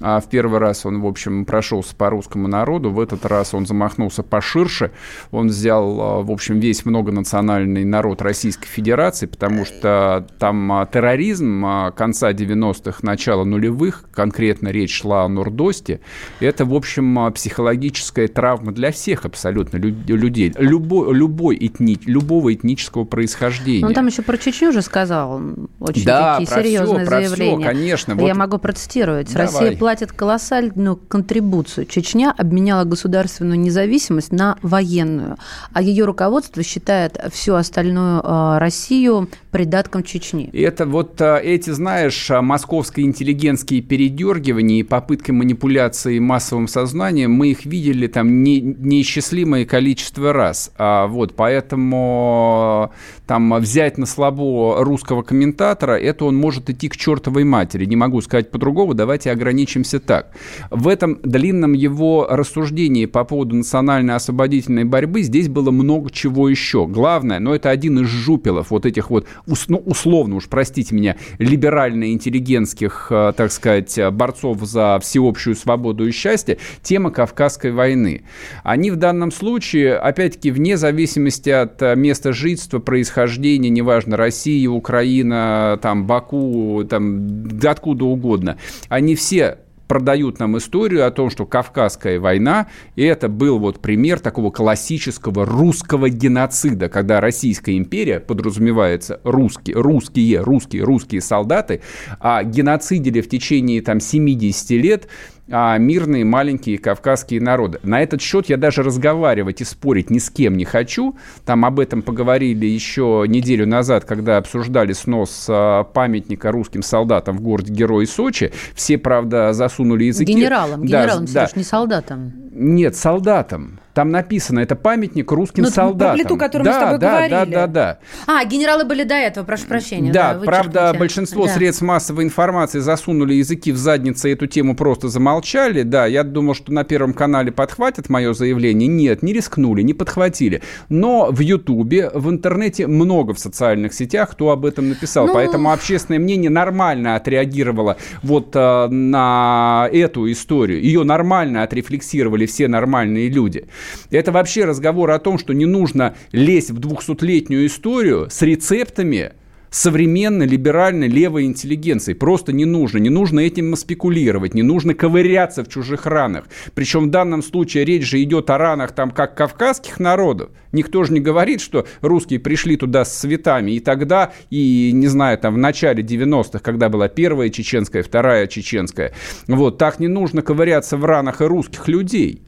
а, 0.00 0.20
в 0.20 0.28
первый 0.28 0.58
раз 0.58 0.86
он, 0.86 1.00
в 1.00 1.06
общем, 1.06 1.44
прошелся 1.44 1.94
по 1.96 2.10
русскому 2.10 2.48
народу, 2.48 2.90
в 2.90 3.00
этот 3.00 3.26
раз 3.26 3.54
он 3.54 3.66
замахнулся 3.66 4.22
поширше, 4.22 4.90
он 5.30 5.48
взял, 5.48 6.00
а, 6.00 6.22
в 6.22 6.30
общем, 6.30 6.60
весь 6.60 6.84
многонациональный 6.84 7.84
народ 7.84 8.22
Российской 8.22 8.66
Федерации, 8.66 9.26
потому 9.26 9.64
что 9.64 10.26
там 10.38 10.72
а, 10.72 10.86
терроризм 10.86 11.64
конца 11.96 12.32
90-х, 12.32 13.00
начала 13.02 13.44
нулевых, 13.44 14.04
конкретно 14.12 14.68
речь 14.68 14.94
шла 14.94 15.24
о 15.24 15.28
Нурдосте, 15.28 16.00
это, 16.44 16.64
в 16.64 16.74
общем, 16.74 17.18
а, 17.18 17.30
психологическая 17.30 18.28
травма 18.28 18.72
для 18.72 18.92
всех 18.92 19.24
абсолютно 19.24 19.76
людей. 19.76 20.52
Любой, 20.56 21.14
любой 21.14 21.56
этни, 21.60 21.98
любого 22.06 22.54
этнического 22.54 23.04
происхождения. 23.04 23.86
Он 23.86 23.94
там 23.94 24.06
еще 24.06 24.22
про 24.22 24.38
Чечню 24.38 24.72
же 24.72 24.82
сказал. 24.82 25.40
Очень 25.80 26.04
да, 26.04 26.38
такие 26.38 26.62
серьезные 26.62 27.06
все, 27.06 27.10
заявления. 27.10 27.64
Все, 27.64 27.66
конечно. 27.66 28.12
Я 28.12 28.16
вот... 28.16 28.36
могу 28.36 28.58
процитировать. 28.58 29.32
Давай. 29.32 29.46
Россия 29.46 29.76
платит 29.76 30.12
колоссальную 30.12 30.96
контрибуцию. 30.96 31.86
Чечня 31.86 32.34
обменяла 32.36 32.84
государственную 32.84 33.58
независимость 33.58 34.32
на 34.32 34.56
военную, 34.62 35.36
а 35.72 35.82
ее 35.82 36.04
руководство 36.04 36.62
считает 36.62 37.18
всю 37.32 37.54
остальную 37.54 38.20
э, 38.22 38.58
Россию 38.58 39.28
придатком 39.50 40.02
Чечни. 40.02 40.50
Это 40.52 40.86
вот 40.86 41.20
э, 41.20 41.40
эти, 41.42 41.70
знаешь, 41.70 42.28
московские 42.30 43.06
интеллигентские 43.06 43.82
передергивания 43.82 44.80
и 44.80 44.82
попытки 44.82 45.30
манипуляции 45.30 46.18
массовым 46.24 46.68
сознанием, 46.68 47.32
мы 47.32 47.48
их 47.48 47.64
видели 47.66 48.06
там 48.06 48.42
не, 48.42 48.60
неисчислимое 48.60 49.64
количество 49.64 50.32
раз. 50.32 50.72
А, 50.76 51.06
вот, 51.06 51.34
поэтому 51.36 52.92
там 53.26 53.54
взять 53.54 53.98
на 53.98 54.06
слабо 54.06 54.84
русского 54.84 55.22
комментатора, 55.22 55.92
это 55.92 56.24
он 56.24 56.36
может 56.36 56.68
идти 56.70 56.88
к 56.88 56.96
чертовой 56.96 57.44
матери. 57.44 57.84
Не 57.84 57.96
могу 57.96 58.20
сказать 58.20 58.50
по-другому, 58.50 58.94
давайте 58.94 59.30
ограничимся 59.30 60.00
так. 60.00 60.32
В 60.70 60.88
этом 60.88 61.18
длинном 61.22 61.72
его 61.72 62.26
рассуждении 62.28 63.06
по 63.06 63.24
поводу 63.24 63.56
национальной 63.56 64.14
освободительной 64.14 64.84
борьбы 64.84 65.22
здесь 65.22 65.48
было 65.48 65.70
много 65.70 66.10
чего 66.10 66.48
еще. 66.48 66.86
Главное, 66.86 67.40
но 67.40 67.54
это 67.54 67.70
один 67.70 68.00
из 68.00 68.08
жупелов 68.08 68.70
вот 68.70 68.86
этих 68.86 69.10
вот, 69.10 69.26
ну, 69.68 69.78
условно 69.78 70.36
уж, 70.36 70.48
простите 70.48 70.94
меня, 70.94 71.16
либерально-интеллигентских, 71.38 73.08
э, 73.10 73.32
так 73.36 73.52
сказать, 73.52 73.98
борцов 74.12 74.62
за 74.62 74.98
всеобщую 75.00 75.56
свободу 75.56 76.06
и 76.06 76.12
счастье, 76.14 76.58
тема 76.82 77.10
Кавказской 77.10 77.72
войны. 77.72 78.22
Они 78.62 78.90
в 78.90 78.96
данном 78.96 79.30
случае, 79.30 79.96
опять-таки, 79.96 80.50
вне 80.50 80.76
зависимости 80.76 81.50
от 81.50 81.82
э, 81.82 81.94
места 81.96 82.32
жительства, 82.32 82.78
происхождения, 82.78 83.68
неважно, 83.68 84.16
Россия, 84.16 84.68
Украина, 84.70 85.78
там, 85.82 86.06
Баку, 86.06 86.84
там, 86.88 87.48
откуда 87.62 88.04
угодно, 88.04 88.58
они 88.88 89.14
все 89.14 89.58
продают 89.86 90.38
нам 90.38 90.56
историю 90.58 91.06
о 91.06 91.10
том, 91.10 91.30
что 91.30 91.46
Кавказская 91.46 92.18
война– 92.18 92.68
это 92.96 93.28
был 93.28 93.58
вот 93.58 93.80
пример 93.80 94.20
такого 94.20 94.50
классического 94.50 95.44
русского 95.44 96.08
геноцида, 96.08 96.88
когда 96.88 97.20
Российская 97.20 97.76
империя, 97.76 98.20
подразумевается 98.20 99.20
русские, 99.24 99.76
русские, 99.76 100.40
русские, 100.40 100.84
русские 100.84 101.20
солдаты, 101.20 101.82
а 102.18 102.42
геноцидили 102.42 103.20
в 103.20 103.28
течение 103.28 103.82
там 103.82 104.00
70 104.00 104.70
лет 104.70 105.08
а, 105.50 105.76
мирные 105.78 106.24
маленькие 106.24 106.78
кавказские 106.78 107.40
народы. 107.40 107.78
На 107.82 108.02
этот 108.02 108.22
счет 108.22 108.48
я 108.48 108.56
даже 108.56 108.82
разговаривать 108.82 109.60
и 109.60 109.64
спорить 109.64 110.10
ни 110.10 110.18
с 110.18 110.30
кем 110.30 110.56
не 110.56 110.64
хочу. 110.64 111.16
Там 111.44 111.64
об 111.64 111.80
этом 111.80 112.02
поговорили 112.02 112.66
еще 112.66 113.24
неделю 113.28 113.66
назад, 113.66 114.04
когда 114.04 114.38
обсуждали 114.38 114.92
снос 114.92 115.46
а, 115.48 115.84
памятника 115.84 116.50
русским 116.50 116.82
солдатам 116.82 117.36
в 117.36 117.40
городе 117.40 117.72
Герой 117.72 118.06
Сочи. 118.06 118.52
Все, 118.74 118.96
правда, 118.98 119.52
засунули 119.52 120.04
языки. 120.04 120.32
Генералам, 120.32 120.82
генералам, 120.82 121.26
да, 121.26 121.30
Сереж, 121.30 121.50
да. 121.52 121.58
не 121.58 121.64
солдатам. 121.64 122.32
Нет, 122.52 122.96
солдатам. 122.96 123.80
Там 123.94 124.10
написано, 124.10 124.58
это 124.58 124.74
памятник 124.74 125.30
русским 125.30 125.62
Ну, 125.62 125.70
солдатам. 125.70 126.16
про 126.16 126.22
плиту, 126.24 126.36
которую 126.36 126.66
мы 126.66 126.72
да, 126.72 126.78
с 126.78 126.82
тобой 126.84 126.98
да, 126.98 127.10
говорили. 127.10 127.30
Да, 127.30 127.46
да, 127.46 127.66
да. 127.66 127.98
А, 128.26 128.44
генералы 128.44 128.84
были 128.84 129.04
до 129.04 129.14
этого, 129.14 129.44
прошу 129.44 129.66
прощения. 129.66 130.12
Да, 130.12 130.34
Да, 130.34 130.40
правда, 130.44 130.94
большинство 130.98 131.46
Да. 131.46 131.52
средств 131.52 131.82
массовой 131.82 132.24
информации 132.24 132.80
засунули 132.80 133.34
языки 133.34 133.70
в 133.70 133.76
задницы 133.76 134.30
и 134.30 134.32
эту 134.34 134.46
тему 134.48 134.74
просто 134.74 135.08
замолчали. 135.08 135.82
Да, 135.82 136.06
я 136.06 136.24
думал, 136.24 136.54
что 136.54 136.72
на 136.72 136.82
Первом 136.84 137.14
канале 137.14 137.52
подхватят 137.52 138.08
мое 138.08 138.34
заявление. 138.34 138.88
Нет, 138.88 139.22
не 139.22 139.32
рискнули, 139.32 139.82
не 139.82 139.94
подхватили. 139.94 140.60
Но 140.88 141.28
в 141.30 141.38
Ютубе, 141.40 142.10
в 142.12 142.28
интернете 142.30 142.88
много 142.88 143.32
в 143.32 143.38
социальных 143.38 143.94
сетях, 143.94 144.32
кто 144.32 144.50
об 144.50 144.66
этом 144.66 144.88
написал. 144.88 145.28
Ну- 145.28 145.34
Поэтому 145.34 145.72
общественное 145.72 146.18
мнение 146.18 146.50
нормально 146.50 147.14
отреагировало 147.14 147.96
вот 148.24 148.50
э, 148.56 148.88
на 148.88 149.88
эту 149.92 150.30
историю. 150.32 150.82
Ее 150.82 151.04
нормально 151.04 151.62
отрефлексировали 151.62 152.46
все 152.46 152.66
нормальные 152.66 153.28
люди. 153.28 153.66
Это 154.10 154.32
вообще 154.32 154.64
разговор 154.64 155.10
о 155.10 155.18
том, 155.18 155.38
что 155.38 155.52
не 155.52 155.66
нужно 155.66 156.14
лезть 156.32 156.70
в 156.70 156.78
200-летнюю 156.78 157.66
историю 157.66 158.28
с 158.30 158.42
рецептами, 158.42 159.32
современной 159.74 160.46
либеральной 160.46 161.08
левой 161.08 161.44
интеллигенции. 161.46 162.12
Просто 162.12 162.52
не 162.52 162.64
нужно. 162.64 162.98
Не 162.98 163.10
нужно 163.10 163.40
этим 163.40 163.74
спекулировать, 163.74 164.54
не 164.54 164.62
нужно 164.62 164.94
ковыряться 164.94 165.64
в 165.64 165.68
чужих 165.68 166.06
ранах. 166.06 166.44
Причем 166.74 167.08
в 167.08 167.10
данном 167.10 167.42
случае 167.42 167.84
речь 167.84 168.08
же 168.08 168.22
идет 168.22 168.50
о 168.50 168.58
ранах 168.58 168.92
там 168.92 169.10
как 169.10 169.36
кавказских 169.36 169.98
народов. 169.98 170.50
Никто 170.70 171.02
же 171.02 171.12
не 171.12 171.18
говорит, 171.18 171.60
что 171.60 171.86
русские 172.02 172.38
пришли 172.38 172.76
туда 172.76 173.04
с 173.04 173.12
цветами. 173.18 173.72
И 173.72 173.80
тогда, 173.80 174.32
и 174.48 174.92
не 174.94 175.08
знаю, 175.08 175.38
там 175.38 175.54
в 175.54 175.58
начале 175.58 176.04
90-х, 176.04 176.60
когда 176.60 176.88
была 176.88 177.08
первая 177.08 177.48
чеченская, 177.48 178.04
вторая 178.04 178.46
чеченская, 178.46 179.12
вот, 179.48 179.78
так 179.78 179.98
не 179.98 180.08
нужно 180.08 180.42
ковыряться 180.42 180.96
в 180.96 181.04
ранах 181.04 181.40
и 181.40 181.44
русских 181.44 181.88
людей. 181.88 182.42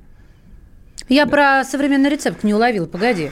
Я 1.09 1.27
про 1.27 1.63
современный 1.65 2.11
рецепт 2.11 2.43
не 2.43 2.55
уловила, 2.55 2.87
погоди. 2.87 3.31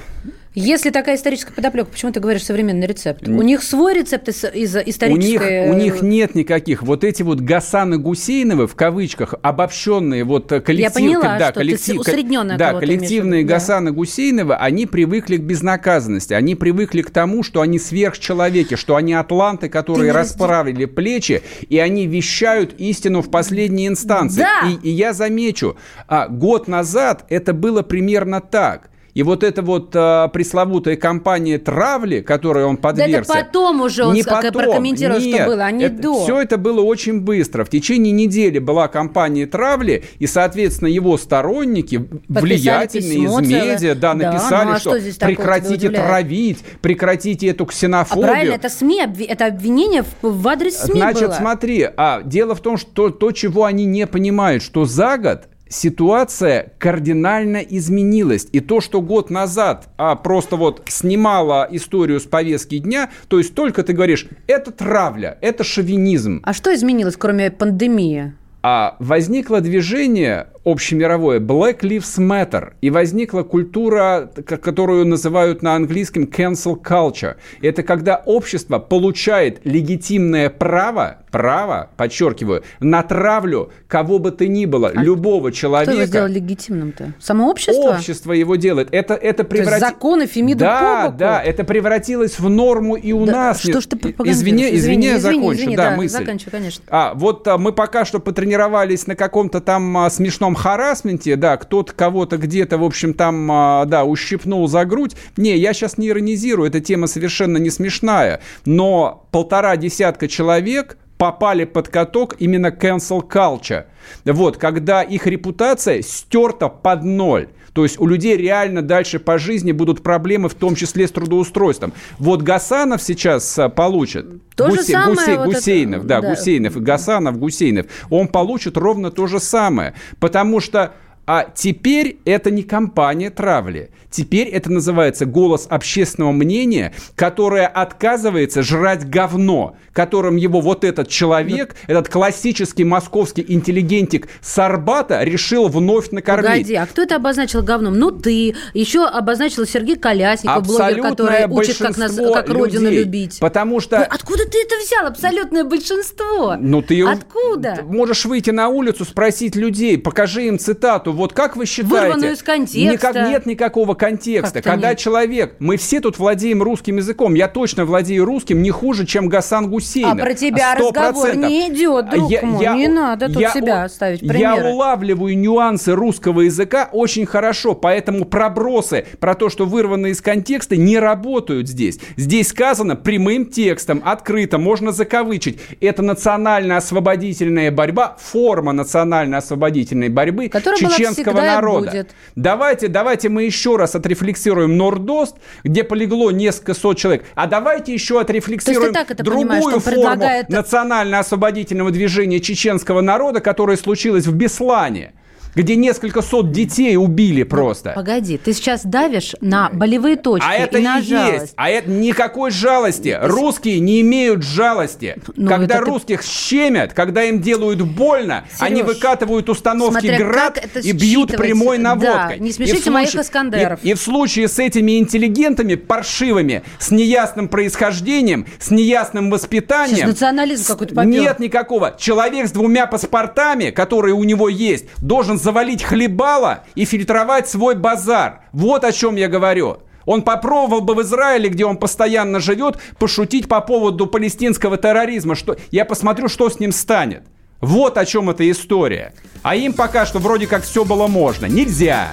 Если 0.54 0.90
такая 0.90 1.16
историческая 1.16 1.52
подоплека, 1.52 1.90
почему 1.90 2.12
ты 2.12 2.20
говоришь 2.20 2.44
современный 2.44 2.86
рецепт? 2.86 3.26
У 3.26 3.42
них 3.42 3.60
свой 3.62 3.94
рецепт 3.94 4.28
из, 4.28 4.44
из 4.44 4.76
У 4.76 4.78
них, 4.78 4.88
исторической... 4.88 5.68
у 5.68 5.74
них 5.74 6.00
нет 6.00 6.36
никаких. 6.36 6.84
Вот 6.84 7.02
эти 7.02 7.22
вот 7.22 7.40
Гасаны 7.40 7.98
Гусейновы, 7.98 8.68
в 8.68 8.76
кавычках, 8.76 9.34
обобщенные 9.42 10.22
вот 10.22 10.52
э, 10.52 10.60
коллектив... 10.60 10.94
поняла, 10.94 11.38
да, 11.38 11.46
что 11.46 11.54
ты 11.54 11.60
коллектив, 11.60 11.98
усредненно 11.98 12.56
Да, 12.56 12.68
кого-то 12.68 12.86
имеешь 12.86 12.98
коллективные 13.00 13.40
виду, 13.40 13.48
да. 13.48 13.54
Гасаны 13.54 13.90
Гусейновы, 13.90 14.54
они 14.54 14.86
привыкли 14.86 15.38
к 15.38 15.40
безнаказанности, 15.40 16.34
они 16.34 16.54
привыкли 16.54 17.02
к 17.02 17.10
тому, 17.10 17.42
что 17.42 17.60
они 17.60 17.80
сверхчеловеки, 17.80 18.76
что 18.76 18.94
они 18.94 19.12
атланты, 19.12 19.68
которые 19.68 20.12
расправили 20.12 20.84
плечи, 20.84 21.42
и 21.68 21.78
они 21.78 22.06
вещают 22.06 22.74
истину 22.78 23.22
в 23.22 23.30
последней 23.30 23.88
инстанции. 23.88 24.42
Да. 24.42 24.68
И, 24.68 24.88
и 24.88 24.90
я 24.90 25.14
замечу, 25.14 25.76
а, 26.06 26.28
год 26.28 26.68
назад 26.68 27.24
это 27.28 27.52
было 27.52 27.82
примерно 27.82 28.40
так. 28.40 28.90
И 29.14 29.22
вот 29.22 29.44
эта 29.44 29.62
вот 29.62 29.92
а, 29.94 30.26
пресловутая 30.28 30.96
кампания 30.96 31.58
травли, 31.58 32.20
которой 32.20 32.64
он 32.64 32.74
Да 32.76 32.82
подвергся... 32.82 33.32
это 33.32 33.44
потом 33.44 33.80
уже 33.80 34.04
он 34.04 34.14
Не 34.14 34.24
потом, 34.24 34.52
прокомментировал, 34.52 35.20
что 35.20 35.28
нет. 35.28 35.46
было, 35.46 35.64
а 35.64 35.70
не 35.70 35.84
Это- 35.84 36.02
до. 36.02 36.24
Все 36.24 36.40
это 36.42 36.58
было 36.58 36.80
очень 36.80 37.20
быстро. 37.20 37.64
В 37.64 37.70
течение 37.70 38.12
недели 38.12 38.58
была 38.58 38.88
кампания 38.88 39.46
травли, 39.46 40.02
и, 40.18 40.26
соответственно, 40.26 40.88
его 40.88 41.16
сторонники, 41.16 42.08
влиятельные 42.28 43.20
письмо 43.22 43.40
из 43.40 43.48
целое. 43.48 43.72
медиа, 43.72 43.94
да, 43.94 44.14
Да, 44.14 44.32
написали, 44.32 44.66
ну 44.68 44.72
а 44.74 44.78
что, 44.80 45.00
что 45.00 45.26
прекратите 45.26 45.90
травить, 45.90 46.58
прекратите 46.80 47.46
эту 47.48 47.64
А 47.64 47.66
ксенофобию. 47.68 48.26
правильно, 48.28 48.54
это 48.54 48.68
СМИ, 48.68 49.00
это 49.28 49.46
обвинение 49.46 50.02
в, 50.02 50.08
в 50.22 50.48
адрес 50.48 50.76
СМИ 50.76 51.00
Значит, 51.00 51.28
было. 51.28 51.32
смотри, 51.34 51.88
а, 51.96 52.22
дело 52.22 52.54
в 52.54 52.60
том, 52.60 52.76
что 52.76 53.10
то, 53.10 53.30
чего 53.32 53.64
они 53.64 53.84
не 53.84 54.06
понимают, 54.06 54.62
что 54.62 54.84
за 54.84 55.18
год 55.18 55.42
ситуация 55.74 56.72
кардинально 56.78 57.58
изменилась. 57.58 58.46
И 58.52 58.60
то, 58.60 58.80
что 58.80 59.00
год 59.00 59.30
назад 59.30 59.88
а, 59.96 60.14
просто 60.14 60.56
вот 60.56 60.82
снимала 60.86 61.66
историю 61.70 62.20
с 62.20 62.24
повестки 62.24 62.78
дня, 62.78 63.10
то 63.28 63.38
есть 63.38 63.54
только 63.54 63.82
ты 63.82 63.92
говоришь, 63.92 64.28
это 64.46 64.70
травля, 64.70 65.36
это 65.40 65.64
шовинизм. 65.64 66.40
А 66.44 66.52
что 66.52 66.74
изменилось, 66.74 67.16
кроме 67.16 67.50
пандемии? 67.50 68.34
А 68.62 68.96
возникло 68.98 69.60
движение 69.60 70.46
общемировое 70.64 71.40
Black 71.40 71.80
Lives 71.80 72.18
Matter, 72.18 72.72
и 72.80 72.90
возникла 72.90 73.42
культура, 73.42 74.30
которую 74.46 75.06
называют 75.06 75.62
на 75.62 75.74
английском 75.76 76.24
cancel 76.24 76.80
culture. 76.82 77.34
Это 77.62 77.82
когда 77.82 78.22
общество 78.24 78.78
получает 78.78 79.60
легитимное 79.64 80.48
право, 80.50 81.18
право, 81.30 81.90
подчеркиваю, 81.96 82.62
на 82.80 83.02
травлю 83.02 83.70
кого 83.88 84.18
бы 84.18 84.30
то 84.30 84.46
ни 84.46 84.66
было, 84.66 84.90
любого 84.94 85.48
А 85.48 85.52
Кто 85.52 85.70
его 85.70 86.04
сделал 86.04 86.06
человека. 86.06 86.26
легитимным-то? 86.28 87.12
Само 87.20 87.50
общество? 87.50 87.90
Общество 87.90 88.32
его 88.32 88.56
делает. 88.56 88.88
Это, 88.92 89.14
это 89.14 89.44
То 89.44 89.56
есть 89.56 89.68
преврати- 89.68 89.80
законы 89.80 90.26
Фемиду 90.26 90.60
Да, 90.60 91.02
по 91.02 91.06
боку? 91.08 91.18
да, 91.18 91.42
это 91.42 91.64
превратилось 91.64 92.38
в 92.38 92.48
норму 92.48 92.96
и 92.96 93.12
у 93.12 93.26
Да, 93.26 93.32
нас. 93.32 93.60
Что 93.60 93.80
ж 93.80 93.86
ты 93.86 93.96
пропагандируешь? 93.96 94.36
Извини, 94.36 94.74
извини, 94.76 95.06
я 95.06 95.18
закончу. 95.18 95.52
извини, 95.60 95.76
да, 95.76 95.90
да, 95.90 95.96
мысль. 95.96 96.18
заканчивай, 96.18 96.50
конечно. 96.52 96.84
А, 96.88 97.12
вот 97.14 97.46
а, 97.48 97.58
мы 97.58 97.72
пока 97.72 98.04
что 98.04 98.20
потренировались 98.20 99.06
на 99.06 99.14
каком-то 99.16 99.60
там 99.60 99.96
а, 99.98 100.10
смешном 100.10 100.53
харасменте, 100.54 101.36
да, 101.36 101.56
кто-то 101.56 101.92
кого-то 101.92 102.36
где-то, 102.36 102.78
в 102.78 102.84
общем, 102.84 103.14
там, 103.14 103.50
а, 103.50 103.84
да, 103.84 104.04
ущипнул 104.04 104.66
за 104.68 104.84
грудь. 104.84 105.16
Не, 105.36 105.56
я 105.56 105.72
сейчас 105.72 105.98
не 105.98 106.08
иронизирую, 106.08 106.68
эта 106.68 106.80
тема 106.80 107.06
совершенно 107.06 107.58
не 107.58 107.70
смешная, 107.70 108.40
но 108.64 109.26
полтора 109.30 109.76
десятка 109.76 110.28
человек 110.28 110.96
попали 111.18 111.64
под 111.64 111.88
каток 111.88 112.36
именно 112.38 112.68
cancel 112.68 113.26
culture. 113.26 113.84
Вот, 114.24 114.56
когда 114.56 115.02
их 115.02 115.26
репутация 115.26 116.02
стерта 116.02 116.68
под 116.68 117.04
ноль. 117.04 117.48
То 117.74 117.82
есть 117.82 118.00
у 118.00 118.06
людей 118.06 118.36
реально 118.36 118.82
дальше 118.82 119.18
по 119.18 119.36
жизни 119.36 119.72
будут 119.72 120.02
проблемы, 120.02 120.48
в 120.48 120.54
том 120.54 120.76
числе 120.76 121.08
с 121.08 121.10
трудоустройством. 121.10 121.92
Вот 122.18 122.40
Гасанов 122.40 123.02
сейчас 123.02 123.58
а, 123.58 123.68
получит. 123.68 124.26
То 124.54 124.70
же 124.70 124.82
самое 124.82 125.16
Гусей- 125.16 125.36
вот 125.36 125.46
это, 125.46 125.54
Гусейнов, 125.56 126.06
да, 126.06 126.20
да. 126.20 126.30
Гусейнов, 126.30 126.80
Гасанов, 126.80 127.36
Гусейнов. 127.38 127.86
Он 128.10 128.28
получит 128.28 128.76
ровно 128.76 129.10
то 129.10 129.26
же 129.26 129.40
самое. 129.40 129.94
Потому 130.20 130.60
что 130.60 130.94
а 131.26 131.46
теперь 131.54 132.18
это 132.24 132.50
не 132.50 132.62
кампания 132.62 133.30
травли. 133.30 133.90
Теперь 134.10 134.48
это 134.48 134.70
называется 134.70 135.26
голос 135.26 135.66
общественного 135.68 136.30
мнения, 136.32 136.94
которое 137.16 137.66
отказывается 137.66 138.62
жрать 138.62 139.08
говно, 139.08 139.76
которым 139.92 140.36
его 140.36 140.60
вот 140.60 140.84
этот 140.84 141.08
человек, 141.08 141.74
этот 141.88 142.08
классический 142.08 142.84
московский 142.84 143.44
интеллигентик 143.48 144.28
Сарбата 144.40 145.24
решил 145.24 145.68
вновь 145.68 146.10
накормить. 146.10 146.44
Погоди, 146.44 146.74
а 146.74 146.86
кто 146.86 147.02
это 147.02 147.16
обозначил 147.16 147.62
говном? 147.62 147.98
Ну, 147.98 148.12
ты. 148.12 148.54
Еще 148.72 149.04
обозначил 149.04 149.66
Сергей 149.66 149.96
Колясников, 149.96 150.64
блогер, 150.64 151.02
который 151.02 151.46
учит, 151.46 151.78
как, 151.78 151.96
нас, 151.96 152.14
как 152.14 152.48
родину 152.50 152.84
людей. 152.84 153.04
любить. 153.04 153.38
Потому 153.40 153.80
что... 153.80 153.98
Ну, 153.98 154.04
Откуда 154.08 154.44
ты 154.44 154.58
это 154.62 154.76
взял? 154.84 155.06
Абсолютное 155.06 155.64
большинство. 155.64 156.56
Ну, 156.58 156.82
ты 156.82 157.04
Откуда? 157.04 157.76
ты 157.76 157.82
можешь 157.82 158.24
выйти 158.26 158.50
на 158.50 158.68
улицу, 158.68 159.04
спросить 159.04 159.56
людей, 159.56 159.98
покажи 159.98 160.46
им 160.46 160.58
цитату. 160.58 161.13
Вот 161.14 161.32
как 161.32 161.56
вы 161.56 161.66
считаете? 161.66 161.94
Вырванную 161.94 162.32
из 162.34 162.42
контекста. 162.42 163.08
Никак, 163.08 163.14
нет 163.28 163.46
никакого 163.46 163.94
контекста. 163.94 164.54
Как-то 164.56 164.70
Когда 164.70 164.90
нет. 164.90 164.98
человек, 164.98 165.54
мы 165.58 165.76
все 165.76 166.00
тут 166.00 166.18
владеем 166.18 166.62
русским 166.62 166.96
языком, 166.96 167.34
я 167.34 167.48
точно 167.48 167.84
владею 167.84 168.24
русским 168.24 168.62
не 168.62 168.70
хуже, 168.70 169.06
чем 169.06 169.28
Гасан 169.28 169.68
Гусейнов. 169.70 170.12
А 170.14 170.16
про 170.16 170.34
тебя 170.34 170.74
Сто 170.76 170.88
разговор 170.88 171.22
процентов. 171.22 171.50
не 171.50 171.68
идет, 171.68 172.10
друг 172.10 172.30
Я- 172.30 172.42
мой. 172.42 172.62
я- 172.62 172.74
не 172.74 172.88
надо 172.88 173.26
тут 173.28 173.40
я 173.40 173.50
себя 173.52 173.88
ставить 173.88 174.22
Я 174.22 174.28
примеры. 174.28 174.68
улавливаю 174.70 175.38
нюансы 175.38 175.92
русского 175.92 176.42
языка 176.42 176.88
очень 176.92 177.26
хорошо, 177.26 177.74
поэтому 177.74 178.24
пробросы 178.24 179.06
про 179.20 179.34
то, 179.34 179.48
что 179.48 179.66
вырваны 179.66 180.08
из 180.08 180.20
контекста, 180.20 180.76
не 180.76 180.98
работают 180.98 181.68
здесь. 181.68 181.98
Здесь 182.16 182.48
сказано 182.48 182.96
прямым 182.96 183.46
текстом, 183.46 184.02
открыто, 184.04 184.58
можно 184.58 184.92
закавычить. 184.92 185.58
Это 185.80 186.02
национально-освободительная 186.02 187.70
борьба, 187.70 188.16
форма 188.20 188.72
национально-освободительной 188.72 190.08
борьбы 190.08 190.48
Которая 190.48 190.80
была 190.80 190.90
чеченского 191.10 191.40
народа. 191.40 191.90
будет. 191.90 192.10
Давайте, 192.34 192.88
давайте 192.88 193.28
мы 193.28 193.44
еще 193.44 193.76
раз 193.76 193.94
отрефлексируем 193.94 194.76
Нордост, 194.76 195.36
где 195.62 195.84
полегло 195.84 196.30
несколько 196.30 196.74
сот 196.74 196.98
человек. 196.98 197.24
А 197.34 197.46
давайте 197.46 197.92
еще 197.92 198.20
отрефлексируем 198.20 198.92
так 198.92 199.10
это 199.10 199.22
другую 199.22 199.48
форму 199.60 199.80
предлагает- 199.80 200.48
национально-освободительного 200.48 201.90
движения 201.90 202.40
чеченского 202.40 203.00
народа, 203.00 203.40
которое 203.40 203.76
случилось 203.76 204.26
в 204.26 204.34
Беслане, 204.34 205.14
где 205.54 205.76
несколько 205.76 206.22
сот 206.22 206.52
детей 206.52 206.96
убили 206.96 207.42
просто. 207.42 207.92
Погоди, 207.94 208.38
ты 208.38 208.52
сейчас 208.52 208.84
давишь 208.84 209.34
на 209.40 209.70
болевые 209.70 210.16
точки 210.16 210.46
А 210.48 210.54
это 210.54 210.78
и 210.78 210.82
на 210.82 210.98
и 210.98 211.02
жалость. 211.02 211.40
есть. 211.42 211.52
А 211.56 211.70
это 211.70 211.90
никакой 211.90 212.50
жалости. 212.50 213.18
Русские 213.22 213.80
не 213.80 214.00
имеют 214.00 214.42
жалости. 214.42 215.16
Ну, 215.36 215.48
когда 215.48 215.76
это 215.76 215.84
ты- 215.84 215.90
русских 215.90 216.22
щемят, 216.22 216.92
когда 216.92 217.24
им 217.24 217.40
делают 217.40 217.80
больно, 217.82 218.44
они 218.58 218.80
Серёж, 218.82 218.86
выкатывают 218.94 219.48
установки 219.48 219.92
смотря 219.92 220.18
град 220.18 220.66
и 220.82 220.92
бьют 220.92 221.36
прямой 221.36 221.78
Да, 221.78 221.94
наводкой. 221.94 222.38
не 222.40 222.50
И 222.50 222.52
в 222.52 222.56
смешите 222.56 222.90
моих 222.90 223.14
Искандеров. 223.14 223.80
И, 223.82 223.90
и 223.90 223.94
в 223.94 224.00
случае 224.00 224.48
с 224.48 224.58
этими 224.58 224.98
интеллигентами 224.98 225.74
паршивыми, 225.74 226.62
с 226.78 226.90
неясным 226.90 227.48
происхождением, 227.48 228.46
с 228.58 228.70
неясным 228.70 229.30
воспитанием... 229.30 229.96
Сейчас 229.96 230.08
национализм 230.08 230.64
какой-то 230.66 230.94
попёр. 230.94 231.10
Нет 231.10 231.38
никакого. 231.38 231.94
Человек 231.98 232.48
с 232.48 232.50
двумя 232.52 232.86
паспортами, 232.86 233.70
которые 233.70 234.14
у 234.14 234.24
него 234.24 234.48
есть, 234.48 234.86
должен 234.98 235.38
завалить 235.44 235.82
хлебало 235.82 236.64
и 236.74 236.86
фильтровать 236.86 237.48
свой 237.48 237.76
базар. 237.76 238.40
Вот 238.52 238.82
о 238.82 238.92
чем 238.92 239.16
я 239.16 239.28
говорю. 239.28 239.78
Он 240.06 240.22
попробовал 240.22 240.80
бы 240.80 240.94
в 240.94 241.02
Израиле, 241.02 241.48
где 241.50 241.64
он 241.66 241.76
постоянно 241.76 242.40
живет, 242.40 242.78
пошутить 242.98 243.46
по 243.48 243.60
поводу 243.60 244.06
палестинского 244.06 244.76
терроризма. 244.78 245.34
Что, 245.34 245.56
я 245.70 245.84
посмотрю, 245.84 246.28
что 246.28 246.48
с 246.48 246.58
ним 246.60 246.72
станет. 246.72 247.24
Вот 247.60 247.98
о 247.98 248.04
чем 248.04 248.30
эта 248.30 248.50
история. 248.50 249.14
А 249.42 249.54
им 249.54 249.74
пока 249.74 250.06
что 250.06 250.18
вроде 250.18 250.46
как 250.46 250.64
все 250.64 250.84
было 250.84 251.06
можно. 251.06 251.46
Нельзя. 251.46 252.12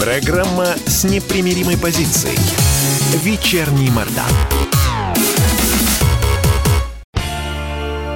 Программа 0.00 0.74
с 0.86 1.04
непримиримой 1.04 1.78
позицией. 1.78 2.38
Вечерний 3.22 3.90
Мордан. 3.90 4.24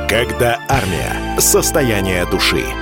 Когда 0.08 0.60
армия. 0.68 1.38
Состояние 1.38 2.26
души. 2.26 2.81